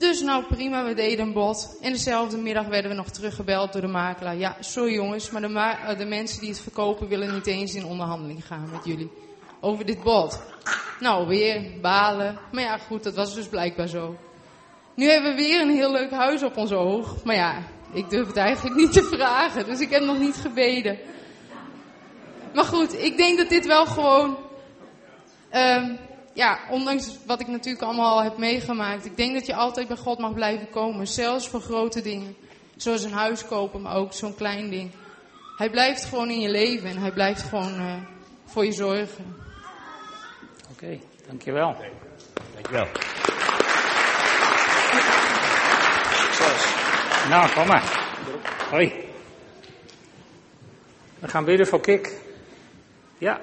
Dus 0.02 0.22
nou 0.22 0.44
prima, 0.44 0.84
we 0.84 0.94
deden 0.94 1.26
een 1.26 1.32
bod. 1.32 1.78
En 1.80 1.92
dezelfde 1.92 2.36
middag 2.36 2.66
werden 2.66 2.90
we 2.90 2.96
nog 2.96 3.08
teruggebeld 3.08 3.72
door 3.72 3.80
de 3.80 3.86
makelaar. 3.86 4.36
Ja, 4.36 4.56
sorry 4.60 4.94
jongens, 4.94 5.30
maar 5.30 5.40
de, 5.40 5.48
ma 5.48 5.94
de 5.94 6.04
mensen 6.04 6.40
die 6.40 6.48
het 6.48 6.60
verkopen 6.60 7.08
willen 7.08 7.34
niet 7.34 7.46
eens 7.46 7.74
in 7.74 7.84
onderhandeling 7.84 8.46
gaan 8.46 8.68
met 8.72 8.84
jullie. 8.84 9.10
Over 9.60 9.86
dit 9.86 10.02
bod. 10.02 10.42
Nou, 11.00 11.26
weer 11.26 11.80
balen. 11.80 12.38
Maar 12.52 12.62
ja, 12.62 12.78
goed, 12.78 13.02
dat 13.02 13.14
was 13.14 13.34
dus 13.34 13.48
blijkbaar 13.48 13.88
zo. 13.88 14.16
Nu 14.94 15.06
hebben 15.06 15.30
we 15.30 15.36
weer 15.36 15.60
een 15.60 15.74
heel 15.74 15.92
leuk 15.92 16.10
huis 16.10 16.42
op 16.42 16.56
ons 16.56 16.72
oog. 16.72 17.24
Maar 17.24 17.36
ja, 17.36 17.62
ik 17.92 18.10
durf 18.10 18.26
het 18.26 18.36
eigenlijk 18.36 18.76
niet 18.76 18.92
te 18.92 19.02
vragen. 19.02 19.64
Dus 19.64 19.80
ik 19.80 19.90
heb 19.90 20.02
nog 20.02 20.18
niet 20.18 20.36
gebeden. 20.36 20.98
Maar 22.54 22.64
goed, 22.64 23.02
ik 23.02 23.16
denk 23.16 23.38
dat 23.38 23.48
dit 23.48 23.66
wel 23.66 23.86
gewoon. 23.86 24.38
Um, 25.52 25.98
ja, 26.32 26.58
ondanks 26.70 27.18
wat 27.26 27.40
ik 27.40 27.46
natuurlijk 27.46 27.84
allemaal 27.84 28.10
al 28.10 28.22
heb 28.22 28.38
meegemaakt. 28.38 29.04
Ik 29.04 29.16
denk 29.16 29.34
dat 29.34 29.46
je 29.46 29.54
altijd 29.54 29.88
bij 29.88 29.96
God 29.96 30.18
mag 30.18 30.34
blijven 30.34 30.70
komen. 30.70 31.06
Zelfs 31.06 31.48
voor 31.48 31.60
grote 31.60 32.02
dingen. 32.02 32.36
Zoals 32.76 33.02
een 33.02 33.12
huis 33.12 33.46
kopen, 33.46 33.82
maar 33.82 33.96
ook 33.96 34.12
zo'n 34.12 34.34
klein 34.34 34.70
ding. 34.70 34.90
Hij 35.56 35.70
blijft 35.70 36.04
gewoon 36.04 36.30
in 36.30 36.40
je 36.40 36.50
leven 36.50 36.88
en 36.88 36.96
hij 36.96 37.12
blijft 37.12 37.42
gewoon 37.42 37.80
uh, 37.80 37.94
voor 38.44 38.64
je 38.64 38.72
zorgen. 38.72 39.36
Oké, 40.70 40.84
okay, 40.84 41.00
dankjewel. 41.26 41.76
Dankjewel. 42.54 42.86
Nou, 47.28 47.52
kom 47.52 47.66
maar. 47.66 48.14
Hoi. 48.70 48.92
We 51.18 51.28
gaan 51.28 51.44
bidden 51.44 51.66
voor 51.66 51.80
Kik. 51.80 52.16
Ja, 53.18 53.40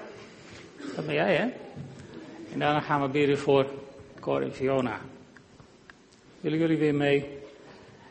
dat 0.95 1.05
ben 1.05 1.15
jij, 1.15 1.35
hè? 1.35 1.47
En 2.53 2.59
daarna 2.59 2.79
gaan 2.79 3.01
we 3.01 3.07
bidden 3.07 3.37
voor 3.37 3.65
Cor 4.19 4.41
en 4.41 4.53
Fiona. 4.53 4.99
Willen 6.41 6.59
jullie 6.59 6.77
weer 6.77 6.95
mee 6.95 7.25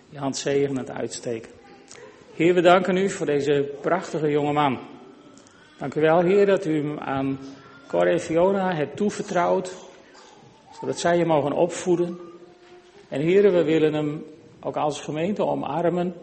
je 0.09 0.18
hand 0.18 0.36
zegenend 0.36 0.91
uitsteken? 0.91 1.51
Heer, 2.34 2.55
we 2.55 2.61
danken 2.61 2.97
u 2.97 3.11
voor 3.11 3.26
deze 3.26 3.74
prachtige 3.80 4.30
jonge 4.30 4.53
man. 4.53 4.78
Dank 5.78 5.95
u 5.95 6.01
wel, 6.01 6.20
Heer, 6.20 6.47
dat 6.47 6.66
u 6.66 6.76
hem 6.76 6.99
aan 6.99 7.39
Cor 7.89 8.07
en 8.07 8.20
Fiona 8.20 8.74
hebt 8.74 8.97
toevertrouwd, 8.97 9.74
zodat 10.80 10.99
zij 10.99 11.18
je 11.18 11.24
mogen 11.24 11.53
opvoeden. 11.53 12.18
En 13.09 13.20
Heer, 13.20 13.53
we 13.53 13.64
willen 13.64 13.93
hem 13.93 14.24
ook 14.61 14.76
als 14.76 15.01
gemeente 15.01 15.45
omarmen. 15.45 16.14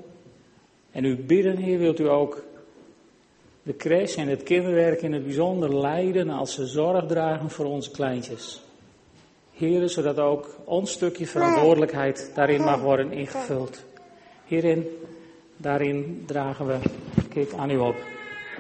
En 0.92 1.06
u 1.06 1.16
bidden, 1.16 1.58
Heer, 1.58 1.78
wilt 1.78 2.00
u 2.00 2.10
ook 2.10 2.44
de 3.66 3.76
crash 3.76 4.16
en 4.16 4.28
het 4.28 4.44
kinderwerk 4.44 5.02
in 5.02 5.14
het 5.14 5.24
bijzonder 5.24 5.80
leiden 5.80 6.30
als 6.30 6.54
ze 6.54 6.66
zorg 6.66 7.06
dragen 7.06 7.50
voor 7.50 7.66
onze 7.66 7.92
kleintjes. 7.92 8.64
Heren, 9.52 9.90
zodat 9.90 10.20
ook 10.20 10.56
ons 10.64 10.92
stukje 10.92 11.28
verantwoordelijkheid 11.28 12.32
daarin 12.36 12.62
mag 12.62 12.82
worden 12.82 13.12
ingevuld. 13.12 13.84
Hierin, 14.46 14.88
daarin 15.58 16.24
dragen 16.26 16.68
we 16.68 16.78
Kik 17.30 17.54
aan 17.54 17.70
u 17.70 17.78
op. 17.78 17.96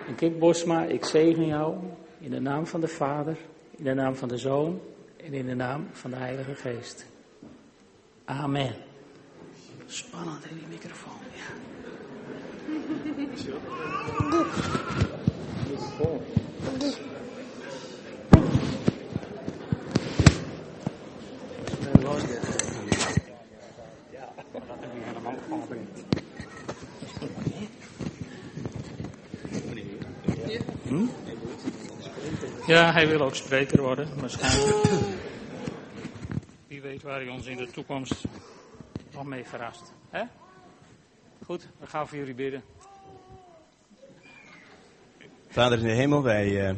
En 0.07 0.15
Kik 0.15 0.39
Bosma, 0.39 0.83
ik 0.83 1.05
zegen 1.05 1.45
jou 1.45 1.75
in 2.19 2.29
de 2.29 2.39
naam 2.39 2.67
van 2.67 2.81
de 2.81 2.87
Vader, 2.87 3.37
in 3.77 3.83
de 3.83 3.93
naam 3.93 4.15
van 4.15 4.27
de 4.27 4.37
Zoon 4.37 4.81
en 5.17 5.33
in 5.33 5.45
de 5.45 5.55
naam 5.55 5.87
van 5.91 6.11
de 6.11 6.17
Heilige 6.17 6.55
Geest. 6.55 7.05
Amen. 8.25 8.75
Spannend 9.85 10.45
in 10.49 10.57
die 10.57 10.67
microfoon, 10.67 11.19
ja. 11.31 11.74
Ja, 32.67 32.91
hij 32.91 33.07
wil 33.07 33.21
ook 33.21 33.35
spreker 33.35 33.81
worden, 33.81 34.19
waarschijnlijk. 34.19 34.87
Wie 36.67 36.81
weet 36.81 37.01
waar 37.01 37.19
hij 37.19 37.29
ons 37.29 37.45
in 37.45 37.57
de 37.57 37.71
toekomst 37.71 38.25
nog 39.13 39.25
mee 39.25 39.45
verrast. 39.45 39.93
Hè? 40.09 40.23
Goed, 41.45 41.67
we 41.79 41.87
gaan 41.87 42.07
voor 42.07 42.17
jullie 42.17 42.33
bidden. 42.33 42.63
Vader 45.55 45.79
in 45.79 45.85
de 45.85 45.91
hemel, 45.91 46.23
wij 46.23 46.69
uh, 46.69 46.75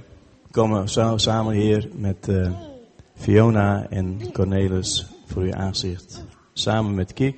komen 0.52 0.90
zo 0.90 1.18
samen 1.18 1.54
hier 1.54 1.90
met 1.96 2.28
uh, 2.30 2.52
Fiona 3.16 3.90
en 3.90 4.32
Cornelis 4.32 5.08
voor 5.26 5.42
uw 5.42 5.54
aanzicht. 5.54 6.26
Samen 6.54 6.96
met 6.96 7.14
Kik. 7.14 7.36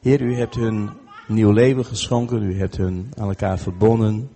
Heer, 0.00 0.20
u 0.20 0.34
hebt 0.34 0.54
hun 0.54 0.90
nieuw 1.28 1.50
leven 1.50 1.84
geschonken, 1.84 2.42
u 2.42 2.58
hebt 2.58 2.76
hun 2.76 3.12
aan 3.16 3.28
elkaar 3.28 3.58
verbonden. 3.58 4.30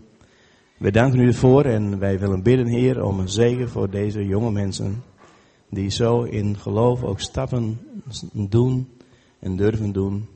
Wij 0.77 0.91
danken 0.91 1.21
u 1.21 1.27
ervoor 1.27 1.65
en 1.65 1.99
wij 1.99 2.19
willen 2.19 2.43
bidden, 2.43 2.67
Heer, 2.67 3.05
om 3.05 3.21
een 3.21 3.29
zegen 3.29 3.69
voor 3.69 3.91
deze 3.91 4.27
jonge 4.27 4.51
mensen. 4.51 5.03
Die 5.71 5.91
zo 5.91 6.23
in 6.23 6.57
geloof 6.57 7.03
ook 7.03 7.21
stappen 7.21 7.81
doen 8.33 8.89
en 9.39 9.57
durven 9.57 9.93
doen. 9.93 10.29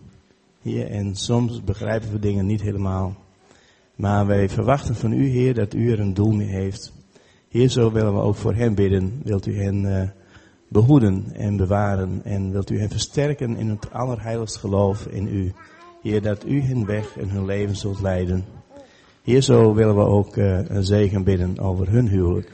Heer, 0.63 0.91
en 0.91 1.17
soms 1.17 1.65
begrijpen 1.65 2.13
we 2.13 2.19
dingen 2.19 2.47
niet 2.47 2.63
helemaal. 2.63 3.17
Maar 3.99 4.27
wij 4.27 4.49
verwachten 4.49 4.95
van 4.95 5.13
u, 5.13 5.27
Heer, 5.27 5.55
dat 5.55 5.75
u 5.75 5.93
er 5.93 6.01
een 6.01 6.15
doel 6.15 6.33
mee 6.33 6.47
heeft. 6.47 6.93
Heer, 7.49 7.69
zo 7.69 7.93
willen 7.93 8.15
we 8.15 8.21
ook 8.21 8.35
voor 8.35 8.55
hen 8.55 8.75
bidden. 8.75 9.21
Wilt 9.25 9.47
u 9.47 9.63
hen 9.63 9.83
uh, 9.85 10.03
behoeden 10.69 11.25
en 11.33 11.57
bewaren. 11.57 12.21
En 12.25 12.51
wilt 12.51 12.71
u 12.71 12.79
hen 12.79 12.91
versterken 12.91 13.57
in 13.57 13.69
het 13.69 13.93
allerheiligst 13.93 14.57
geloof 14.57 15.07
in 15.07 15.29
u. 15.29 15.53
Heer, 16.03 16.23
dat 16.23 16.47
u 16.47 16.63
hun 16.63 16.87
weg 16.87 17.17
en 17.17 17.29
hun 17.29 17.45
leven 17.45 17.77
zult 17.77 18.01
leiden. 18.01 18.45
Heer, 19.23 19.43
zo 19.43 19.75
willen 19.75 19.97
we 19.97 20.05
ook 20.05 20.37
uh, 20.37 20.69
een 20.69 20.85
zegen 20.85 21.25
bidden 21.25 21.59
over 21.59 21.91
hun 21.91 22.09
huwelijk. 22.09 22.53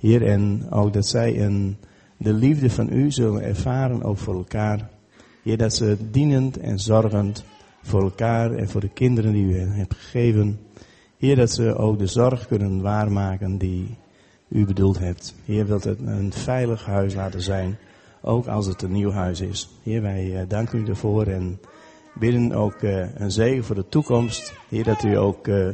Heer, 0.00 0.26
en 0.26 0.66
ook 0.70 0.92
dat 0.92 1.06
zij 1.06 1.40
een, 1.40 1.76
de 2.16 2.32
liefde 2.32 2.70
van 2.70 2.92
u 2.92 3.10
zullen 3.10 3.42
ervaren, 3.42 4.02
ook 4.02 4.18
voor 4.18 4.34
elkaar. 4.34 4.90
Heer, 5.42 5.56
dat 5.56 5.74
ze 5.74 5.96
dienend 6.10 6.58
en 6.58 6.78
zorgend 6.78 7.44
voor 7.82 8.02
elkaar 8.02 8.52
en 8.52 8.68
voor 8.68 8.80
de 8.80 8.92
kinderen 8.92 9.32
die 9.32 9.44
u 9.44 9.58
hen 9.58 9.72
hebt 9.72 9.94
gegeven. 9.94 10.58
Heer, 11.18 11.36
dat 11.36 11.50
ze 11.50 11.76
ook 11.76 11.98
de 11.98 12.06
zorg 12.06 12.46
kunnen 12.46 12.82
waarmaken 12.82 13.58
die 13.58 13.96
u 14.48 14.64
bedoeld 14.64 14.98
hebt. 14.98 15.34
Heer, 15.44 15.66
wilt 15.66 15.84
het 15.84 15.98
een 16.00 16.32
veilig 16.32 16.86
huis 16.86 17.14
laten 17.14 17.42
zijn, 17.42 17.78
ook 18.20 18.46
als 18.46 18.66
het 18.66 18.82
een 18.82 18.92
nieuw 18.92 19.10
huis 19.10 19.40
is. 19.40 19.68
Heer, 19.82 20.02
wij 20.02 20.24
uh, 20.24 20.40
danken 20.48 20.78
u 20.78 20.86
ervoor 20.86 21.26
en 21.26 21.60
bidden 22.14 22.52
ook 22.52 22.82
uh, 22.82 23.14
een 23.14 23.30
zegen 23.30 23.64
voor 23.64 23.74
de 23.74 23.88
toekomst. 23.88 24.52
Heer, 24.68 24.84
dat 24.84 25.02
u 25.02 25.16
ook 25.16 25.46
uh, 25.46 25.68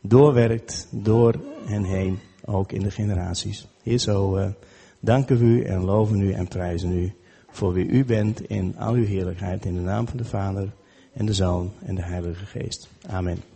doorwerkt 0.00 0.88
door 0.90 1.34
hen 1.66 1.84
heen, 1.84 2.18
ook 2.44 2.72
in 2.72 2.82
de 2.82 2.90
generaties. 2.90 3.68
Heer, 3.82 3.98
zo 3.98 4.52
danken 5.00 5.38
we 5.38 5.44
u 5.44 5.62
en 5.62 5.84
loven 5.84 6.20
u 6.20 6.32
en 6.32 6.48
prijzen 6.48 6.92
u 6.92 7.12
voor 7.50 7.72
wie 7.72 7.86
u 7.86 8.04
bent 8.04 8.40
in 8.40 8.78
al 8.78 8.94
uw 8.94 9.06
heerlijkheid 9.06 9.64
in 9.64 9.74
de 9.74 9.80
naam 9.80 10.08
van 10.08 10.16
de 10.16 10.24
Vader 10.24 10.72
en 11.12 11.26
de 11.26 11.34
Zoon 11.34 11.72
en 11.84 11.94
de 11.94 12.02
Heilige 12.02 12.44
Geest. 12.44 12.88
Amen. 13.06 13.53